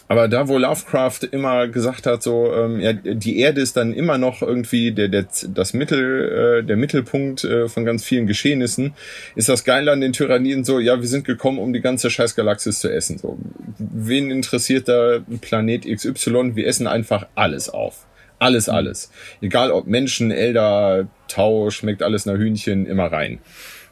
[0.08, 4.18] aber da, wo Lovecraft immer gesagt hat, so ähm, ja, die Erde ist dann immer
[4.18, 8.94] noch irgendwie der, der das Mittel, äh, der Mittelpunkt äh, von ganz vielen Geschehnissen,
[9.36, 12.36] ist das Geile an den Tyranniden so, ja, wir sind gekommen, um die ganze scheiß
[12.36, 13.18] Galaxis zu essen.
[13.18, 13.40] So,
[13.80, 16.56] wen interessiert da Planet XY?
[16.56, 18.06] Wir essen einfach alles auf.
[18.38, 19.12] Alles, alles.
[19.42, 23.40] Egal ob Menschen, Elder, Tau, schmeckt alles nach Hühnchen, immer rein.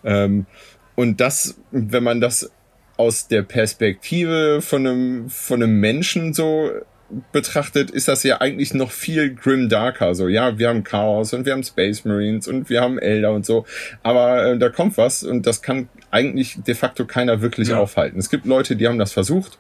[0.04, 0.46] Ähm,
[0.96, 2.52] und das, wenn man das
[2.98, 6.70] aus der Perspektive von einem, von einem Menschen so
[7.32, 10.16] betrachtet, ist das ja eigentlich noch viel grim darker.
[10.16, 13.46] So, ja, wir haben Chaos und wir haben Space Marines und wir haben Elder und
[13.46, 13.66] so.
[14.02, 17.80] Aber äh, da kommt was und das kann eigentlich de facto keiner wirklich Ja.
[17.80, 18.18] aufhalten.
[18.20, 19.58] Es gibt Leute, die haben das versucht.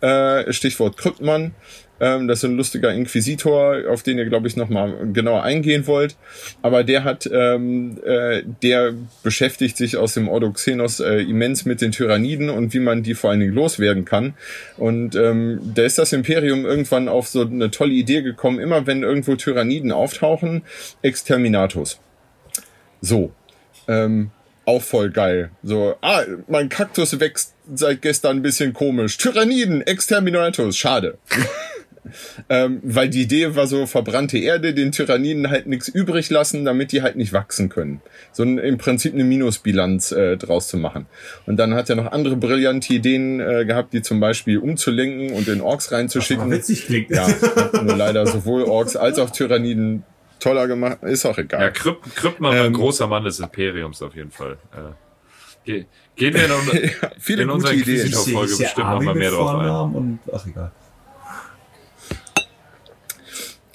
[0.00, 1.54] äh, Stichwort Kryptmann.
[2.02, 6.16] Ähm, das ist ein lustiger Inquisitor, auf den ihr, glaube ich, nochmal genauer eingehen wollt.
[6.60, 8.92] Aber der hat, ähm, äh, der
[9.22, 13.30] beschäftigt sich aus dem Ordo äh, immens mit den Tyranniden und wie man die vor
[13.30, 14.34] allen Dingen loswerden kann.
[14.76, 19.04] Und ähm, da ist das Imperium irgendwann auf so eine tolle Idee gekommen, immer wenn
[19.04, 20.62] irgendwo Tyranniden auftauchen,
[21.02, 22.00] Exterminatus.
[23.00, 23.30] So.
[23.86, 24.32] Ähm,
[24.64, 25.50] auch voll geil.
[25.62, 29.18] So, ah, mein Kaktus wächst seit gestern ein bisschen komisch.
[29.18, 31.18] Tyranniden, Exterminatus, schade.
[32.48, 36.92] ähm, weil die Idee war so, verbrannte Erde, den Tyranniden halt nichts übrig lassen, damit
[36.92, 38.00] die halt nicht wachsen können.
[38.32, 41.06] So ein, im Prinzip eine Minusbilanz äh, draus zu machen.
[41.46, 45.46] Und dann hat er noch andere brillante Ideen äh, gehabt, die zum Beispiel umzulenken und
[45.48, 46.50] in Orks reinzuschicken.
[46.50, 47.10] Was witzig klingt.
[47.10, 47.28] Ja,
[47.82, 50.02] nur leider sowohl Orks als auch Tyranniden
[50.40, 50.98] toller gemacht.
[51.02, 51.60] Ist auch egal.
[51.60, 54.58] Ja, Krypt, Kryptmann war ein Ähm, großer Mann des Imperiums auf jeden Fall.
[54.72, 55.84] Äh, ge-
[56.16, 56.50] gehen wir in,
[57.02, 58.06] ja, viele in gute unserer Ideen.
[58.06, 59.94] Inquisitor- Folge bestimmt noch mal mehr drauf ein.
[59.94, 60.72] Und, ach egal.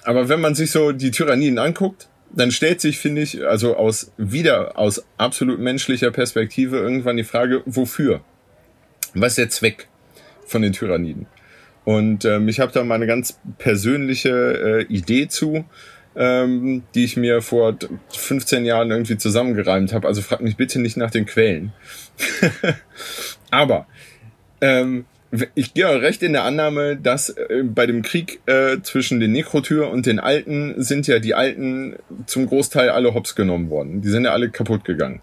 [0.07, 4.13] Aber wenn man sich so die Tyranniden anguckt, dann stellt sich, finde ich, also aus
[4.17, 8.21] wieder aus absolut menschlicher Perspektive irgendwann die Frage, wofür?
[9.13, 9.89] Was ist der Zweck
[10.45, 11.25] von den Tyranniden?
[11.83, 14.29] Und ähm, ich habe da mal eine ganz persönliche
[14.89, 15.65] äh, Idee zu,
[16.15, 20.07] ähm, die ich mir vor d- 15 Jahren irgendwie zusammengereimt habe.
[20.07, 21.73] Also frag mich bitte nicht nach den Quellen.
[23.51, 23.87] Aber
[24.61, 25.05] ähm,
[25.55, 29.31] ich gehe auch recht in der Annahme, dass äh, bei dem Krieg äh, zwischen den
[29.31, 31.95] Nekrotyr und den Alten sind ja die Alten
[32.25, 34.01] zum Großteil alle hops genommen worden.
[34.01, 35.21] Die sind ja alle kaputt gegangen.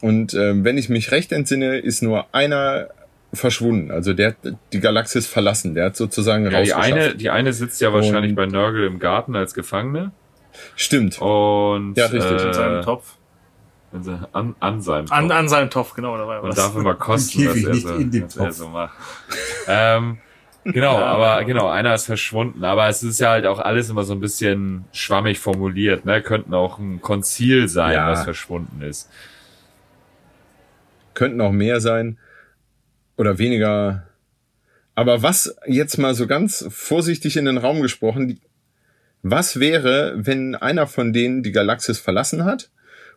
[0.00, 2.88] Und ähm, wenn ich mich recht entsinne, ist nur einer
[3.32, 3.90] verschwunden.
[3.90, 4.36] Also der hat
[4.72, 5.74] die Galaxis verlassen.
[5.74, 8.98] Der hat sozusagen Ja, die eine, die eine sitzt ja wahrscheinlich Und- bei Nörgel im
[8.98, 10.10] Garten als Gefangene.
[10.76, 11.18] Stimmt.
[11.20, 13.14] Und Ja, richtig, Äh, in seinem Topf.
[14.32, 15.38] An, an seinem An, Topf.
[15.38, 16.56] an seinem Topf, genau, da war ja und was.
[16.56, 18.56] darf immer kosten, was er, nicht so, in dem was er Topf.
[18.56, 18.94] so macht.
[19.68, 20.18] ähm,
[20.64, 22.64] genau, aber genau, einer ist verschwunden.
[22.64, 26.04] Aber es ist ja halt auch alles immer so ein bisschen schwammig formuliert.
[26.06, 26.22] Ne?
[26.22, 28.10] Könnten auch ein Konzil sein, Ja.
[28.10, 29.10] was verschwunden ist.
[31.14, 32.18] könnten auch mehr sein
[33.16, 34.04] oder weniger.
[34.94, 38.40] Aber was jetzt mal so ganz vorsichtig in den Raum gesprochen,
[39.22, 42.70] was wäre, wenn einer von denen die Galaxis verlassen hat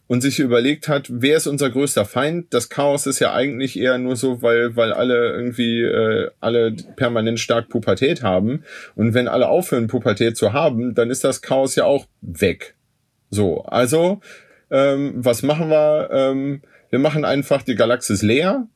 [0.07, 2.53] und sich überlegt hat, wer ist unser größter Feind?
[2.53, 7.40] Das Chaos ist ja eigentlich eher nur so, weil weil alle irgendwie äh, alle permanent
[7.40, 8.64] stark Pubertät haben
[8.95, 12.76] und wenn alle aufhören Pubertät zu haben, dann ist das Chaos ja auch weg.
[13.30, 14.22] So, also
[14.69, 16.10] ähm, was machen wir?
[16.11, 18.68] Ähm, wir machen einfach die Galaxis leer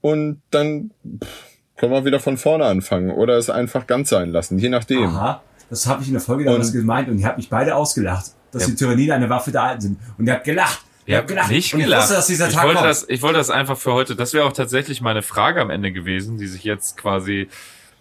[0.00, 0.90] und dann
[1.22, 1.28] pff,
[1.76, 5.04] können wir wieder von vorne anfangen oder es einfach ganz sein lassen, je nachdem.
[5.04, 8.32] Aha, das habe ich in der Folge damals gemeint und ihr habt mich beide ausgelacht,
[8.58, 8.68] dass Ja.
[8.70, 9.98] die Tyranniden eine Waffe der Alten sind.
[10.18, 10.80] Und ihr habt gelacht.
[11.06, 11.50] Ihr Ja, habt gelacht.
[11.50, 11.98] nicht und gelacht.
[11.98, 12.88] Ich wusste, dass dieser ich, Tag wollte kommt.
[12.90, 14.16] das, ich wollte das einfach für heute.
[14.16, 17.48] Das wäre auch tatsächlich meine Frage am Ende gewesen, die sich jetzt quasi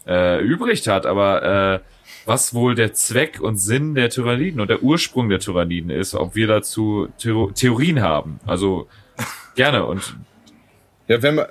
[0.07, 1.05] äh, übrigt hat.
[1.05, 1.89] Aber äh,
[2.25, 6.33] was wohl der Zweck und Sinn der Tyranniden und der Ursprung der Tyranniden ist, ob
[6.35, 8.39] wir dazu Theor Theorien haben.
[8.47, 8.87] Also
[9.55, 10.15] gerne und
[11.07, 11.45] Ja, wenn man,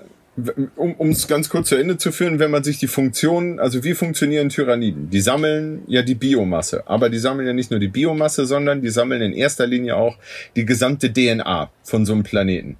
[0.77, 3.95] um es ganz kurz zu Ende zu führen, wenn man sich die Funktionen, also wie
[3.95, 5.09] funktionieren Tyranniden?
[5.11, 8.91] Die sammeln ja die Biomasse, aber die sammeln ja nicht nur die Biomasse, sondern die
[8.91, 10.17] sammeln in erster Linie auch
[10.57, 12.77] die gesamte DNA von so einem Planeten.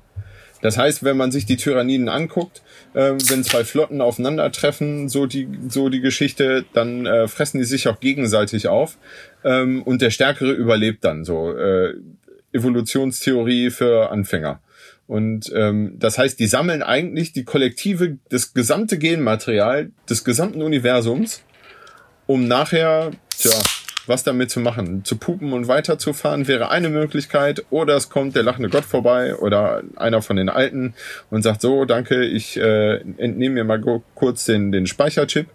[0.63, 2.63] Das heißt, wenn man sich die Tyranniden anguckt,
[2.95, 7.87] äh, wenn zwei Flotten aufeinandertreffen, so die, so die Geschichte, dann äh, fressen die sich
[7.87, 8.97] auch gegenseitig auf
[9.45, 11.55] ähm, und der Stärkere überlebt dann so.
[11.55, 11.95] Äh,
[12.55, 14.61] Evolutionstheorie für Anfänger.
[15.07, 21.43] Und ähm, das heißt, die sammeln eigentlich die Kollektive, das gesamte Genmaterial des gesamten Universums,
[22.27, 23.53] um nachher, tja,
[24.07, 25.05] was damit zu machen.
[25.05, 27.65] Zu pupen und weiterzufahren wäre eine Möglichkeit.
[27.71, 30.95] Oder es kommt der lachende Gott vorbei oder einer von den Alten
[31.31, 33.83] und sagt so, danke, ich äh, entnehme mir mal
[34.15, 35.49] kurz den, den Speicherchip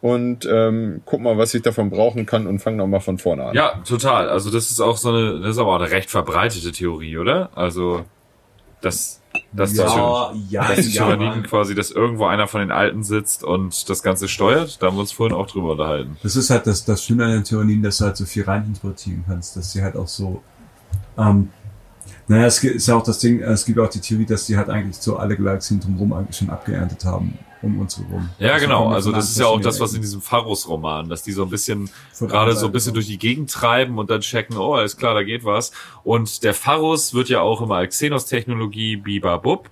[0.00, 3.46] und ähm, guck mal, was ich davon brauchen kann und fang noch mal von vorne
[3.46, 3.54] an.
[3.54, 4.28] ja, total.
[4.28, 7.50] Also das ist auch so eine, das ist aber auch eine recht verbreitete Theorie, oder?
[7.56, 8.04] Also
[8.80, 9.20] das,
[9.52, 13.44] das die ja, ja, dass die ja, quasi, dass irgendwo einer von den Alten sitzt
[13.44, 14.82] und das Ganze steuert.
[14.82, 16.16] Da haben wir uns vorhin auch drüber unterhalten.
[16.22, 19.24] Das ist halt das, das Schöne an den Tyranniden, dass du halt so viel reininterpretieren
[19.26, 20.42] kannst, dass sie halt auch so,
[21.16, 21.50] ähm,
[22.28, 24.56] naja, es ist ja auch das Ding, es gibt ja auch die Theorie, dass die
[24.56, 28.28] halt eigentlich so alle Galaxien drumherum eigentlich schon abgeerntet haben, um uns herum.
[28.38, 28.88] Ja, Also genau.
[28.88, 31.90] Also das ist ja auch das, was in diesem Pharos-Roman, dass die so ein bisschen
[32.20, 35.22] gerade so ein bisschen durch die Gegend treiben und dann checken, oh, alles klar, da
[35.22, 35.72] geht was.
[36.04, 39.70] Und der Pharos wird ja auch immer als Xenos-Technologie Bibabub.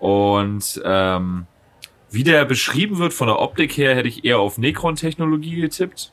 [0.00, 1.46] Und ähm,
[2.10, 6.12] wie der beschrieben wird von der Optik her, hätte ich eher auf Necron-Technologie getippt.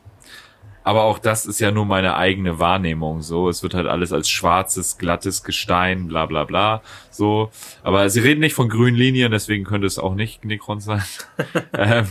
[0.84, 3.22] Aber auch das ist ja nur meine eigene Wahrnehmung.
[3.22, 6.82] So, es wird halt alles als schwarzes, glattes Gestein, bla bla bla.
[7.10, 7.52] So.
[7.84, 11.04] Aber sie reden nicht von grünen Linien, deswegen könnte es auch nicht Necron sein.
[11.74, 12.08] ähm,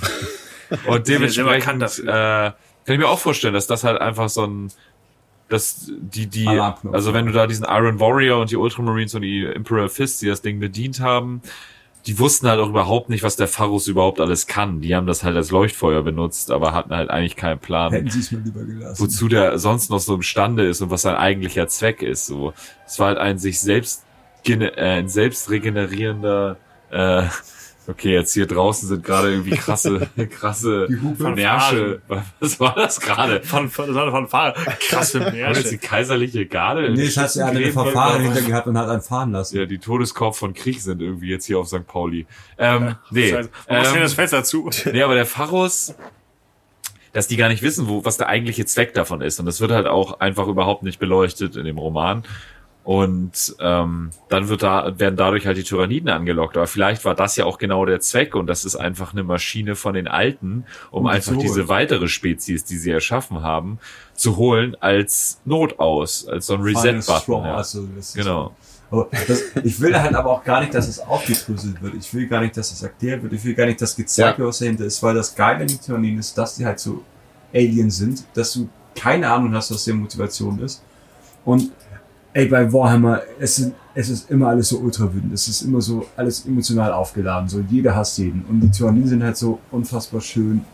[0.86, 2.54] Und dementsprechend äh, kann
[2.86, 4.72] ich mir auch vorstellen, dass das halt einfach so ein
[5.48, 9.42] dass die, die, also wenn du da diesen Iron Warrior und die Ultramarines und die
[9.42, 11.42] Imperial Fists, die das Ding bedient haben,
[12.06, 14.80] die wussten halt auch überhaupt nicht, was der Pharus überhaupt alles kann.
[14.80, 18.20] Die haben das halt als Leuchtfeuer benutzt, aber hatten halt eigentlich keinen Plan Hätten sie
[18.20, 19.02] es mal lieber gelassen.
[19.04, 22.26] wozu der sonst noch so imstande ist und was sein eigentlicher Zweck ist.
[22.26, 22.54] So,
[22.86, 24.04] es war halt ein sich selbst
[24.46, 26.56] äh, ein selbst regenerierender.
[26.90, 27.24] Äh,
[27.88, 31.22] okay, jetzt hier draußen sind gerade irgendwie krasse, krasse Die.
[31.22, 32.00] Märsche.
[32.40, 33.42] Was war das gerade?
[33.42, 34.54] Von, von, von, von Fahrer.
[34.88, 35.78] Krasse War das die Märsche.
[35.78, 36.90] kaiserliche Garde?
[36.92, 39.56] Nee, es hat er hat eine Verfahren hinter gehabt und hat einen fahren lassen.
[39.56, 41.86] Ja, die Todeskorb von Krieg sind irgendwie jetzt hier auf St.
[41.86, 42.26] Pauli.
[42.58, 43.32] Ähm, nee.
[43.32, 44.70] Man muss ähm, das Fenster zu.
[44.92, 45.94] Nee, aber der Pharus,
[47.12, 49.38] dass die gar nicht wissen, wo, was der eigentliche Zweck davon ist.
[49.38, 52.24] Und das wird halt auch einfach überhaupt nicht beleuchtet in dem Roman.
[52.84, 56.56] Und ähm, dann wird da, werden dadurch halt die Tyranniden angelockt.
[56.56, 59.76] Aber vielleicht war das ja auch genau der Zweck und das ist einfach eine Maschine
[59.76, 63.78] von den Alten, um die einfach diese weitere Spezies, die sie erschaffen haben,
[64.14, 67.44] zu holen als Not aus, als so ein Reset-Button.
[67.44, 67.54] Ja.
[67.56, 68.56] also Genau.
[68.90, 71.94] Aber das, ich will halt aber auch gar nicht, dass es aufgedröselt wird.
[71.94, 73.32] Ich will gar nicht, dass es erklärt wird.
[73.32, 74.38] Ich will gar nicht, dass gezeigt Ja.
[74.38, 77.02] wird, was dahinter ist, weil das Geile an den Tyranniden ist, dass die halt so
[77.54, 80.82] Aliens sind, dass du keine Ahnung hast, was deren Motivation ist.
[81.44, 81.70] Und
[82.34, 85.32] ey, bei Warhammer, es, sind, es ist immer alles so ultra wütend.
[85.32, 87.48] Es ist immer so alles emotional aufgeladen.
[87.48, 88.44] So jeder hasst jeden.
[88.46, 90.64] Und die Tyranniden sind halt so unfassbar schön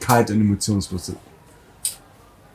[0.00, 1.12] kalt und emotionslos.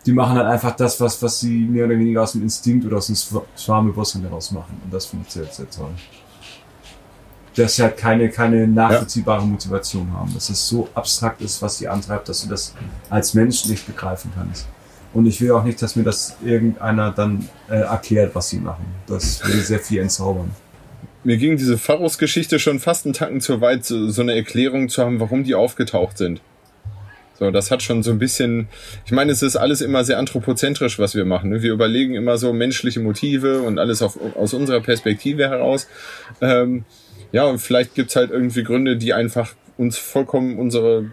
[0.06, 2.98] Die machen halt einfach das, was, was sie mehr oder weniger aus dem Instinkt oder
[2.98, 4.80] aus dem Schwa- Schwarmbewusstsein heraus machen.
[4.84, 5.90] Und das finde ich sehr, sehr toll.
[7.56, 10.34] Dass sie halt keine, keine nachvollziehbare Motivation haben.
[10.34, 12.74] Dass es so abstrakt ist, was sie antreibt, dass du das
[13.10, 14.66] als Mensch nicht begreifen kannst.
[15.14, 18.86] Und ich will auch nicht, dass mir das irgendeiner dann äh, erklärt, was sie machen.
[19.08, 20.52] Das würde sehr viel entzaubern.
[21.24, 25.04] Mir ging diese Pharos-Geschichte schon fast einen Tacken zu weit, so, so eine Erklärung zu
[25.04, 26.42] haben, warum die aufgetaucht sind.
[27.40, 28.68] So, das hat schon so ein bisschen,
[29.06, 31.52] ich meine, es ist alles immer sehr anthropozentrisch, was wir machen.
[31.52, 31.62] Ne?
[31.62, 35.88] Wir überlegen immer so menschliche Motive und alles auf, aus unserer Perspektive heraus.
[36.42, 36.86] Ähm,
[37.32, 41.12] ja, und vielleicht gibt's halt irgendwie Gründe, die einfach uns vollkommen unsere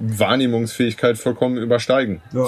[0.00, 2.20] Wahrnehmungsfähigkeit vollkommen übersteigen.
[2.32, 2.46] Ja.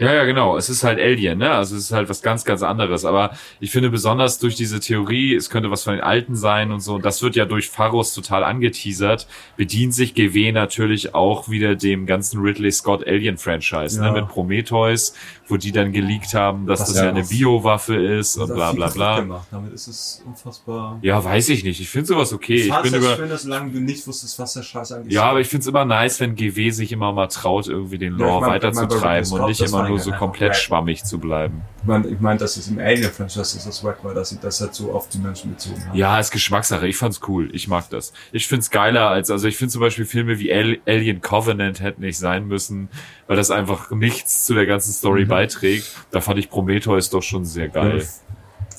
[0.00, 0.56] Ja, ja, genau.
[0.56, 1.50] Es ist halt Alien, ne?
[1.52, 3.04] Also es ist halt was ganz, ganz anderes.
[3.04, 6.80] Aber ich finde besonders durch diese Theorie, es könnte was von den Alten sein und
[6.80, 9.26] so, das wird ja durch Pharos total angeteasert,
[9.58, 14.10] bedient sich GW natürlich auch wieder dem ganzen Ridley Scott Alien Franchise, Ja.
[14.10, 14.20] ne?
[14.22, 15.14] Mit Prometheus,
[15.50, 18.72] wo die dann geleakt haben, dass Was das ja ja eine Biowaffe ist und bla
[18.72, 19.20] bla bla.
[19.20, 19.46] Gemacht.
[19.50, 20.98] Damit ist es unfassbar.
[21.02, 21.80] Ja, weiß ich nicht.
[21.80, 22.54] Ich finde sowas okay.
[22.68, 25.30] Ich bin über, schön, dass solange du nicht wusstest, was der Scheiß eigentlich ja, ist.
[25.30, 28.32] aber ich find's immer nice, wenn GW sich immer mal traut, irgendwie den Ja, ich
[28.32, 31.04] Lore mein- ich mein, weiterzutreiben Ridley und Scott, nicht immer nur ja so komplett schwammig
[31.04, 31.62] zu bleiben.
[31.82, 34.60] Ich meine, ich mein, dass es im Alien-Franchise ist das wack war, dass sie das
[34.60, 35.96] halt so auf die Menschen bezogen haben.
[35.96, 36.86] Ja, ist Geschmackssache.
[36.86, 37.48] Ich fand's cool.
[37.54, 38.12] Ich mag das.
[38.32, 42.02] Ich find's geiler als, also ich finde zum Beispiel Filme wie Al Alien Covenant hätten
[42.02, 42.90] nicht sein müssen,
[43.26, 45.28] weil das einfach nichts zu der ganzen Story Mhm.
[45.28, 45.86] beiträgt.
[46.10, 48.06] Da fand ich Prometheus doch schon sehr geil.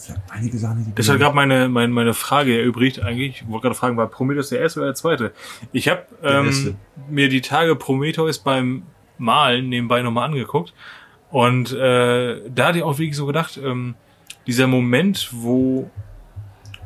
[0.08, 3.42] Ja, einige Sachen, die Das hat gerade meine, meine, meine Frage erübrigt eigentlich.
[3.42, 5.32] Ich wollte gerade fragen, war Prometheus der erste oder der zweite?
[5.72, 6.76] Ich habe ähm,
[7.10, 8.84] mir die Tage Prometheus beim
[9.18, 10.74] Malen nebenbei nochmal angeguckt.
[11.32, 13.96] Und äh, da hatte ich auch wirklich so gedacht, ähm,
[14.48, 15.90] dieser Moment, wo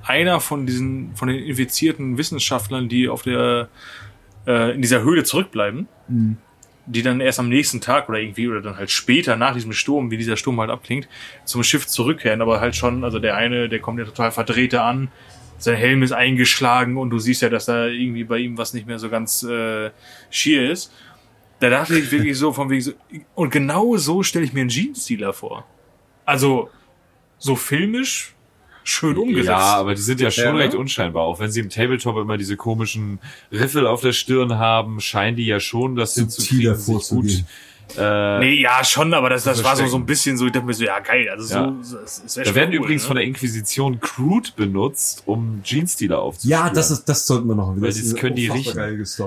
[0.04, 3.70] einer von diesen, von den infizierten Wissenschaftlern, die auf der,
[4.46, 6.38] äh, in dieser Höhle zurückbleiben, Mhm.
[6.86, 10.12] die dann erst am nächsten Tag oder irgendwie oder dann halt später nach diesem Sturm,
[10.12, 11.08] wie dieser Sturm halt abklingt,
[11.44, 15.08] zum Schiff zurückkehren, aber halt schon, also der eine, der kommt ja total verdreht an,
[15.58, 18.86] sein Helm ist eingeschlagen und du siehst ja, dass da irgendwie bei ihm was nicht
[18.86, 19.90] mehr so ganz äh,
[20.30, 20.94] schier ist.
[21.60, 22.92] Da dachte ich wirklich so von wegen so,
[23.34, 25.66] und genau so stelle ich mir einen Jeans-Dealer vor.
[26.26, 26.70] Also
[27.38, 28.36] so filmisch,
[28.84, 29.48] schön umgesetzt.
[29.48, 30.60] Ja, aber die sind ja schon Ja, ne?
[30.60, 31.24] recht unscheinbar.
[31.24, 33.20] Auch wenn sie im Tabletop immer diese komischen
[33.52, 37.44] Riffel auf der Stirn haben, scheinen die ja schon das hinzukriegen, sich gut.
[37.98, 40.66] Äh, Nee, ja, schon, aber das, das war so, so ein bisschen so, ich dachte
[40.66, 41.74] mir so, ja, geil, also Ja.
[41.82, 43.08] so, es, es da werden cool, übrigens ne?
[43.08, 46.66] von der Inquisition Crude benutzt, um Jeans-Dealer aufzuspüren.
[46.68, 47.74] Ja, das ist, das sollten wir noch.
[47.76, 48.80] Weil das können die riechen.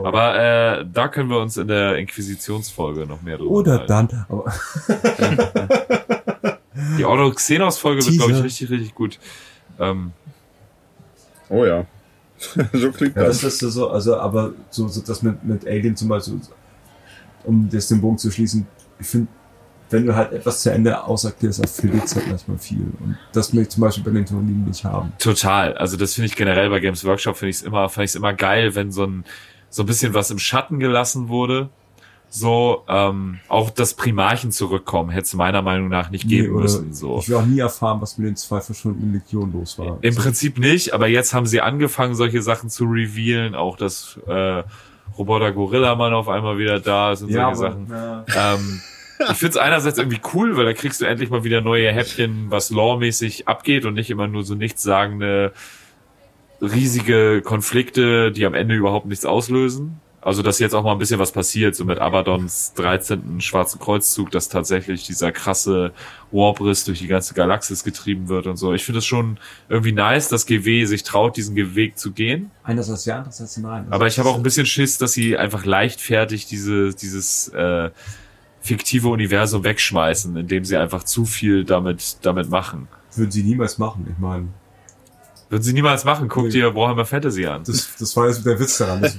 [0.04, 4.08] Aber äh, da können wir uns in der Inquisitionsfolge noch mehr drüber Oder unterhalten.
[4.10, 4.52] dann, aber
[6.98, 9.18] Die Ordo-Xenos-Folge wird, glaube ich, richtig, richtig gut.
[9.78, 10.12] Ähm,
[11.50, 11.86] Oh ja.
[12.72, 13.40] so klingt ja, das.
[13.40, 16.40] das ist so, also, aber so, so das mit, mit Alien zum Beispiel,
[17.44, 18.66] um das den Bogen zu schließen,
[18.98, 19.28] ich finde,
[19.90, 22.92] wenn du halt etwas zu Ende auserklärst, erfüllt es halt manchmal viel.
[23.00, 25.12] Und das möchte ich zum Beispiel bei den Turnieren nicht haben.
[25.18, 25.74] Total.
[25.78, 28.14] Also das finde ich generell bei Games Workshop finde ich es immer, fand ich es
[28.14, 29.24] immer geil, wenn so ein
[29.70, 31.68] so ein bisschen was im Schatten gelassen wurde.
[32.30, 36.92] So ähm, auch das Primarchen zurückkommen hätte es meiner Meinung nach nicht geben Nee, müssen.
[36.92, 39.96] So Ich will auch nie erfahren, was mit den zwei verschwundenen Legionen los war.
[40.02, 43.54] im Prinzip nicht, aber jetzt haben sie angefangen, solche Sachen zu revealen.
[43.54, 44.62] Auch das äh,
[45.18, 47.88] Roboter Gorilla Mann auf einmal wieder da ist und Ja, solche Sachen.
[47.90, 48.54] ja.
[48.54, 48.80] Ähm,
[49.30, 52.70] ich find's einerseits irgendwie cool, weil da kriegst du endlich mal wieder neue Häppchen, was
[52.70, 55.52] lawmäßig abgeht und nicht immer nur so nichtssagende
[56.62, 60.00] riesige Konflikte, die am Ende überhaupt nichts auslösen.
[60.28, 63.40] Also, dass jetzt auch mal ein bisschen was passiert, so mit Abadons 13.
[63.40, 65.94] Schwarzen Kreuzzug, dass tatsächlich dieser krasse
[66.30, 68.74] Warbriss durch die ganze Galaxis getrieben wird und so.
[68.74, 69.38] Ich finde es schon
[69.70, 72.50] irgendwie nice, dass GW sich traut, diesen Weg zu gehen.
[72.62, 73.84] Einerseits ja, andererseits nein.
[73.84, 77.88] Also Aber ich habe auch ein bisschen Schiss, dass sie einfach leichtfertig diese, dieses äh,
[78.60, 82.86] fiktive Universum wegschmeißen, indem sie einfach zu viel damit, damit machen.
[83.14, 84.06] Würden sie niemals machen.
[84.12, 84.48] Ich meine,
[85.50, 86.28] Würden sie niemals machen.
[86.28, 86.50] Guck Nee.
[86.50, 87.62] dir Warhammer Fantasy an.
[87.64, 89.10] das, das war jetzt der Witz daran.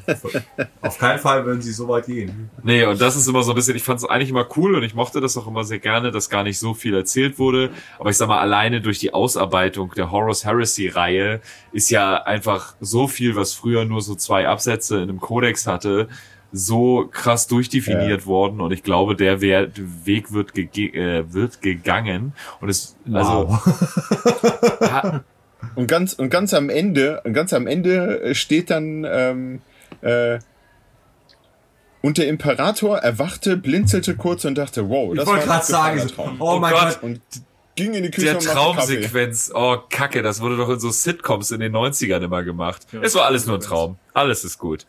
[0.82, 2.50] Auf keinen Fall würden sie so weit gehen.
[2.62, 4.84] Nee, und das ist immer so ein bisschen, ich fand es eigentlich immer cool und
[4.84, 7.72] ich mochte das auch immer sehr gerne, dass gar nicht so viel erzählt wurde.
[7.98, 11.42] Aber ich sag mal, alleine durch die Ausarbeitung der Horus Heresy-Reihe
[11.72, 16.10] ist ja einfach so viel, was früher nur so zwei Absätze in einem Kodex hatte,
[16.52, 22.96] so krass durchdefiniert worden und ich glaube, der Weg wird, äh, wird gegangen und es,
[23.14, 23.66] also, Wow.
[24.82, 25.24] ha,
[25.76, 29.62] Und ganz, und ganz am Ende, und ganz am Ende äh, steht dann, ähm,
[30.02, 30.40] äh,
[32.02, 35.66] und der Imperator erwachte, blinzelte kurz und dachte, wow, ich das wollte war ein gerade
[35.66, 36.36] sagen, Traum.
[36.40, 37.04] oh, Oh mein Gott.
[37.04, 37.22] Und
[37.76, 38.40] ging in die Küche der.
[38.40, 42.86] Traumsequenz, oh Kacke, das wurde doch in so Sitcoms in den 90ern immer gemacht.
[43.02, 43.98] Es war alles nur ein Traum.
[44.14, 44.86] Alles ist gut.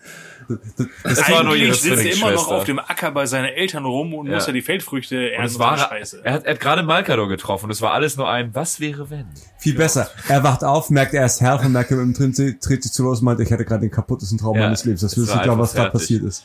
[1.05, 4.15] Es war nur ihre sitzt er immer noch auf dem Acker bei seinen Eltern rum
[4.15, 4.35] und Ja.
[4.35, 6.21] muss ja die Feldfrüchte ernten es eine war, Scheiße.
[6.25, 7.71] er hat, er hat gerade Malkador getroffen.
[7.71, 9.27] Es war alles nur ein, was wäre wenn?
[9.59, 10.09] Viel besser.
[10.29, 13.21] Er wacht auf, merkt, er ist Herr und merkt, im drin dreht sich zu los
[13.21, 15.01] und meint, ich hatte gerade den kaputtesten Traum Ja, meines Lebens.
[15.03, 16.45] Das es willst du glauben, was da passiert ist.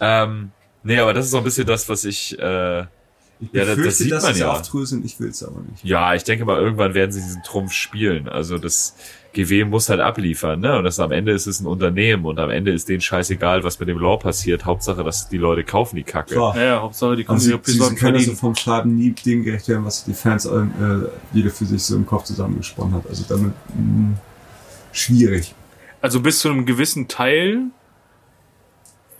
[0.00, 0.50] Ähm,
[0.82, 2.84] nee, aber das ist so ein bisschen das, was ich, äh,
[3.38, 4.50] Ich Ja, das- das befürchte, sieht dass man sie ja.
[4.50, 5.84] auftröseln, ich will's aber nicht.
[5.84, 8.30] ja, ich denke mal, irgendwann werden sie diesen Trumpf spielen.
[8.30, 8.94] Also das
[9.36, 10.78] GW muss halt abliefern, ne?
[10.78, 13.78] Und das am Ende ist es ein Unternehmen und am Ende ist denen scheißegal, was
[13.78, 14.64] mit dem Law passiert.
[14.64, 16.34] Hauptsache, dass die Leute kaufen die Kacke.
[16.34, 16.56] Klar.
[16.56, 19.44] Naja, Hauptsache, die kommen sie, ihre sie, sie Pisotten können also vom Schreiben nie dem
[19.44, 20.64] gerecht werden, was die Fans äh,
[21.34, 23.06] jeder für sich so im Kopf zusammengesponnen hat.
[23.06, 24.16] Also damit mh,
[24.92, 25.54] schwierig.
[26.00, 27.64] Also bis zu einem gewissen Teil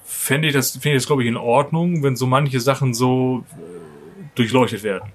[0.05, 3.45] fände ich das, finde ich das, glaube ich, in Ordnung, wenn so manche Sachen so
[3.53, 5.11] äh, durchleuchtet werden.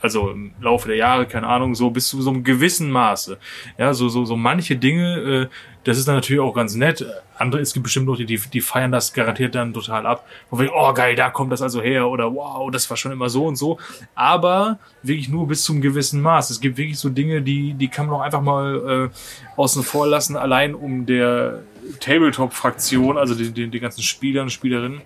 [0.00, 3.38] Also im Laufe der Jahre, keine Ahnung, so bis zu so einem gewissen Maße.
[3.78, 5.46] Ja, so, so, so manche Dinge, äh,
[5.84, 7.06] das ist dann natürlich auch ganz nett.
[7.38, 10.26] Andere, es gibt bestimmt Leute, die, die feiern das garantiert dann total ab.
[10.50, 13.28] Wo wir, oh geil, da kommt das also her oder wow, das war schon immer
[13.28, 13.78] so und so.
[14.14, 16.50] Aber wirklich nur bis zum gewissen Maß.
[16.50, 20.06] Es gibt wirklich so Dinge, die, die kann man auch einfach mal äh, außen vor
[20.06, 21.62] lassen, allein um der
[22.00, 25.02] Tabletop-Fraktion, also die, die, die ganzen Spielern Spielerinnen,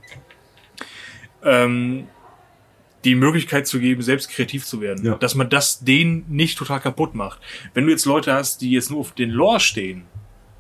[1.44, 2.06] ähm,
[3.04, 5.04] die Möglichkeit zu geben, selbst kreativ zu werden.
[5.04, 5.14] Ja.
[5.14, 7.40] Dass man das denen nicht total kaputt macht.
[7.74, 10.04] Wenn du jetzt Leute hast, die jetzt nur auf den Lore stehen,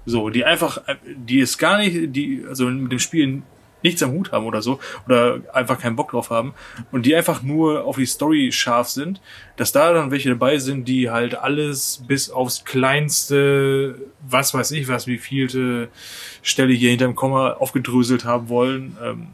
[0.06, 3.42] so, die einfach, die es gar nicht, die, also mit dem Spiel
[3.82, 6.54] nichts am Hut haben oder so, oder einfach keinen Bock drauf haben,
[6.92, 9.20] und die einfach nur auf die Story scharf sind,
[9.56, 13.94] dass da dann welche dabei sind, die halt alles bis aufs kleinste,
[14.28, 15.88] was weiß ich was, wie vielte
[16.42, 19.28] Stelle hier hinterm Komma aufgedröselt haben wollen, ähm,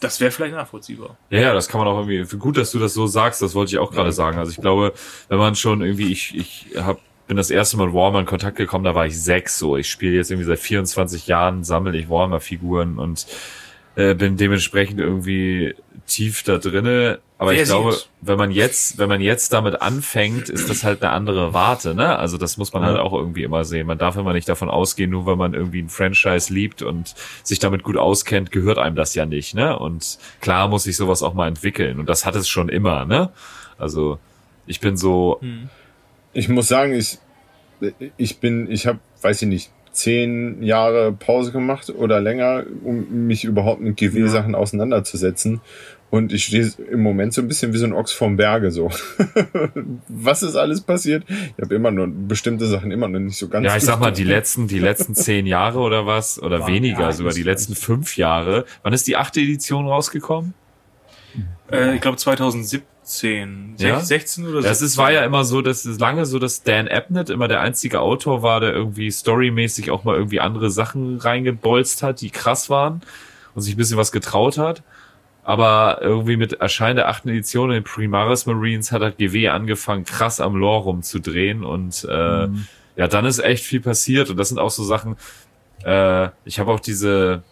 [0.00, 1.16] das wäre vielleicht nachvollziehbar.
[1.30, 2.36] Ja, ja, das kann man auch irgendwie.
[2.36, 3.42] Gut, dass du das so sagst.
[3.42, 4.38] Das wollte ich auch gerade sagen.
[4.38, 4.92] Also ich glaube,
[5.28, 8.56] wenn man schon irgendwie, ich, ich hab, bin das erste Mal mit Warhammer in Kontakt
[8.56, 9.58] gekommen, da war ich sechs.
[9.58, 13.26] So, ich spiele jetzt irgendwie seit 24 Jahren, sammle ich Warhammer-Figuren und
[13.96, 15.74] äh, bin dementsprechend irgendwie
[16.08, 17.20] tief da drinne.
[17.38, 17.78] Aber ich Versiert.
[17.78, 21.94] glaube, wenn man jetzt, wenn man jetzt damit anfängt, ist das halt eine andere Warte,
[21.94, 22.18] ne?
[22.18, 23.86] Also das muss man halt auch irgendwie immer sehen.
[23.86, 27.14] Man darf immer nicht davon ausgehen, nur weil man irgendwie ein Franchise liebt und
[27.44, 29.78] sich damit gut auskennt, gehört einem das ja nicht, ne?
[29.78, 32.00] Und klar muss sich sowas auch mal entwickeln.
[32.00, 33.30] Und das hat es schon immer, ne?
[33.78, 34.18] Also
[34.66, 35.40] ich bin so,
[36.32, 37.18] Ich muss sagen, ich,
[38.16, 43.44] ich bin, ich habe, weiß ich nicht, zehn Jahre Pause gemacht oder länger, um mich
[43.44, 45.60] überhaupt mit GW-Sachen auseinanderzusetzen.
[46.10, 48.90] Und ich stehe im Moment so ein bisschen wie so ein Ochs vom Berge so.
[50.08, 51.24] Was ist alles passiert?
[51.28, 53.66] Ich habe immer nur bestimmte Sachen immer noch nicht so ganz.
[53.66, 57.00] ja, ich sag mal, die letzten, die letzten zehn Jahre oder was, oder War weniger,
[57.00, 58.64] ja sogar die letzten fünf Jahre.
[58.82, 60.54] Wann ist die achte Edition rausgekommen?
[61.70, 64.00] Äh, ich glaube 2017, Ja?
[64.00, 64.66] 16 oder so.
[64.66, 67.48] Ja, es ist, war ja immer so, dass es lange so, dass Dan Abnett immer
[67.48, 72.30] der einzige Autor war, der irgendwie storymäßig auch mal irgendwie andere Sachen reingebolzt hat, die
[72.30, 73.02] krass waren
[73.54, 74.82] und sich ein bisschen was getraut hat.
[75.48, 80.04] Aber irgendwie mit Erscheinen der achten Edition in den Primaris Marines hat halt GW angefangen,
[80.04, 82.48] krass am Lore rumzudrehen und äh,
[82.96, 85.16] ja, dann ist echt viel passiert und das sind auch so Sachen.
[85.84, 87.44] Äh, ich habe auch diese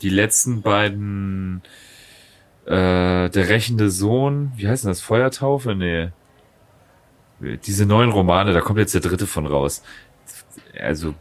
[0.00, 1.60] die letzten beiden
[2.64, 5.02] äh, der rächende Sohn, wie heißt denn das?
[5.02, 5.74] Feuertaufe?
[5.74, 6.08] Nee.
[7.66, 9.82] Diese neuen Romane, da kommt jetzt der dritte von raus.
[10.80, 11.12] also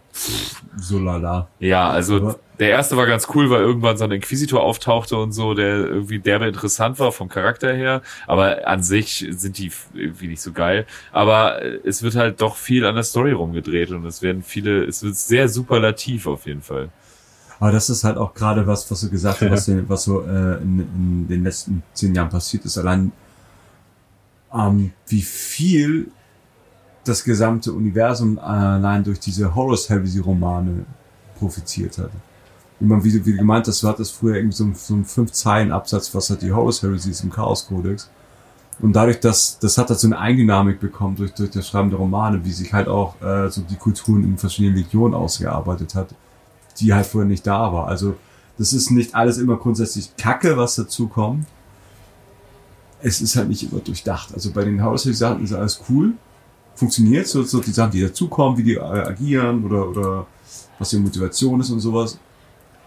[0.77, 1.49] So lala.
[1.59, 5.53] ja, also der erste war ganz cool, weil irgendwann so ein Inquisitor auftauchte und so,
[5.53, 8.01] der irgendwie derbe interessant war vom Charakter her.
[8.27, 10.85] Aber an sich sind die irgendwie nicht so geil.
[11.11, 14.85] Aber äh, es wird halt doch viel an der Story rumgedreht und es werden viele,
[14.85, 16.89] es wird sehr superlativ auf jeden Fall.
[17.59, 20.21] Aber das ist halt auch gerade was, was du gesagt hast, was, den- was so
[20.21, 22.77] äh, in, in den letzten zehn Jahren passiert ist.
[22.77, 23.11] Allein
[24.53, 26.11] ähm, wie viel
[27.05, 30.85] das gesamte Universum allein durch diese Horus-Heresy-Romane
[31.39, 32.11] profitiert hat.
[32.81, 36.29] Immer wie wie gemeint hast, du hattest früher irgendwie so, einen- so einen Fünf-Zeilen-Absatz, was
[36.31, 38.09] hat die Horus-Heresies im Chaos-Kodex.
[38.79, 41.99] Und dadurch, dass das hat halt so eine Eigendynamik bekommen durch, durch das Schreiben der
[41.99, 46.07] Romane, wie sich halt auch äh, so die Kulturen in verschiedenen Legionen ausgearbeitet hat,
[46.79, 47.87] die halt vorher nicht da war.
[47.87, 48.15] Also
[48.57, 51.45] das ist nicht alles immer grundsätzlich Kacke, was dazu kommt.
[53.03, 54.33] Es ist halt nicht immer durchdacht.
[54.33, 56.13] Also bei den Haussachen ist alles cool,
[56.75, 60.27] funktioniert, so, so die Sachen, die dazukommen, wie die äh, agieren oder, oder
[60.79, 62.17] was die Motivation ist und sowas.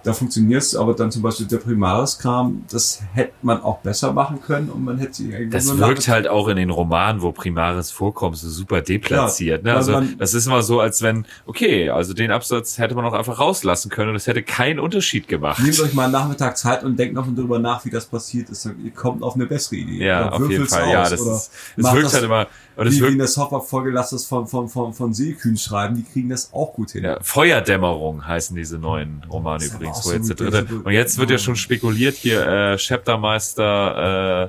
[0.04, 4.68] Da funktioniert's, aber dann zum Beispiel der Primaris-Kram, das hätte man auch besser machen können
[4.68, 8.36] und man hätte irgendwie Das nur wirkt halt auch in den Romanen, wo Primaris vorkommt,
[8.36, 9.62] so super deplatziert.
[9.62, 9.78] Klar, ne?
[9.78, 13.14] Also man- das ist immer so, als wenn, okay, also den Absatz hätte man auch
[13.14, 15.62] einfach rauslassen können und es hätte keinen Unterschied gemacht.
[15.62, 18.66] Nehmt euch mal einen Nachmittag Zeit und denkt noch drüber nach, wie das passiert ist.
[18.66, 20.04] Ihr kommt auf eine bessere Idee.
[20.06, 20.90] Ja, auf jeden Fall.
[20.90, 23.18] Ja, aus das oder ist, es macht wirkt das halt immer, und wie, wie in
[23.18, 26.90] der Software-Folge lasst das von, von, von, von Seekühn schreiben, die kriegen das auch gut
[26.92, 27.04] hin.
[27.04, 30.66] ja, Feuerdämmerung heißen diese neuen Romane übrigens, wo so jetzt der dritte.
[30.82, 34.48] Und jetzt wird ja schon spekuliert hier, äh, Chaptermeister, äh,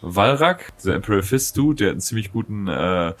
[0.00, 3.12] Walrak, der Imperial Fist Dude, der hat einen ziemlich guten, äh,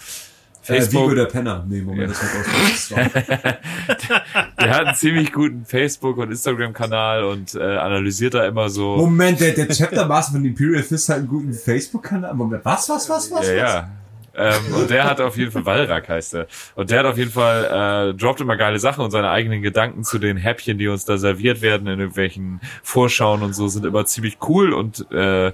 [0.68, 1.64] äh, Vigo Facebook, der Penner.
[1.68, 2.98] Nee, Moment, das wird
[4.60, 8.96] der hat einen ziemlich guten Facebook- und Instagram-Kanal und äh, analysiert da immer so.
[8.96, 12.34] Moment, der, der Chapter-Master von Imperial Fist hat einen guten Facebook-Kanal.
[12.34, 13.46] Moment, was, was, was, was?
[13.46, 13.72] Ja, was?
[13.74, 13.90] ja.
[14.38, 16.46] Ähm, und der hat auf jeden Fall, Walrak heißt er.
[16.76, 20.04] Und der hat auf jeden Fall, äh, droppt immer geile Sachen und seine eigenen Gedanken
[20.04, 24.06] zu den Häppchen, die uns da serviert werden in irgendwelchen Vorschauen und so, sind immer
[24.06, 25.52] ziemlich cool und äh,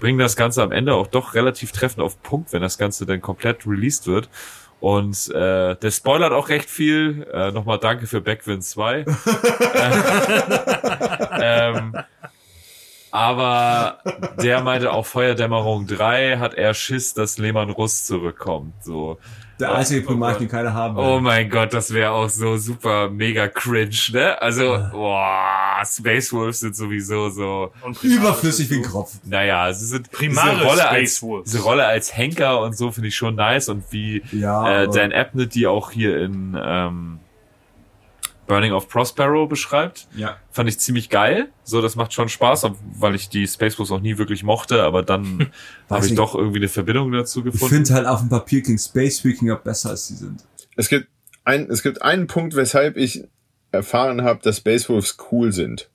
[0.00, 3.20] bringen das Ganze am Ende auch doch relativ treffend auf Punkt, wenn das Ganze dann
[3.20, 4.30] komplett released wird.
[4.80, 7.24] Und äh, der spoilert auch recht viel.
[7.32, 9.04] Äh, Nochmal danke für Backwind 2.
[11.40, 11.94] ähm,
[13.12, 13.98] aber
[14.42, 18.72] der meinte auch Feuerdämmerung 3 hat er Schiss, dass Lehmann Russ zurückkommt.
[18.82, 19.18] So.
[19.60, 21.04] Der einzige Oh Primat, den keiner haben will.
[21.04, 24.40] Oh mein Gott, das wäre auch so super mega cringe, ne?
[24.42, 29.12] Also, boah, Space Wolves sind sowieso so, Und Überflüssig wie ein Kropf.
[29.24, 31.50] naja, sie sind Primaris diese Rolle Space als Wolves.
[31.52, 35.12] diese Rolle als Henker und so finde ich schon nice und wie Ja, äh, Dan
[35.12, 37.20] Abnett die auch hier in ähm,
[38.52, 40.08] Burning of Prospero beschreibt.
[40.14, 40.36] Ja.
[40.50, 41.48] Fand ich ziemlich geil.
[41.64, 42.66] So, das macht schon Spaß,
[42.98, 45.50] weil ich die Space Wolves auch nie wirklich mochte, aber dann
[45.88, 46.18] habe ich nicht.
[46.18, 47.74] doch irgendwie eine Verbindung dazu Ich gefunden.
[47.76, 50.44] finde halt auf dem Papier klingt Space Vikinger besser, als sie sind.
[50.76, 51.08] Es gibt,
[51.44, 53.24] ein, es gibt einen Punkt, weshalb ich
[53.70, 55.88] erfahren habe, dass Space Wolves cool sind.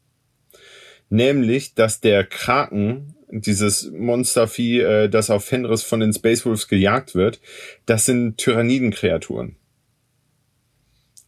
[1.09, 7.13] Nämlich, dass der Kraken, dieses Monstervieh, äh, das auf Fenris von den Space Wolves gejagt
[7.13, 7.39] wird,
[7.85, 9.57] das sind Tyrannidenkreaturen.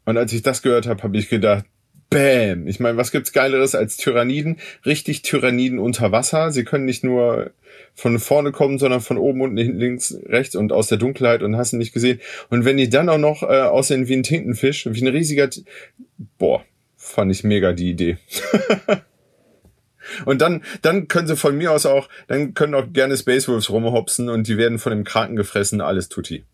[0.09, 1.65] Und als ich das gehört habe, habe ich gedacht,
[2.09, 2.65] Bäm!
[2.65, 4.57] Ich meine, was gibt's Geileres als Tyranniden?
[4.83, 6.51] Richtig Tyranniden unter Wasser.
[6.51, 7.51] Sie können nicht nur
[7.93, 11.73] von vorne kommen, sondern von oben und links, rechts und aus der Dunkelheit und hast
[11.73, 12.19] du nicht gesehen.
[12.49, 15.63] Und wenn die dann auch noch äh, aussehen wie ein Tintenfisch, wie ein riesiger, T
[16.39, 16.65] boah,
[16.97, 18.17] fand ich mega die Idee.
[20.25, 23.69] und dann, dann können sie von mir aus auch, dann können auch gerne Space Wolves
[23.69, 26.45] rumhopsen und die werden von dem Kraken gefressen, alles tutti.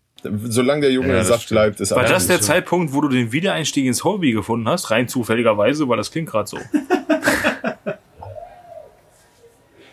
[0.48, 1.56] Solange der Junge Ja, im das Saft stimmt.
[1.56, 4.68] bleibt, ist War alles das der schon- Zeitpunkt, wo du den Wiedereinstieg ins Hobby gefunden
[4.68, 4.90] hast?
[4.90, 6.58] Rein zufälligerweise, weil das klingt gerade so.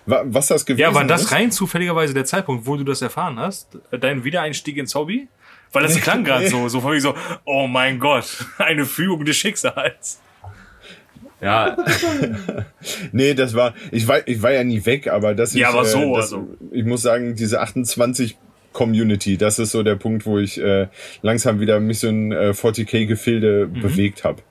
[0.05, 1.31] Wa- Was das gewesen Ja, war das ist?
[1.31, 3.77] rein zufälligerweise der Zeitpunkt, wo du das erfahren hast?
[3.91, 5.27] Dein Wiedereinstieg ins Hobby?
[5.71, 7.15] Weil das klang gerade so, so von mir so,
[7.45, 10.19] oh mein Gott, eine Fügung des Schicksals.
[11.41, 11.75] Ja,
[13.11, 15.83] Nee, das war, ich war, ich war ja nie weg, aber das ist, Ja, aber
[15.83, 16.47] so, äh, das, also.
[16.71, 18.37] ich muss sagen, diese 28
[18.73, 20.87] Community, das ist so der Punkt, wo ich äh,
[21.21, 23.81] langsam wieder mich so in äh, 40k-Gefilde Mhm.
[23.81, 24.41] bewegt habe.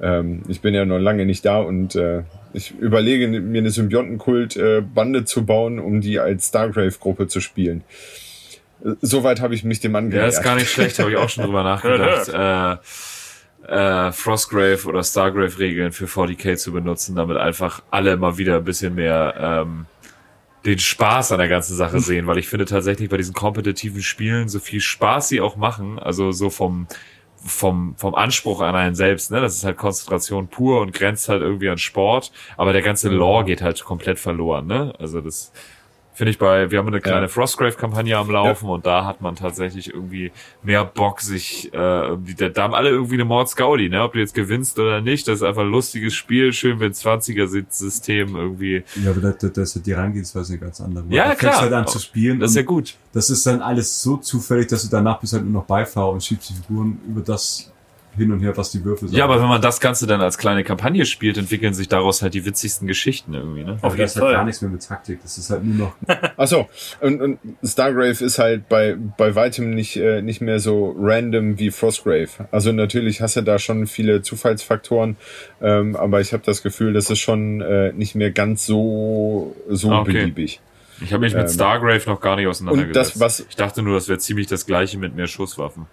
[0.00, 2.22] Ähm, ich bin ja noch lange nicht da und äh,
[2.52, 7.82] ich überlege mir eine Symbiontenkult-Bande zu bauen, um die als Stargrave-Gruppe zu spielen.
[8.84, 10.28] Äh, Soweit habe ich mich dem Ja, angenähert.
[10.32, 12.28] ist gar nicht schlecht, habe ich auch schon drüber nachgedacht.
[12.28, 12.76] äh,
[13.68, 18.94] äh, Frostgrave oder Stargrave-Regeln für 40k zu benutzen, damit einfach alle mal wieder ein bisschen
[18.94, 19.34] mehr
[19.66, 19.86] ähm,
[20.66, 24.48] den Spaß an der ganzen Sache sehen, weil ich finde tatsächlich bei diesen kompetitiven Spielen,
[24.48, 26.86] so viel Spaß sie auch machen, also so vom
[27.44, 29.40] vom, vom Anspruch an einen selbst, ne?
[29.40, 33.44] Das ist halt Konzentration pur und grenzt halt irgendwie an Sport, aber der ganze Lore
[33.44, 34.92] geht halt komplett verloren, ne?
[34.98, 35.52] Also das
[36.16, 37.28] Finde ich bei, wir haben eine kleine ja.
[37.28, 38.72] Frostgrave-Kampagne am Laufen ja.
[38.72, 40.32] und da hat man tatsächlich irgendwie
[40.62, 44.02] mehr Bock, sich, äh, die, da haben alle irgendwie eine Mordsgaudi, ne?
[44.02, 48.34] Ob du jetzt gewinnst oder nicht, das ist einfach ein lustiges Spiel, schön wenn 20er-System
[48.34, 48.82] irgendwie.
[49.04, 51.04] Ja, aber das, das ist die Herangehensweise eine ganz andere.
[51.10, 51.60] Ja, du klar.
[51.60, 52.40] halt an zu spielen.
[52.40, 52.94] Das ist ja gut.
[53.12, 56.24] Das ist dann alles so zufällig, dass du danach bist halt nur noch Beifahrer und
[56.24, 57.70] schiebst die Figuren über das
[58.16, 59.18] hin und her, was die Würfel sagen.
[59.18, 62.34] Ja, aber wenn man das Ganze dann als kleine Kampagne spielt, entwickeln sich daraus halt
[62.34, 63.78] die witzigsten Geschichten irgendwie, ne?
[63.82, 64.22] Auf jeden Fall.
[64.22, 65.20] Halt gar nichts mehr mit Taktik.
[65.22, 65.96] Das ist halt nur noch.
[66.36, 66.68] Ach so.
[67.00, 71.70] Und, und Stargrave ist halt bei, bei weitem nicht, äh, nicht mehr so random wie
[71.70, 72.48] Frostgrave.
[72.50, 75.16] Also natürlich hast du da schon viele Zufallsfaktoren,
[75.60, 79.90] ähm, aber ich habe das Gefühl, das ist schon äh, nicht mehr ganz so, so
[79.90, 80.12] ah, okay.
[80.12, 80.60] beliebig.
[81.00, 83.16] Ich habe mich mit ähm, Stargrave noch gar nicht auseinandergesetzt.
[83.16, 85.86] Und das, was ich dachte nur, das wäre ziemlich das gleiche mit mehr Schusswaffen.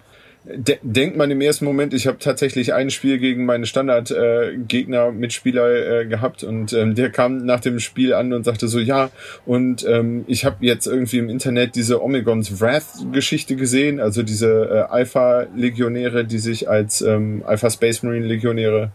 [0.46, 5.12] De denkt man im ersten Moment, ich habe tatsächlich ein Spiel gegen meine Standardgegner, äh,
[5.12, 9.10] Mitspieler äh, gehabt und ähm, der kam nach dem Spiel an und sagte so, ja,
[9.46, 14.92] und ähm, ich habe jetzt irgendwie im Internet diese Omegons Wrath-Geschichte gesehen, also diese äh,
[14.92, 18.92] Alpha-Legionäre, die sich als ähm, Alpha Space Marine Legionäre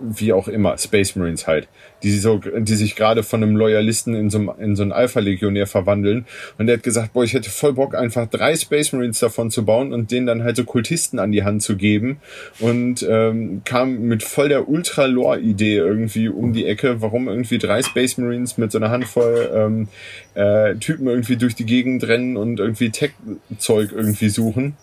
[0.00, 1.68] wie auch immer, Space Marines halt,
[2.02, 6.26] die, so, die sich gerade von einem Loyalisten in so, in so einen Alpha-Legionär verwandeln.
[6.58, 9.64] Und er hat gesagt, boah, ich hätte voll Bock, einfach drei Space Marines davon zu
[9.64, 12.18] bauen und denen dann halt so Kultisten an die Hand zu geben.
[12.60, 18.18] Und ähm, kam mit voll der Ultra-Lore-Idee irgendwie um die Ecke, warum irgendwie drei Space
[18.18, 19.88] Marines mit so einer Handvoll ähm,
[20.34, 24.76] äh, Typen irgendwie durch die Gegend rennen und irgendwie Tech-Zeug irgendwie suchen.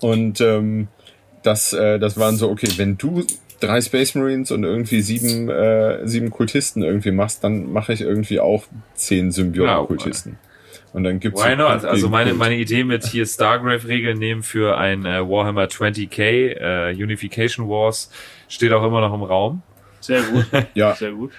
[0.00, 0.88] Und ähm,
[1.42, 3.24] das, äh, das waren so, okay, wenn du
[3.60, 8.40] drei Space Marines und irgendwie sieben, äh, sieben Kultisten irgendwie machst, dann mache ich irgendwie
[8.40, 8.64] auch
[8.94, 10.38] zehn Symbioten-Kultisten.
[10.40, 10.48] Ja,
[10.92, 11.84] und dann gibt's Why not?
[11.84, 17.68] Also meine, meine Idee mit hier Stargrave-Regeln nehmen für ein äh, Warhammer 20k, äh, Unification
[17.68, 18.10] Wars,
[18.48, 19.62] steht auch immer noch im Raum.
[20.00, 20.46] Sehr gut.
[20.74, 20.94] ja.
[20.94, 21.32] Sehr gut.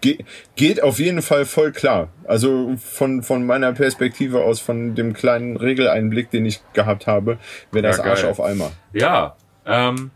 [0.00, 0.18] Ge
[0.54, 2.08] geht auf jeden Fall voll klar.
[2.24, 7.38] Also von, von meiner Perspektive aus, von dem kleinen Regeleinblick, den ich gehabt habe,
[7.72, 8.72] wäre das ja, Arsch auf Eimer.
[8.92, 10.10] Ja, ähm,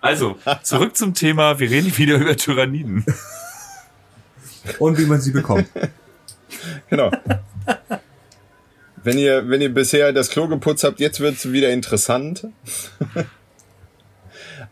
[0.00, 3.04] also, zurück zum Thema, wir reden wieder über Tyranniden.
[4.78, 5.68] Und wie man sie bekommt.
[6.88, 7.10] Genau.
[9.02, 12.46] Wenn ihr, wenn ihr bisher das Klo geputzt habt, jetzt wird's wieder interessant.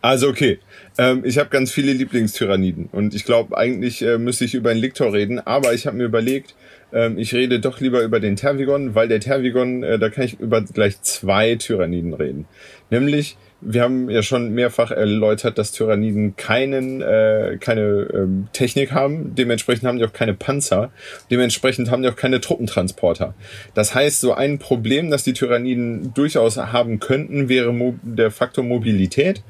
[0.03, 0.59] also okay,
[0.99, 4.81] ähm, ich habe ganz viele Lieblingstyranniden und ich glaube, eigentlich äh, müsste ich über einen
[4.81, 6.55] Liktor reden, aber ich habe mir überlegt,
[6.93, 10.39] ähm, ich rede doch lieber über den Tervigon, weil der Tervigon, äh, da kann ich
[10.41, 12.47] über gleich zwei Tyranniden reden.
[12.91, 19.35] Nämlich wir haben ja schon mehrfach erläutert, dass Tyranniden keinen, äh, keine ähm, Technik haben.
[19.35, 20.90] Dementsprechend haben die auch keine Panzer.
[21.30, 23.35] Dementsprechend haben die auch keine Truppentransporter.
[23.74, 29.43] Das heißt, so ein Problem, das die Tyranniden durchaus haben könnten, wäre der Faktor Mobilität.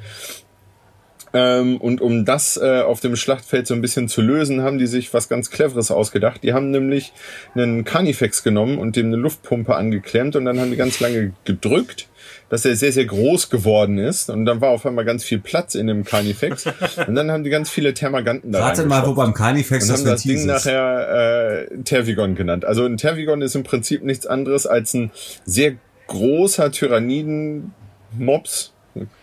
[1.35, 4.87] Ähm, und um das äh, auf dem Schlachtfeld so ein bisschen zu lösen, haben die
[4.87, 6.43] sich was ganz Cleveres ausgedacht.
[6.43, 7.13] Die haben nämlich
[7.55, 12.08] einen Carnifex genommen und dem eine Luftpumpe angeklemmt und dann haben die ganz lange gedrückt
[12.49, 14.31] dass er sehr, sehr groß geworden ist.
[14.31, 16.67] Und dann war auf einmal ganz viel Platz in dem Carnifex.
[17.07, 20.01] und dann haben die ganz viele Thermaganten da Warte mal, wo beim Carnifex und das
[20.01, 20.47] haben das Ding ist.
[20.47, 22.65] nachher äh, Tervigon genannt.
[22.65, 25.11] Also ein Tervigon ist im Prinzip nichts anderes als ein
[25.45, 25.75] sehr
[26.07, 28.73] großer Tyranniden-Mops,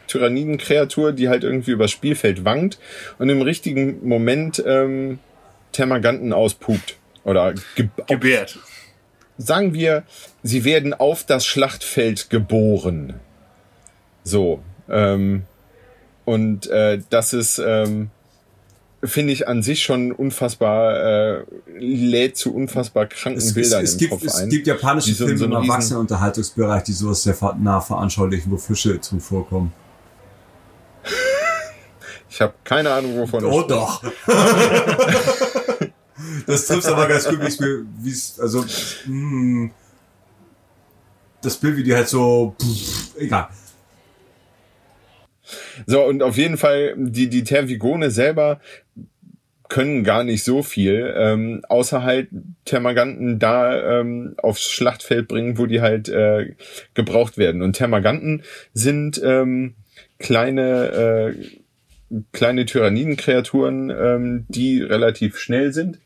[0.07, 2.80] Tyrannidenkreatur, die halt irgendwie übers Spielfeld wankt
[3.18, 5.19] und im richtigen Moment ähm,
[5.72, 6.97] Thermaganten auspupt.
[7.23, 8.60] Oder ge gebärt
[9.37, 10.03] sagen wir,
[10.43, 13.15] sie werden auf das Schlachtfeld geboren.
[14.23, 14.61] So.
[14.89, 15.43] Ähm,
[16.25, 18.09] und äh, das ist, ähm,
[19.03, 21.43] finde ich an sich schon unfassbar, äh,
[21.77, 24.47] lädt zu unfassbar kranken es, Bildern es, es im gibt, Kopf es ein.
[24.47, 28.99] Es gibt japanische so, Filme so im Erwachsenenunterhaltungsbereich, die sowas sehr nah veranschaulichen, wo Fische
[29.01, 29.73] zum vorkommen.
[32.27, 33.45] Ich habe keine Ahnung, wovon.
[33.45, 34.03] Oh doch.
[36.45, 39.71] das trifft aber ganz gut, wie es, also, mh, hm,
[41.41, 43.47] das Bild, wie die halt so, pff, egal.
[45.85, 48.59] So, und auf jeden Fall, die, die Tervigone selber
[49.69, 52.29] können gar nicht so viel, ähm, außer halt
[52.65, 56.53] Thermaganten da ähm, aufs Schlachtfeld bringen, wo die halt äh,
[56.93, 57.61] gebraucht werden.
[57.61, 58.43] Und Thermaganten
[58.73, 59.75] sind ähm,
[60.19, 61.33] kleine,
[62.11, 65.99] äh, kleine Tyrannidenkreaturen, ähm, die relativ schnell sind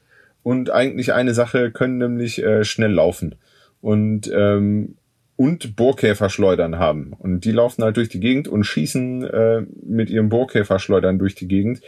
[0.44, 3.36] und eigentlich eine Sache können nämlich äh, schnell laufen
[3.82, 4.96] und ähm,
[5.36, 10.28] und Bohrkäferschleudern haben und die laufen halt durch die Gegend und schießen äh, mit ihren
[10.28, 11.80] Bohrkäferschleudern durch die Gegend.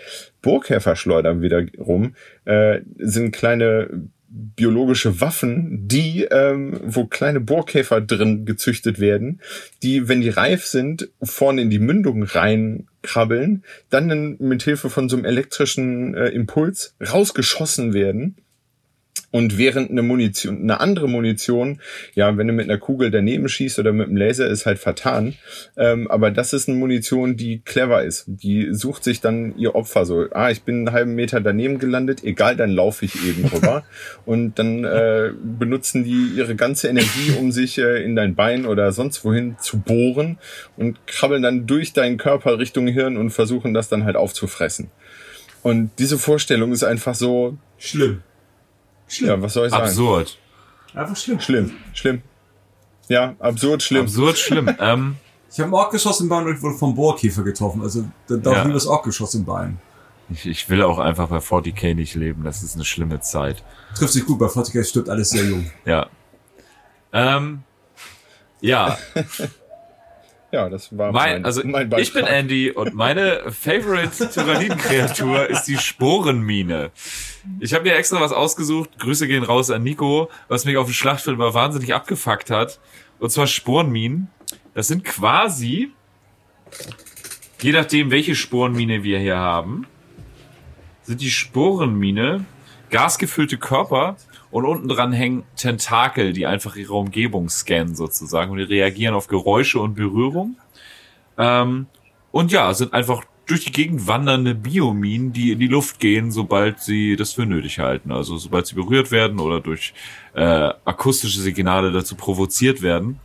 [0.41, 2.15] Bohrkäferschleudern wiederum
[2.45, 3.89] äh, sind kleine
[4.31, 9.41] biologische Waffen, die, ähm, wo kleine Bohrkäfer drin gezüchtet werden,
[9.83, 15.09] die, wenn die reif sind, vorne in die Mündung rein krabbeln, dann, mit Hilfe von
[15.09, 18.37] so einem elektrischen äh, Impuls rausgeschossen werden
[19.31, 21.79] und während eine Munition, eine andere Munition,
[22.15, 25.35] ja, wenn du mit einer Kugel daneben schießt oder mit einem Laser, ist halt vertan.
[25.77, 28.25] Ähm, aber das ist eine Munition, die clever ist.
[28.27, 30.25] Die sucht sich dann ihr Opfer so.
[30.31, 33.83] Ah, ich bin einen halben Meter daneben gelandet, egal, dann laufe ich eben rüber.
[34.25, 38.91] und dann äh, benutzen die ihre ganze Energie, um sich äh, in dein Bein oder
[38.91, 40.39] sonst wohin zu bohren
[40.75, 44.91] und krabbeln dann durch deinen Körper Richtung Hirn und versuchen das dann halt aufzufressen.
[45.63, 48.21] Und diese Vorstellung ist einfach so Schlimm.
[49.11, 49.29] Schlimm.
[49.29, 49.83] ja, was soll ich sagen?
[49.83, 50.37] Absurd.
[50.93, 51.39] Einfach schlimm.
[51.39, 52.21] Schlimm, schlimm.
[53.07, 54.03] Ja, absurd schlimm.
[54.03, 54.73] Absurd schlimm.
[54.79, 55.15] ähm,
[55.51, 57.81] Ich habe einen Ork geschossen im Bein und ich wurde vom Bohrkäfer getroffen.
[57.81, 58.61] Also da darf Ja.
[58.63, 59.79] lieber das Ork geschossen im Bein.
[60.29, 62.43] ich, ich will auch einfach bei 40k nicht leben.
[62.43, 63.63] Das ist eine schlimme Zeit.
[63.95, 65.69] Trifft sich gut, bei 40k stirbt alles sehr jung.
[65.85, 66.07] Ja.
[67.13, 67.63] Ähm,
[68.61, 68.97] ja,
[70.51, 72.25] Ja, das war mein, also mein ich bin.
[72.25, 76.91] Andy und meine favorite Tyranniden-Kreatur ist die Sporenmine.
[77.61, 78.99] Ich habe mir extra was ausgesucht.
[78.99, 82.79] Grüße gehen raus an Nico, was mich auf dem Schlachtfeld mal wahnsinnig abgefuckt hat.
[83.19, 84.27] Und zwar Sporenminen.
[84.73, 85.91] Das sind quasi,
[87.61, 89.87] je nachdem, welche Sporenmine wir hier haben,
[91.03, 92.45] sind die Sporenmine
[92.89, 94.17] gasgefüllte Körper
[94.51, 99.27] und unten dran hängen Tentakel, die einfach ihre Umgebung scannen sozusagen und die reagieren auf
[99.27, 100.57] Geräusche und Berührung.
[101.37, 101.87] Ähm,
[102.31, 106.79] und ja, sind einfach durch die Gegend wandernde Biominen, die in die Luft gehen, sobald
[106.79, 108.11] sie das für nötig halten.
[108.11, 109.93] Also sobald sie berührt werden oder durch
[110.33, 113.19] äh, akustische Signale dazu provoziert werden.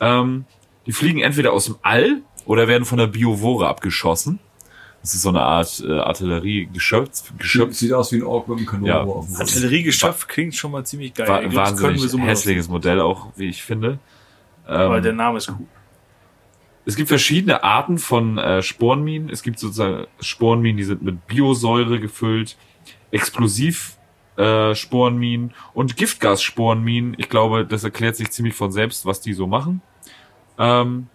[0.00, 0.44] Ähm,
[0.86, 4.40] die fliegen entweder aus dem All oder werden von der Biovore abgeschossen.
[5.02, 7.36] Das ist so eine Art äh, Artilleriegeschöpf.
[7.36, 7.74] Geschöpf.
[7.74, 9.38] Sieht aus wie ein Ork mit einem Kanonenrohr Ja.
[9.40, 11.28] Artilleriegeschöpf klingt schon mal ziemlich geil.
[11.28, 13.98] Wa Ich glaub, das können wir wahnsinnig so mal hässliches Modell auch, wie ich finde.
[14.64, 15.66] Aber Ähm, der Name ist cool.
[16.84, 19.28] es gibt verschiedene Arten von äh, Sporenminen.
[19.28, 22.56] Es gibt sozusagen Sporenminen, die sind mit Biosäure gefüllt,
[23.10, 23.96] Explosiv
[24.36, 27.14] äh, Sporenminen und Giftgas-Sporenminen.
[27.18, 29.82] Ich glaube, das erklärt sich ziemlich von selbst, was die so machen.
[30.58, 31.08] Ähm,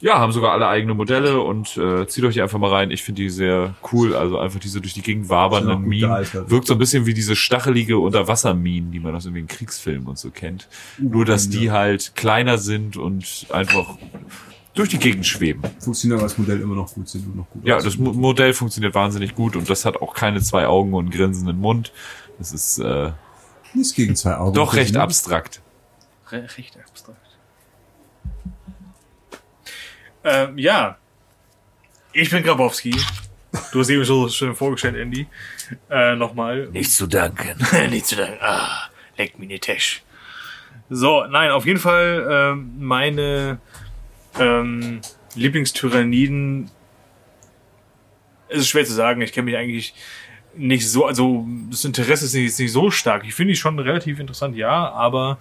[0.00, 2.90] ja, haben sogar alle eigene Modelle und äh, zieht euch die einfach mal rein.
[2.90, 4.14] Ich finde die sehr cool.
[4.14, 6.10] Also einfach diese durch die Gegend wabernden Minen.
[6.48, 10.18] Wirkt so ein bisschen wie diese stachelige Unterwasserminen, die man aus irgendwie in Kriegsfilmen und
[10.18, 10.68] so kennt.
[10.98, 13.96] Nur, dass die halt kleiner sind und einfach
[14.74, 15.62] durch die Gegend schweben.
[15.80, 17.84] Funktioniert aber das Modell immer noch gut, sind noch gut Ja, aus.
[17.84, 21.10] das Mo- Modell funktioniert wahnsinnig gut und das hat auch keine zwei Augen und einen
[21.14, 21.92] grinsenden Mund.
[22.38, 23.12] Das ist äh,
[23.72, 24.52] Nichts gegen zwei Augen.
[24.54, 25.62] doch recht abstrakt.
[26.30, 27.18] Re recht abstrakt.
[30.26, 30.98] Ähm, ja.
[32.12, 32.94] Ich bin Grabowski.
[33.72, 35.26] Du hast eben so schön vorgestellt, Andy.
[35.88, 36.68] Äh, nochmal.
[36.72, 37.56] Nichts zu danken.
[37.90, 38.38] Nicht zu danken.
[38.40, 40.02] Ah, leck mir die Tasch.
[40.90, 43.60] So, nein, auf jeden Fall ähm, meine
[44.38, 45.00] ähm,
[45.36, 46.70] Lieblingstyranniden.
[48.48, 49.22] Es ist schwer zu sagen.
[49.22, 49.94] Ich kenne mich eigentlich
[50.56, 53.24] nicht so, also das Interesse ist nicht, nicht so stark.
[53.26, 55.38] Ich finde die schon relativ interessant, ja, aber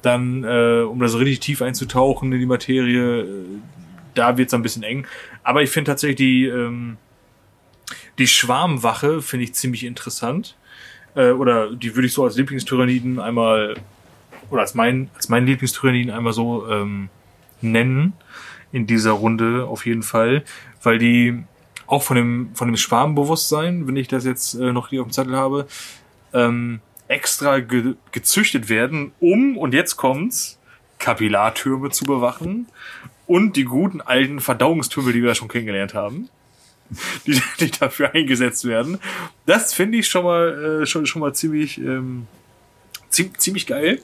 [0.00, 3.26] dann, äh, um da so richtig tief einzutauchen in die Materie,
[4.14, 5.06] da wird's ein bisschen eng.
[5.42, 6.96] Aber ich finde tatsächlich die, ähm,
[8.18, 10.56] die Schwarmwache finde ich ziemlich interessant.
[11.14, 13.74] Äh, oder die würde ich so als Lieblingstyranniden einmal,
[14.50, 17.08] oder als mein, als meinen Lieblingstyranniden einmal so ähm,
[17.60, 18.14] nennen
[18.72, 20.44] in dieser Runde auf jeden Fall,
[20.82, 21.44] weil die
[21.86, 25.12] auch von dem, von dem Schwarmbewusstsein, wenn ich das jetzt äh, noch hier auf dem
[25.12, 25.66] Zettel habe,
[26.32, 30.58] ähm, extra ge gezüchtet werden, um, und jetzt kommt's,
[30.98, 32.66] Kapillartürme zu bewachen
[33.32, 36.28] und die guten alten Verdauungstürme, die wir ja schon kennengelernt haben,
[37.26, 38.98] die, die dafür eingesetzt werden.
[39.46, 42.26] Das finde ich schon mal, äh, schon, schon mal ziemlich, ähm,
[43.08, 44.02] zie ziemlich geil.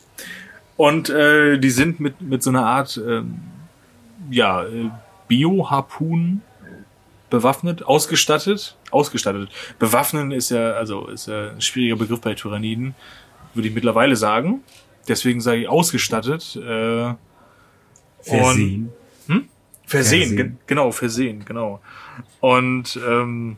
[0.78, 3.40] Und äh, die sind mit, mit so einer Art, ähm,
[4.30, 4.88] ja, äh,
[5.28, 6.40] Bio-Harpunen
[7.28, 9.50] bewaffnet, ausgestattet, ausgestattet.
[9.78, 12.94] Bewaffnen ist ja, also ist ja ein schwieriger Begriff bei Tyranniden,
[13.52, 14.62] würde ich mittlerweile sagen.
[15.06, 16.56] Deswegen sage ich ausgestattet.
[16.56, 17.12] Äh,
[18.22, 18.90] Versehen.
[19.28, 19.46] Versehen,
[19.86, 20.36] Versehen.
[20.36, 21.80] Ge genau, versehen, genau.
[22.40, 23.56] Und ähm,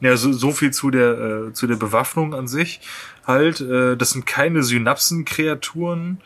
[0.00, 2.80] ja, so, so viel zu der äh, zu der Bewaffnung an sich.
[3.26, 6.20] Halt, äh, das sind keine Synapsenkreaturen,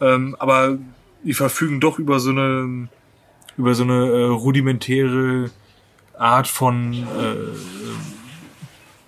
[0.00, 0.78] ähm, aber
[1.22, 2.88] die verfügen doch über so eine
[3.58, 5.50] über so eine äh, rudimentäre
[6.16, 7.34] Art von äh,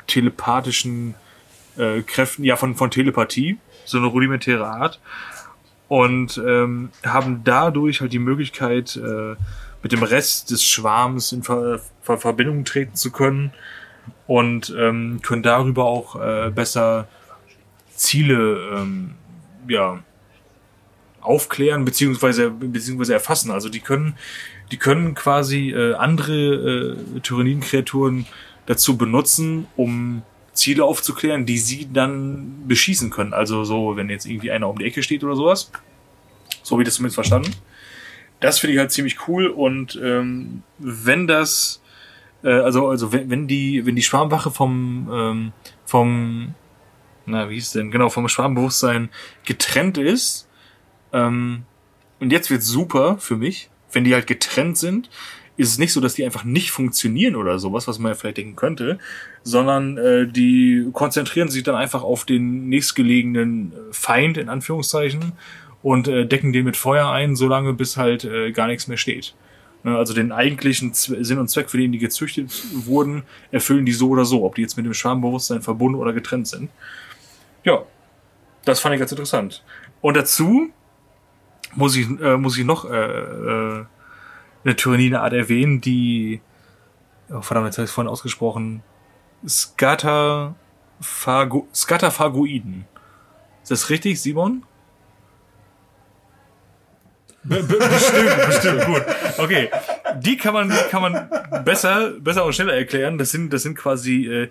[0.06, 1.14] telepathischen
[1.78, 5.00] äh, Kräften, ja von von Telepathie, so eine rudimentäre Art
[5.92, 9.36] und ähm, haben dadurch halt die Möglichkeit, äh,
[9.82, 13.52] mit dem Rest des Schwarms in Ver Ver Verbindung treten zu können
[14.26, 17.08] und ähm, können darüber auch äh, besser
[17.94, 19.16] Ziele ähm,
[19.68, 20.02] ja,
[21.20, 23.50] aufklären beziehungsweise beziehungsweise erfassen.
[23.50, 24.14] Also die können
[24.70, 28.24] die können quasi äh, andere äh, Tyrannienkreaturen
[28.64, 33.32] dazu benutzen, um Ziele aufzuklären, die sie dann beschießen können.
[33.32, 35.70] Also so, wenn jetzt irgendwie einer um die Ecke steht oder sowas.
[36.62, 37.50] So wie das zumindest verstanden.
[38.40, 41.80] Das finde ich halt ziemlich cool und ähm, wenn das,
[42.42, 45.52] äh, also also wenn, wenn die wenn die Schwarmwache vom ähm,
[45.86, 46.54] vom
[47.24, 49.10] na wie es denn genau vom Schwarmbewusstsein
[49.44, 50.48] getrennt ist
[51.12, 51.62] ähm,
[52.18, 55.08] und jetzt wird's super für mich, wenn die halt getrennt sind,
[55.56, 58.38] ist es nicht so, dass die einfach nicht funktionieren oder sowas, was man ja vielleicht
[58.38, 58.98] denken könnte,
[59.42, 65.32] sondern äh, die konzentrieren sich dann einfach auf den nächstgelegenen Feind in Anführungszeichen
[65.82, 69.34] und äh, decken den mit Feuer ein, solange bis halt äh, gar nichts mehr steht.
[69.84, 74.08] Ne, Also den eigentlichen Sinn und Zweck, für den die gezüchtet wurden, erfüllen die so
[74.08, 76.70] oder so, ob die jetzt mit dem Schwarmbewusstsein verbunden oder getrennt sind.
[77.64, 77.82] Ja,
[78.64, 79.62] das fand ich ganz interessant.
[80.00, 80.70] Und dazu
[81.74, 83.84] muss ich, äh, muss ich noch äh, äh,
[84.64, 86.40] eine Tyrannide-Art erwähnen, die,
[87.30, 88.82] oh, verdammt, jetzt habe ich vorhin ausgesprochen,
[89.46, 90.56] Scataphago
[91.74, 92.84] Scataphagoiden.
[93.62, 94.64] Ist das richtig, Simon?
[97.44, 99.02] Be be bestimmt, bestimmt, gut.
[99.38, 99.68] Okay.
[100.18, 103.18] Die kann man, die kann man besser, besser und schneller erklären.
[103.18, 104.48] Das sind, das sind quasi äh,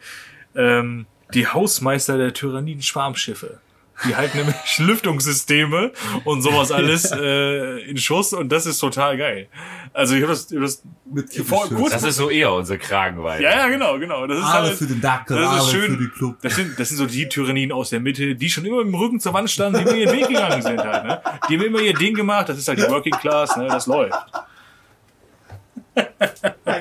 [0.55, 3.61] ähm, die Hausmeister der Tyranniden-Schwarmschiffe.
[4.07, 5.91] Die halten nämlich Lüftungssysteme
[6.23, 9.47] und sowas alles äh, in Schuss und das ist total geil.
[9.93, 12.79] Also ich habe das, ich hab das Mit vor, kurz Das ist so eher unsere
[12.79, 13.43] Kragenweite.
[13.43, 14.25] ja, ja, genau, genau.
[14.25, 15.91] Das ist Alle halt, für den Dackel, das ist schön.
[15.91, 16.37] für die Club.
[16.41, 18.95] Das sind, das sind so die Tyranniden aus der Mitte, die schon immer mit dem
[18.95, 21.21] Rücken zur Wand standen, die immer ihren Weg gegangen sind halt, ne?
[21.49, 23.67] Die haben immer ihr Ding gemacht, das ist halt die Working Class, ne?
[23.67, 24.17] Das läuft.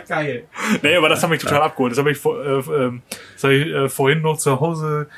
[0.09, 0.45] Geil.
[0.83, 1.93] Nee, aber das hat mich total abgeholt.
[1.93, 3.03] Das habe ich, vor, äh, ähm,
[3.35, 5.09] das hab ich äh, vorhin noch zu Hause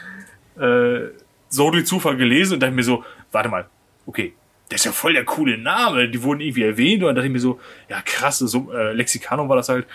[0.59, 1.09] äh,
[1.53, 3.69] so durch Zufall gelesen und dachte mir so, warte mal,
[4.07, 4.35] okay,
[4.69, 6.09] das ist ja voll der coole Name.
[6.09, 9.49] Die wurden irgendwie erwähnt und dann dachte ich mir so, ja krass, so äh, Lexikanum
[9.49, 9.87] war das halt,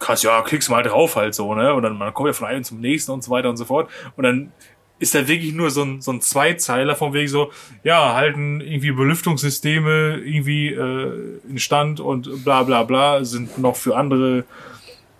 [0.00, 1.72] krass, ja, klickst mal drauf halt so, ne?
[1.74, 3.88] Und dann man kommt ja von einem zum nächsten und so weiter und so fort.
[4.16, 4.52] Und dann
[4.98, 7.52] ist da wirklich nur so ein, so ein Zweizeiler von wegen so,
[7.84, 13.96] ja, halten irgendwie Belüftungssysteme irgendwie äh, in Stand und bla bla bla, sind noch für
[13.96, 14.44] andere,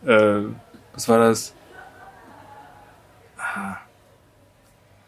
[0.05, 0.42] äh,
[0.92, 1.55] was war das?
[3.38, 3.78] Ah.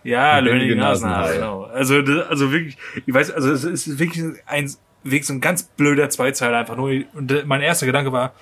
[0.05, 1.35] Ja, Lebendige Nasenhaare, Nasenhaare.
[1.35, 1.63] genau.
[1.65, 1.97] Also,
[2.29, 2.77] also wirklich,
[3.07, 4.73] ich weiß, also es ist wirklich ein,
[5.05, 6.91] wirklich so ein ganz blöder Zweizeiler einfach nur.
[7.15, 8.33] Und mein erster Gedanke war,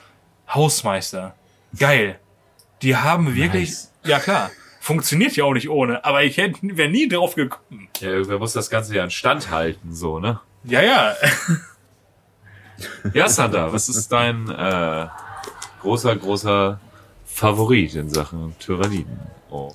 [0.48, 1.34] Hausmeister.
[1.78, 2.18] Geil.
[2.82, 3.92] Die haben wirklich, Nice.
[4.04, 4.50] ja klar,
[4.80, 7.88] funktioniert ja auch nicht ohne, aber ich hätte, wäre nie drauf gekommen.
[8.00, 10.40] Ja, irgendwer muss das Ganze ja in Stand halten, so, ne?
[10.64, 11.14] Ja, ja.
[13.12, 15.06] Ja, Sander, was ist dein äh,
[15.82, 16.80] großer, großer
[17.26, 19.20] Favorit in Sachen Tyranniden?
[19.50, 19.74] Oh.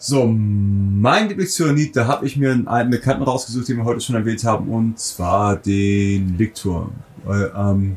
[0.00, 4.14] So, mein Lieblingstyrannid, da habe ich mir einen alten Bekannten rausgesucht, den wir heute schon
[4.14, 6.92] erwähnt haben, und zwar den Lictor.
[7.24, 7.96] Weil, ähm,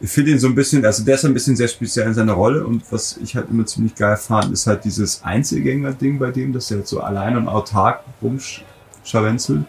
[0.00, 2.32] ich finde ihn so ein bisschen, also der ist ein bisschen sehr speziell in seiner
[2.32, 6.52] Rolle und was ich halt immer ziemlich geil fand, ist halt dieses Einzelgänger-Ding bei dem,
[6.52, 9.64] dass er halt so allein und autark rumscharwenzelt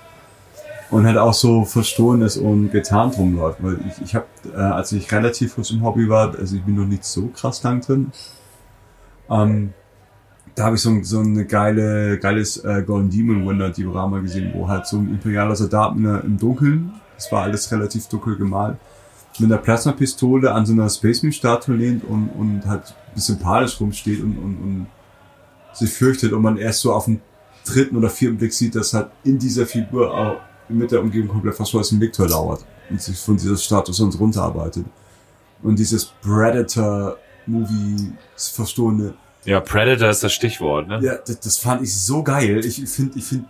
[0.89, 3.59] und halt auch so verstohlen ist und getarnt rumläuft.
[3.61, 6.77] Weil ich, ich habe, äh, als ich relativ frisch im Hobby war, also ich bin
[6.77, 8.11] noch nicht so krass lang drin,
[9.29, 9.73] ähm,
[10.55, 14.67] da habe ich so, so eine geile, geiles äh, Golden Demon Winter Diorama gesehen, wo
[14.67, 18.77] halt so ein imperialer Soldat in der- im Dunkeln, das war alles relativ dunkel gemalt,
[19.39, 23.39] mit einer Plasmapistole an so einer Space Marine Statue lehnt und, und halt ein bisschen
[23.39, 24.87] panisch rumsteht und, und, und
[25.73, 27.19] sich fürchtet und man erst so auf den
[27.65, 30.35] dritten oder vierten Blick sieht, dass halt in dieser Figur auch
[30.69, 34.85] mit der Umgebung komplett verschlossen Victor lauert und sich von dieser Status sonst runterarbeitet.
[35.63, 39.13] Und dieses Predator-Movie, das verstohlene,
[39.45, 40.99] Ja, Predator ist das Stichwort, ne?
[41.03, 42.63] ja, das, das fand ich so geil.
[42.65, 43.45] Ich finde, ich finde,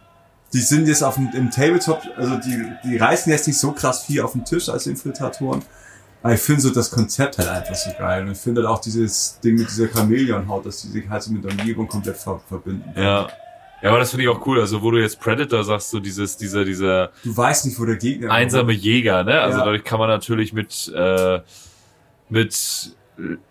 [0.54, 4.04] die sind jetzt auf dem im Tabletop, also die, die reißen jetzt nicht so krass
[4.06, 5.62] viel auf den Tisch als Infiltratoren.
[6.22, 8.24] Aber ich finde so das Konzept halt einfach so geil.
[8.26, 11.32] Und ich finde halt auch dieses Ding mit dieser Chamäleonhaut, dass die sich halt so
[11.34, 12.94] mit der Umgebung komplett ver verbinden.
[12.96, 13.28] Ja.
[13.82, 14.62] Ja, aber das finde ich auch cool.
[14.62, 17.98] Also, wo du jetzt Predator sagst, so dieses, dieser, dieser Du weißt nicht, wo der
[17.98, 19.42] Gegner einsame Jäger, ne?
[19.42, 19.66] Also Ja.
[19.66, 21.42] dadurch kann man natürlich mit, äh,
[22.30, 22.96] mit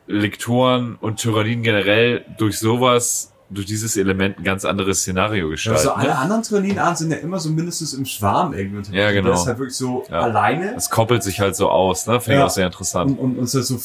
[0.06, 5.78] Lektoren und Tyranniden generell durch sowas, durch dieses Element ein ganz anderes Szenario gestalten.
[5.78, 6.18] also alle ne?
[6.18, 8.96] anderen Tyranniden sind ja immer so mindestens im Schwarm irgendwie.
[8.96, 9.28] Ja, genau.
[9.28, 10.20] Der ist halt wirklich so Ja.
[10.20, 12.20] alleine Das koppelt sich halt so aus, ne?
[12.20, 12.46] Finde ich Ja.
[12.46, 13.18] auch sehr interessant.
[13.18, 13.78] und, und, und so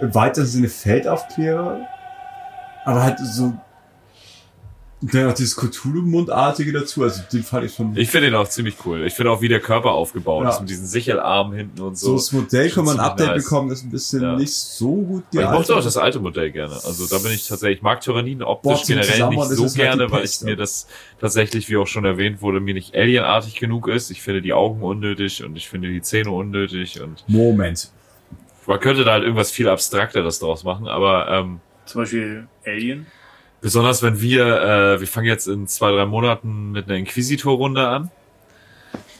[0.00, 1.80] im weiteren Sinne Feldaufklärer.
[2.84, 3.54] Aber halt so
[5.14, 7.96] dann auch dieses Cthulhu-Mundartige dazu, also den fand ich schon.
[7.96, 9.04] Ich finde den auch ziemlich cool.
[9.06, 10.50] Ich finde auch, wie der Körper aufgebaut Ja.
[10.50, 12.14] ist, mit diesen Sichelarmen hinten und so, so.
[12.16, 13.44] das Modell kann man ein Update nice.
[13.44, 14.36] bekommen, das ist ein bisschen Ja.
[14.36, 16.74] nicht so gut ich mochte auch das alte Modell gerne.
[16.74, 19.88] Also da bin ich tatsächlich, ich mag Tyranniden optisch Boah, generell nicht so es halt
[19.88, 20.86] gerne, weil Pest, ich mir das
[21.20, 24.10] tatsächlich, wie auch schon erwähnt wurde, mir nicht alienartig genug ist.
[24.10, 27.90] Ich finde die Augen unnötig und ich finde die Zähne unnötig und Moment.
[28.66, 33.06] Man könnte da halt irgendwas viel Abstrakteres draus machen, aber ähm, Zum Beispiel Alien.
[33.66, 38.10] Besonders wenn wir, äh, wir fangen jetzt in zwei, drei Monaten mit einer Inquisitor-Runde an.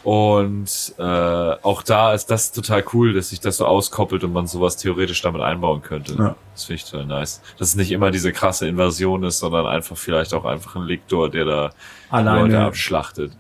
[0.04, 4.46] Und äh, auch da ist das total cool, dass sich das so auskoppelt und man
[4.46, 6.14] sowas theoretisch damit einbauen könnte.
[6.14, 6.36] Ja.
[6.52, 7.42] Das finde ich total nice.
[7.58, 11.28] Dass es nicht immer diese krasse Invasion ist, sondern einfach vielleicht auch einfach ein Lektor,
[11.28, 11.74] der da Leute
[12.10, 13.32] Alleine abschlachtet,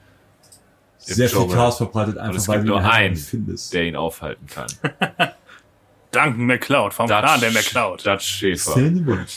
[0.98, 1.46] sehr viel.
[1.46, 3.72] Chaos verbreitet, einfach es weil gibt du nur halt einen, findest.
[3.72, 4.66] der ihn aufhalten kann.
[6.12, 8.06] Duncan McCloud vom Plan der McCloud.
[8.06, 8.76] Dutch Schäfer.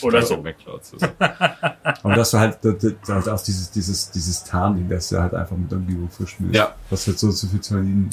[0.02, 0.36] Oder Dutch so.
[0.38, 0.96] McCloud zu.
[1.18, 2.76] Aber dass du halt, das,
[3.06, 6.56] das, auch dieses, dieses, dieses Tarnding, das du halt einfach mit Umgebung verschmilzt.
[6.56, 6.74] Ja.
[6.88, 8.10] Was halt so, so viel zu verdienen.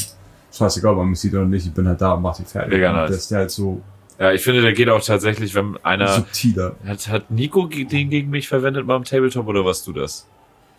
[0.52, 2.74] Scheißegal, ob man mich sieht oder nicht, ich bin halt da und mach die fertig.
[2.74, 3.10] Mega Und nice.
[3.10, 3.82] Das ist der halt so
[4.20, 6.08] Ja, ich finde, der geht auch tatsächlich, wenn einer.
[6.08, 6.76] subtiler.
[6.86, 10.26] Hat, hat Nico den gegen mich verwendet beim Tabletop oder warst du das?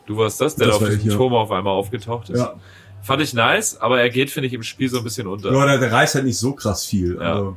[0.07, 1.17] Du warst das, der Das da auf diesem ja.
[1.17, 2.41] Turm auf einmal aufgetaucht ist.
[2.41, 2.55] Ja.
[3.03, 5.53] Fand ich nice, aber er geht, finde ich, im Spiel so ein bisschen unter.
[5.53, 7.15] Ja, der, der reißt halt nicht so krass viel.
[7.15, 7.35] Ja.
[7.35, 7.57] Also,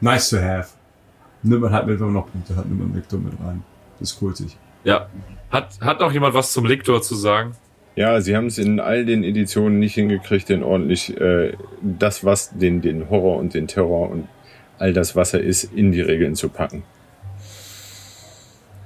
[0.00, 0.68] nice to have.
[1.42, 3.62] Nimmt man halt mit, wenn man noch Punkte hat, nimmt man Victor mit rein.
[3.98, 4.56] Das ist kultig.
[4.84, 5.08] Ja.
[5.50, 7.52] Hat, hat noch jemand was zum Lektor zu sagen?
[7.96, 12.50] Ja, sie haben es in all den Editionen nicht hingekriegt, den ordentlich äh, das, was
[12.50, 14.28] den, den Horror und den Terror und
[14.78, 16.84] all das, was er ist, in die Regeln zu packen.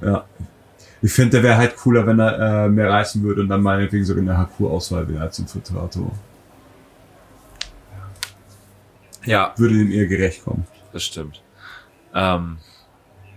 [0.01, 0.25] Ja.
[1.03, 4.05] Ich finde, der wäre halt cooler, wenn er äh, mehr reißen würde und dann meinetwegen
[4.05, 6.13] sogar eine HQ-Auswahl wäre als Infiltrator.
[9.25, 10.67] Ja, Würde dem eher gerecht kommen.
[10.93, 11.43] Das stimmt.
[12.15, 12.59] Ähm,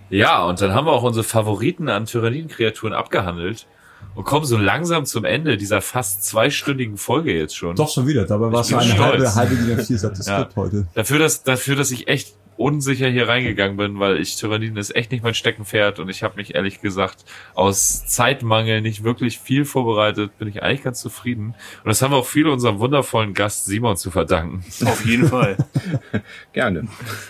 [0.10, 3.68] ja, und dann haben wir auch unsere Favoriten an Tyrannienkreaturen abgehandelt
[4.14, 7.76] und kommen so langsam zum Ende dieser fast zweistündigen Folge jetzt schon.
[7.76, 9.36] Doch schon wieder, dabei war es so eine stolz.
[9.36, 10.40] halbe, halbe DIN A4 Seite Ja.
[10.42, 10.88] Skript heute.
[10.94, 15.12] Dafür, dass, dafür, dass ich echt unsicher hier reingegangen bin, weil ich Tyranniden ist echt
[15.12, 20.38] nicht mein Steckenpferd und ich habe mich ehrlich gesagt aus Zeitmangel nicht wirklich viel vorbereitet,
[20.40, 21.48] bin ich eigentlich ganz zufrieden.
[21.84, 24.64] Und das haben wir auch viel unserem wundervollen Gast Simon zu verdanken.
[24.86, 25.58] Auf jeden Fall.
[26.54, 26.88] Gerne.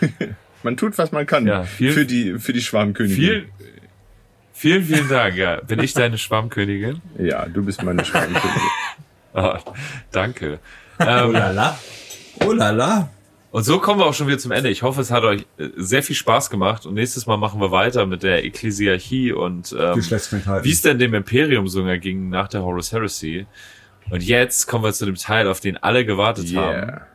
[0.64, 3.16] man tut, was man kann Ja, viel- für die für die Schwarmkönigin.
[3.18, 3.50] Viel,
[4.54, 5.36] vielen, vielen Dank.
[5.38, 7.02] Ja, bin ich deine Schwammkönigin?
[7.18, 8.52] Ja, du bist meine Schwarmkönigin.
[9.38, 9.60] Ah,
[10.14, 10.60] danke.
[10.98, 11.78] Oh Ähm, lala.
[12.46, 13.10] Oh lala.
[13.56, 14.70] Und so kommen wir auch schon wieder zum Ende.
[14.70, 16.86] Ich hoffe, es hat euch äh, sehr viel Spaß gemacht.
[16.86, 21.14] Und nächstes Mal machen wir weiter mit der Ekklesiarchie und ähm, wie es denn dem
[21.14, 23.46] Imperium so ging nach der Horus Heresy.
[24.10, 26.76] Und jetzt kommen wir zu dem Teil, auf den alle gewartet haben.
[26.76, 27.08] Yeah.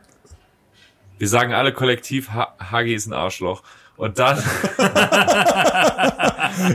[1.19, 3.61] Wir sagen alle kollektiv, ha Hagi ist ein Arschloch.
[3.95, 4.39] Und dann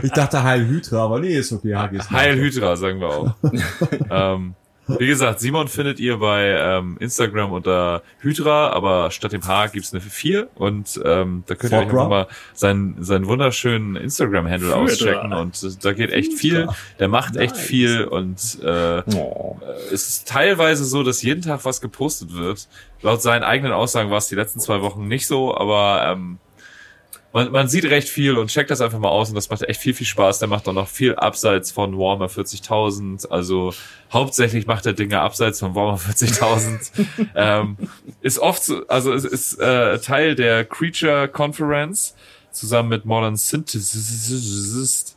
[0.01, 1.75] Ich dachte Heil Hydra, aber nee, ist okay.
[1.75, 3.35] Hagi ist Heil Hydra, sagen wir auch.
[4.09, 4.55] ähm,
[4.87, 9.93] wie gesagt, Simon findet ihr bei ähm, Instagram unter Hydra, aber statt dem H gibt's
[9.93, 12.03] eine 4 und ähm, da könnt ihr euch Fordra.
[12.03, 16.67] einfach mal seinen, seinen wunderschönen Instagram-Handle auschecken und äh, da geht echt viel.
[16.99, 17.65] Der macht echt Nice.
[17.65, 19.57] viel und äh, Oh.
[19.91, 22.67] es ist teilweise so, dass jeden Tag was gepostet wird.
[23.01, 26.39] Laut seinen eigenen Aussagen war es die letzten zwei Wochen nicht so, aber ähm,
[27.33, 29.81] man, man sieht recht viel und checkt das einfach mal aus und das macht echt
[29.81, 30.39] viel, viel Spaß.
[30.39, 33.27] Der macht auch noch viel abseits von Warhammer 40.000.
[33.29, 33.73] Also
[34.11, 36.91] hauptsächlich macht er Dinge abseits von Warhammer 40.000.
[37.35, 37.77] ähm,
[38.21, 42.15] ist oft so, also es ist äh, Teil der Creature Conference
[42.51, 45.16] zusammen mit Modern Synthesis.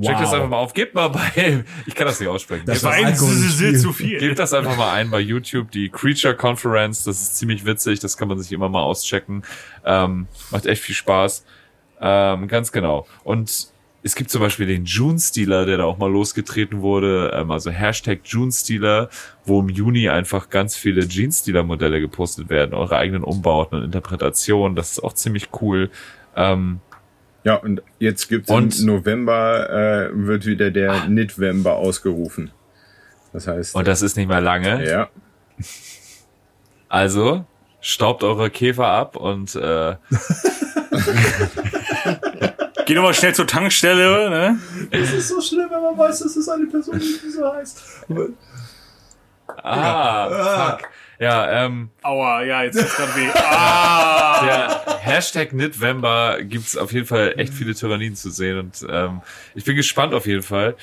[0.00, 0.34] Checkt das Wow.
[0.34, 0.74] einfach mal auf.
[0.74, 2.64] Gebt mal bei, ich kann das nicht aussprechen.
[2.66, 4.18] Das war das- ein zu viel.
[4.18, 7.04] Gebt das einfach mal ein bei YouTube, die Creature Conference.
[7.04, 9.42] Das ist ziemlich witzig, das kann man sich immer mal auschecken.
[9.84, 11.44] Ähm, macht echt viel Spaß.
[12.00, 13.06] Ähm, ganz genau.
[13.24, 13.68] Und
[14.04, 17.70] es gibt zum Beispiel den June Stealer, der da auch mal losgetreten wurde, ähm, also
[17.70, 19.10] Hashtag June Stealer,
[19.44, 23.84] wo im Juni einfach ganz viele Gene Stealer Modelle gepostet werden, eure eigenen Umbauten und
[23.84, 24.76] Interpretationen.
[24.76, 25.90] Das ist auch ziemlich cool.
[26.36, 26.80] Ähm,
[27.48, 32.50] Ja, und jetzt gibt's Und- im November äh, wird wieder der Nitwember ausgerufen.
[33.32, 34.86] Das heißt, und das ist nicht mehr lange.
[34.86, 35.08] ja,
[36.90, 37.46] Also
[37.80, 39.96] staubt eure Käfer ab und äh,
[42.86, 44.58] Geh doch mal schnell zur Tankstelle, ne?
[44.90, 47.82] Es ist so schlimm, wenn man weiß, dass es eine Person ist, die so heißt.
[49.62, 50.88] Ah, fuck.
[51.18, 53.28] Ja, ähm, Aua, ja, jetzt tut's grad weh.
[53.34, 54.44] Ah!
[54.44, 59.22] der Hashtag Nitwember gibt's auf jeden Fall echt viele Tyrannien zu sehen und ähm,
[59.54, 60.76] ich bin gespannt auf jeden Fall.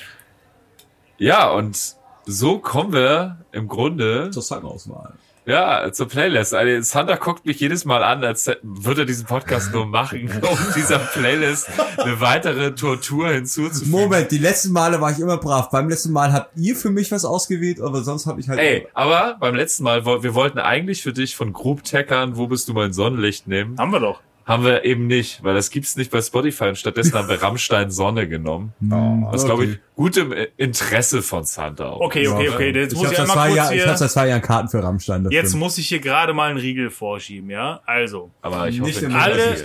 [1.16, 1.94] Ja, und
[2.26, 5.14] so kommen wir im Grunde Zur Songauswahl.
[5.46, 6.54] Ja zur Playlist.
[6.54, 10.58] Also Sander guckt mich jedes Mal an, als würde er diesen Podcast nur machen, um
[10.74, 13.90] dieser Playlist eine weitere Tortur hinzuzufügen.
[13.90, 15.70] Moment, die letzten Male war ich immer brav.
[15.70, 18.58] Beim letzten Mal habt ihr für mich was ausgewählt, aber sonst habe ich halt.
[18.58, 22.68] Ey, aber beim letzten Mal, wir wollten eigentlich für dich von Group Tackern, wo bist
[22.68, 23.78] du mein Sonnenlicht nehmen.
[23.78, 24.20] Haben wir doch.
[24.46, 27.90] Haben wir eben nicht, weil das gibt's nicht bei Spotify und stattdessen haben wir Rammstein
[27.90, 28.72] Sonne genommen.
[28.80, 32.00] Oh, Was glaube ich gut im Interesse von Santa auch.
[32.00, 32.70] Okay, okay, okay.
[32.70, 33.96] Jetzt Ich muss habe ich seit, einmal zwei kurz Jahren- ich hab hier.
[33.96, 35.24] seit zwei Jahren Karten für Rammstein.
[35.24, 35.60] Das Jetzt stimmt.
[35.64, 37.80] muss ich hier gerade mal einen Riegel vorschieben, ja?
[37.86, 39.56] Also, Aber ich Nicht hoffe, alle,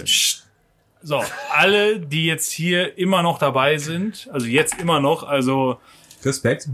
[1.03, 5.77] so, alle, die jetzt hier immer noch dabei sind, also jetzt immer noch, also,
[6.25, 6.67] Respekt.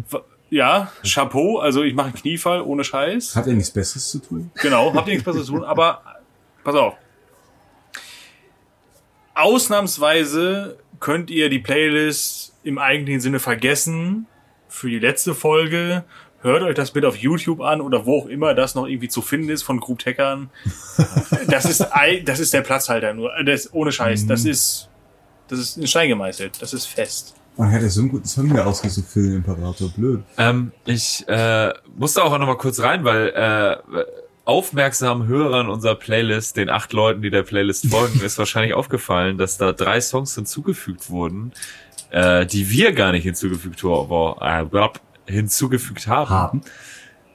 [0.49, 3.35] ja, Chapeau, also ich mache einen Kniefall ohne Scheiß.
[3.35, 4.49] Hat ja nichts Besseres zu tun.
[4.61, 6.01] Genau, habt ihr nichts Besseres zu tun, aber
[6.63, 6.93] pass auf.
[9.37, 14.25] Ausnahmsweise könnt ihr die Playlist im eigentlichen Sinne vergessen
[14.67, 16.03] für die letzte Folge.
[16.41, 19.21] Hört euch das bitte auf YouTube an oder wo auch immer das noch irgendwie zu
[19.21, 20.49] finden ist von Group Hackern.
[21.47, 23.31] Das ist, ei- das ist der Platzhalter nur.
[23.45, 24.25] Das, ohne Scheiß.
[24.27, 24.89] Das ist,
[25.47, 26.61] das ist in Stein gemeißelt.
[26.61, 27.35] Das ist fest.
[27.55, 29.89] Man hätte so einen guten Song mir ausgesucht für den Imperator.
[29.95, 30.23] Blöd.
[30.37, 33.77] Ähm, ich äh, musste auch noch mal kurz rein, weil äh,
[34.47, 39.57] aufmerksamen Hörern unserer Playlist, den acht Leuten, die der Playlist folgen, ist wahrscheinlich aufgefallen, dass
[39.57, 41.51] da drei Songs hinzugefügt wurden,
[42.11, 46.29] äh, die wir gar nicht hinzugefügt, äh, blab, hinzugefügt haben.
[46.29, 46.61] Haben.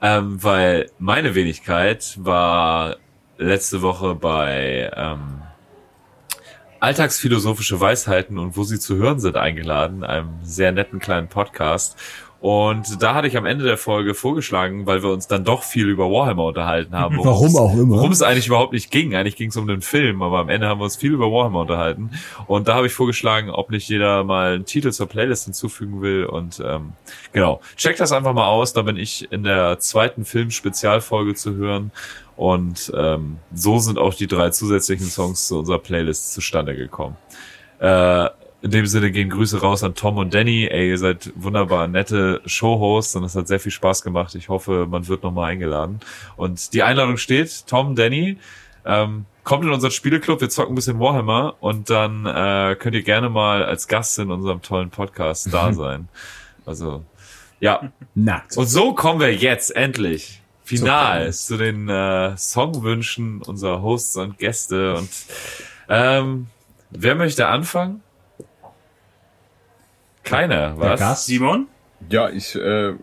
[0.01, 2.97] Ähm, weil meine Wenigkeit war
[3.37, 5.41] letzte Woche bei ähm,
[6.79, 11.95] Alltagsphilosophische Weisheiten und wo sie zu hören sind eingeladen, einem sehr netten kleinen Podcast.
[12.43, 15.87] Und da hatte ich am Ende der Folge vorgeschlagen, weil wir uns dann doch viel
[15.87, 17.17] über Warhammer unterhalten haben.
[17.23, 17.95] Warum auch immer.
[17.95, 19.15] Worum es eigentlich überhaupt nicht ging.
[19.15, 21.61] Eigentlich ging es um den Film, aber am Ende haben wir uns viel über Warhammer
[21.61, 22.11] unterhalten.
[22.47, 26.25] Und da habe ich vorgeschlagen, ob nicht jeder mal einen Titel zur Playlist hinzufügen will.
[26.25, 26.91] Und ähm,
[27.31, 28.73] genau, checkt das einfach mal aus.
[28.73, 31.93] Da bin ich in der zweiten Film-Spezialfolge zu hören.
[32.35, 37.15] Und ähm, so sind auch die drei zusätzlichen Songs zu unserer Playlist zustande gekommen.
[37.79, 38.27] Äh,
[38.63, 40.67] in dem Sinne gehen Grüße raus an Tom und Danny.
[40.67, 44.35] Ey, ihr seid wunderbar nette Showhosts und es hat sehr viel Spaß gemacht.
[44.35, 45.99] Ich hoffe, man wird nochmal eingeladen.
[46.37, 48.37] Und die Einladung steht, Tom, Danny,
[48.85, 53.03] ähm, kommt in unseren Spieleclub, wir zocken ein bisschen Warhammer und dann äh, könnt ihr
[53.03, 56.07] gerne mal als Gast in unserem tollen Podcast da sein.
[56.65, 57.03] Also,
[57.59, 57.91] ja.
[58.15, 58.55] Nackt.
[58.55, 61.47] Und so kommen wir jetzt endlich final Playlist.
[61.47, 64.95] zu den äh, Songwünschen unserer Hosts und Gäste.
[64.95, 65.09] Und
[65.89, 66.47] ähm,
[66.91, 68.02] wer möchte anfangen?
[70.23, 70.99] Keiner, Der was?
[70.99, 71.25] Gast.
[71.27, 71.67] Simon?
[72.09, 72.93] Ja, ich, äh,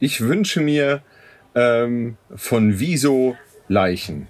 [0.00, 1.02] ich wünsche mir
[1.54, 3.36] ähm, von Wieso
[3.68, 4.28] Leichen.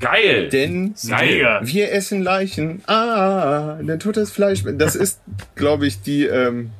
[0.00, 0.48] Geil!
[0.50, 1.60] Denn Mega.
[1.62, 2.82] wir essen Leichen.
[2.86, 4.62] Ah, der totes Fleisch.
[4.76, 5.20] Das ist,
[5.54, 6.70] glaube ich, die, ähm,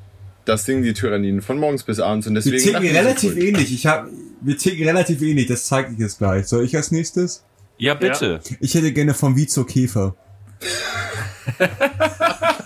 [0.44, 2.26] das Ding, die Tyranniden von morgens bis abends.
[2.26, 3.42] Und Wir deswegen ticken die so relativ cool.
[3.42, 3.72] ähnlich.
[3.72, 4.08] Ich hab,
[4.40, 5.46] wir ticken relativ ähnlich.
[5.46, 6.46] Das zeige ich jetzt gleich.
[6.46, 7.44] Soll ich als nächstes?
[7.78, 8.40] Ja, bitte.
[8.60, 10.14] Ich hätte gerne vom Vizo Käfer.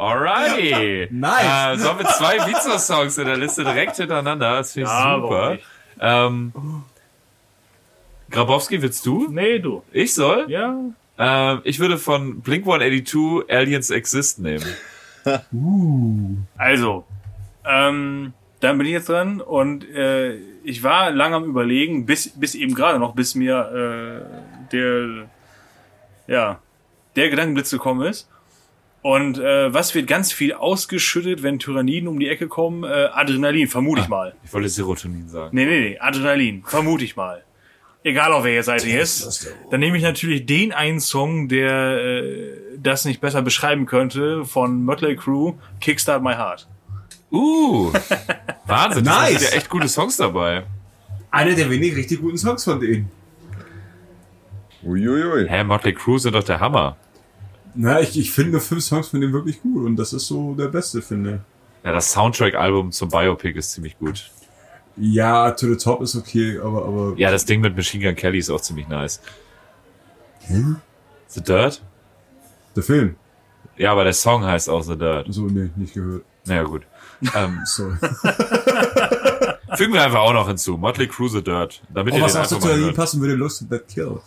[0.00, 1.08] Alrighty.
[1.10, 1.74] Nice.
[1.74, 4.56] Äh, so haben wir zwei Vizo-Songs in der Liste direkt hintereinander.
[4.56, 5.58] Das finde ich Ja, super.
[6.00, 6.52] Ähm,
[8.30, 9.28] Grabowski, willst du?
[9.30, 9.82] Nee, du.
[9.92, 10.46] Ich soll?
[10.48, 10.74] Ja.
[11.18, 14.64] Ähm, ich würde von Blink 182 Aliens Exist nehmen.
[15.52, 16.38] Uh.
[16.56, 17.04] Also,
[17.66, 22.54] ähm, dann bin ich jetzt dran und äh, ich war lange am überlegen, bis, bis
[22.54, 24.24] eben gerade noch, bis mir
[24.64, 25.28] äh, der,
[26.26, 26.58] ja,
[27.16, 28.29] der Gedankenblitz gekommen ist.
[29.02, 32.84] Und äh, was wird ganz viel ausgeschüttet, wenn Tyranniden um die Ecke kommen?
[32.84, 34.34] Äh, Adrenalin, vermute ich mal.
[34.44, 35.50] Ich wollte Serotonin sagen.
[35.52, 37.42] Nee, nee, nee, Adrenalin, vermute ich mal.
[38.02, 39.54] Egal auf welcher Seite jetzt.
[39.70, 44.84] Dann nehme ich natürlich den einen Song, der äh, das nicht besser beschreiben könnte, von
[44.84, 46.66] Mötley Crew, Kickstart My Heart.
[47.30, 47.92] Uh,
[48.66, 49.40] Wahnsinn, da Nice.
[49.40, 50.64] sind ja echt gute Songs dabei.
[51.30, 53.10] Einer der wenigen richtig guten Songs von denen.
[54.82, 55.46] Uiuiui.
[55.48, 56.96] Hä, Motley Crue sind doch der Hammer.
[57.74, 60.68] Na, ich, ich finde fünf Songs von denen wirklich gut und das ist so der
[60.68, 61.40] beste, finde.
[61.84, 64.30] Ja, das Soundtrack-Album zum Biopic ist ziemlich gut.
[64.96, 67.14] Ja, To the Top ist okay, aber, aber.
[67.16, 69.20] Ja, das Ding mit Machine Gun Kelly ist auch ziemlich nice.
[70.40, 70.62] Hä?
[71.28, 71.82] The Dirt?
[72.76, 73.16] Der Film.
[73.76, 75.26] Ja, aber der Song heißt auch The Dirt.
[75.30, 76.24] So, nee, nicht gehört.
[76.44, 76.82] Naja, gut.
[77.34, 77.94] Ähm, Sorry.
[79.76, 80.76] fügen wir einfach auch noch hinzu.
[80.76, 81.82] Motley Crue The Dirt.
[81.94, 84.20] Damit Oh, ihr was den auch zu passen würde, Lust That Kill.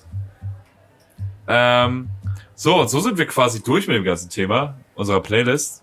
[1.47, 2.09] Ähm,
[2.55, 5.81] so, und so sind wir quasi durch mit dem ganzen Thema unserer Playlist.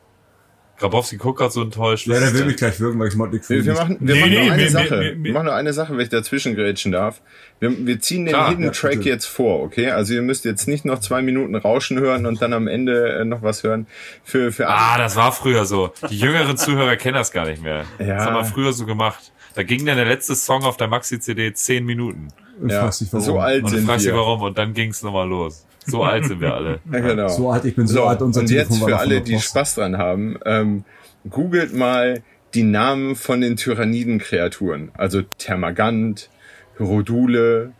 [0.78, 2.06] Grabowski guckt gerade so enttäuscht.
[2.06, 4.14] Ja, der will mich gleich wirken, weil ich Motley Crue Wir, wir nicht- machen, wir
[4.14, 4.90] Nee, machen nee, nur eine wir- Sache.
[4.90, 7.20] wir- Wir, wir- machen nur eine Sache, wenn ich dazwischen grätschen darf.
[7.58, 9.08] Wir, wir ziehen den Klar, Hidden ja, Track bitte.
[9.10, 9.90] jetzt vor, okay?
[9.90, 13.24] Also ihr müsst jetzt nicht noch zwei Minuten Rauschen hören und dann am Ende äh,
[13.26, 13.86] noch was hören.
[14.24, 15.92] Für, für Ah, das war früher so.
[16.08, 17.84] Die jüngeren Zuhörer kennen das gar nicht mehr.
[17.98, 18.16] Ja.
[18.16, 19.32] Das haben wir früher so gemacht.
[19.56, 22.28] Da ging dann der letzte Song auf der Maxi-CD zehn Minuten.
[22.64, 23.26] Ich ja, weiß nicht warum.
[23.26, 24.18] so alt Und sind fragst dich wir.
[24.18, 25.66] warum und dann ging's nochmal los.
[25.90, 26.80] So alt sind wir alle.
[26.92, 27.28] Ja, genau.
[27.28, 29.38] So alt, ich bin so, So, alt, unser und Telefon jetzt für alle, die.
[29.38, 30.84] Spaß dran haben, ähm,
[31.28, 32.22] googelt mal
[32.54, 34.90] die Namen von den Tyranniden-Kreaturen.
[34.94, 36.30] Also Termagant,
[36.76, 37.72] Hyrodule,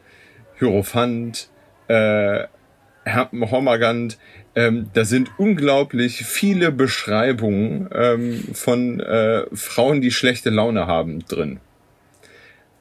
[0.58, 1.48] Hierophant,
[1.88, 2.44] äh,
[3.06, 4.18] Hormagant,
[4.54, 11.60] ähm, da sind unglaublich viele Beschreibungen ähm, von äh, Frauen, die schlechte Laune haben drin.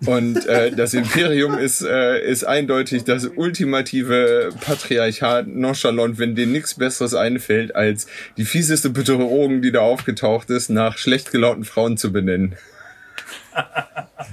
[0.05, 6.75] Und äh, das Imperium ist, äh, ist eindeutig das ultimative Patriarchat nonchalant, wenn denen nichts
[6.75, 8.07] Besseres einfällt, als
[8.37, 12.55] die fieseste Bedrohung, die da aufgetaucht ist, nach schlecht gelaunten Frauen zu benennen.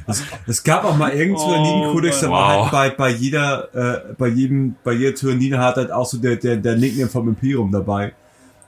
[0.07, 2.73] Es, es gab auch mal irgendeinen Oh, Tyrannidenkodex, da war wow.
[2.73, 6.37] halt bei, bei jeder, äh, bei jedem, bei jeder Tyrannide hat halt auch so der,
[6.37, 8.13] der, der Nickname vom Imperium dabei.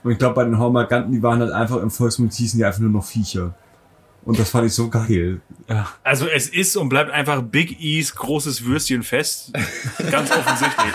[0.03, 2.79] Und ich glaube, bei den Hormaganten, die waren halt einfach im Volksmund hießen die einfach
[2.79, 3.53] nur noch Viecher.
[4.25, 5.41] Und das fand ich so geil.
[6.03, 9.53] Also es ist und bleibt einfach Big E's großes Würstchenfest.
[10.11, 10.93] Ganz offensichtlich.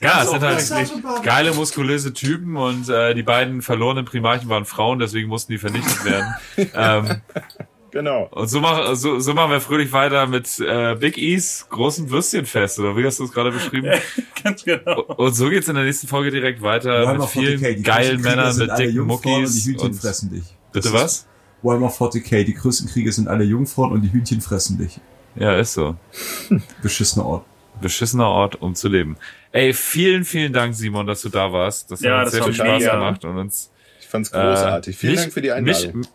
[0.00, 4.98] Ja, es sind halt geile, muskulöse Typen und äh, die beiden verlorenen Primarchen waren Frauen,
[4.98, 6.34] deswegen mussten die vernichtet werden.
[6.74, 7.22] ähm,
[7.92, 8.26] Genau.
[8.30, 12.78] und so, mach, so, so machen wir fröhlich weiter mit äh, Big E's großen Würstchenfest,
[12.78, 13.92] oder wie hast du es gerade beschrieben?
[14.42, 15.02] Ganz genau.
[15.02, 18.78] Und so geht's in der nächsten Folge direkt weiter mit 40k, vielen geilen Männern mit
[18.78, 19.68] dicken und Muckis.
[19.76, 20.44] Und, fressen dich.
[20.72, 21.26] bitte was?
[21.62, 25.00] Warhammer 40k, die größten Kriege sind alle Jungfrauen und die Hühnchen fressen dich.
[25.36, 25.96] Ja, ist so.
[26.82, 27.44] Beschissener Ort.
[27.80, 29.16] Beschissener Ort, um zu leben.
[29.50, 31.90] Ey, vielen, vielen Dank, Simon, dass du da warst.
[31.90, 32.94] Das Ja, hat uns das sehr viel Spaß mega.
[32.94, 33.70] gemacht und uns
[34.00, 34.94] Ich fand's großartig.
[34.96, 35.96] Äh, Vielen mich- Dank für die Einladung.
[35.98, 36.08] Mich,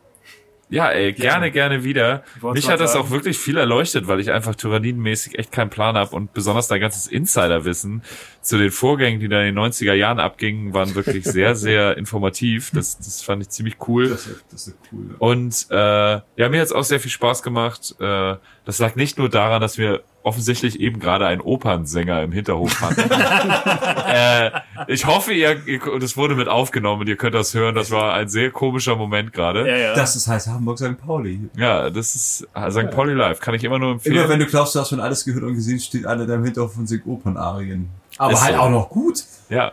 [0.69, 2.23] ja, ey, gerne, gerne wieder.
[2.53, 3.05] Mich hat das sagen.
[3.05, 6.81] auch wirklich viel erleuchtet, weil ich einfach tyrannidenmäßig echt keinen Plan habe und besonders dein
[6.81, 8.01] ganzes Insiderwissen
[8.47, 12.71] zu den Vorgängen, die da in den 90er Jahren abgingen, waren wirklich sehr, sehr informativ.
[12.73, 14.09] Das, das fand ich ziemlich cool.
[14.09, 15.05] Das ist, das ist cool.
[15.09, 15.15] Ja.
[15.19, 17.95] Und äh, ja, mir hat's auch sehr viel Spaß gemacht.
[17.99, 22.81] Äh, das lag nicht nur daran, dass wir offensichtlich eben gerade einen Opernsänger im Hinterhof
[22.81, 23.09] hatten.
[24.09, 24.51] äh,
[24.91, 27.75] ich hoffe, ihr, ihr, das wurde mit aufgenommen und ihr könnt das hören.
[27.75, 29.67] Das war ein sehr komischer Moment gerade.
[29.67, 29.93] Ja, ja.
[29.93, 30.97] Das ist heißt Hamburg St.
[30.97, 31.49] Pauli.
[31.57, 32.91] Ja, das ist äh, St.
[32.91, 33.39] Pauli Live.
[33.39, 34.17] Kann ich immer nur empfehlen.
[34.17, 36.43] Immer wenn du glaubst, du hast schon alles gehört und gesehen, steht einer da im
[36.43, 37.89] Hinterhof und singt Opernarien.
[38.17, 38.61] Aber Ist halt so.
[38.61, 39.23] auch noch gut.
[39.49, 39.71] Ja.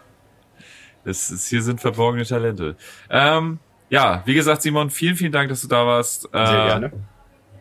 [1.04, 2.76] Das ist, hier sind verborgene Talente.
[3.10, 3.58] Ähm,
[3.90, 6.26] ja, wie gesagt, Simon, vielen, vielen Dank, dass du da warst.
[6.32, 6.92] Äh, Sehr gerne.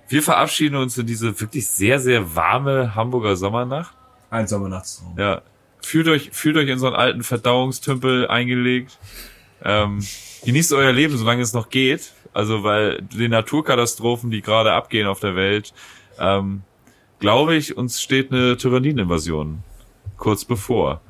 [0.07, 3.95] Wir verabschieden uns in diese wirklich sehr, sehr warme Hamburger Sommernacht.
[4.29, 5.17] Ein Sommernachtstraum.
[5.17, 5.41] Ja.
[5.81, 8.97] Fühlt euch, fühlt euch in so einen alten Verdauungstümpel eingelegt.
[9.63, 9.99] Ähm,
[10.45, 12.13] genießt euer Leben, solange es noch geht.
[12.33, 15.73] Also, weil die Naturkatastrophen, die gerade abgehen auf der Welt,
[16.19, 16.63] ähm,
[17.19, 19.63] glaube ich, uns steht eine Tyrannieninvasion
[20.23, 21.01] kurz bevor.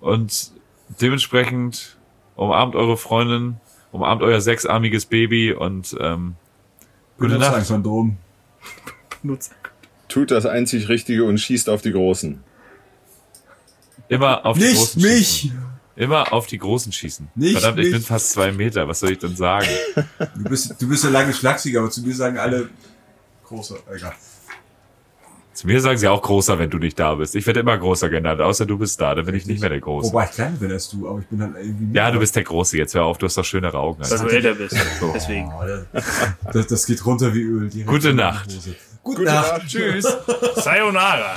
[0.00, 0.52] Und
[1.00, 1.96] dementsprechend
[2.36, 3.56] umarmt eure Freundin,
[3.90, 6.36] umarmt euer sechsarmiges Baby und ähm,
[7.18, 7.68] gute Benutzt ein Nacht.
[7.68, 8.16] Kondom.
[10.06, 12.44] Tut das einzig Richtige und schießt auf die Großen.
[14.08, 15.28] Immer auf die Nicht großen mich!
[15.28, 15.64] Schießen.
[15.96, 17.28] Immer auf die großen schießen.
[17.34, 17.94] Nicht Verdammt, ich mich.
[17.94, 18.86] bin fast zwei Meter.
[18.86, 19.68] Was soll ich denn sagen?
[20.36, 22.68] Du bist, du bist ja lange schlachsiger, aber zu mir sagen alle
[23.46, 23.78] große.
[23.92, 24.12] Egal.
[25.54, 27.36] Zu mir sagen sie auch großer, wenn du nicht da bist.
[27.36, 29.14] Ich werde immer großer genannt, außer du bist da.
[29.14, 30.08] Dann bin ich nicht mehr der Große.
[30.08, 31.96] Wobei ich kleiner bin als du, aber ich bin halt irgendwie.
[31.96, 32.76] Ja, du bist der Große.
[32.76, 34.02] Jetzt hör auf, du hast doch schönere Augen.
[34.02, 34.32] Weil Als du ich.
[34.34, 34.76] älter bist.
[35.14, 35.52] Deswegen.
[35.52, 36.00] Oh,
[36.52, 37.70] das, das, geht runter wie Öl.
[37.86, 38.50] Gute Nacht.
[38.50, 39.58] Gute, Gute Nacht.
[39.58, 39.68] Nacht.
[39.68, 40.04] Tschüss.
[40.56, 41.36] Sayonara.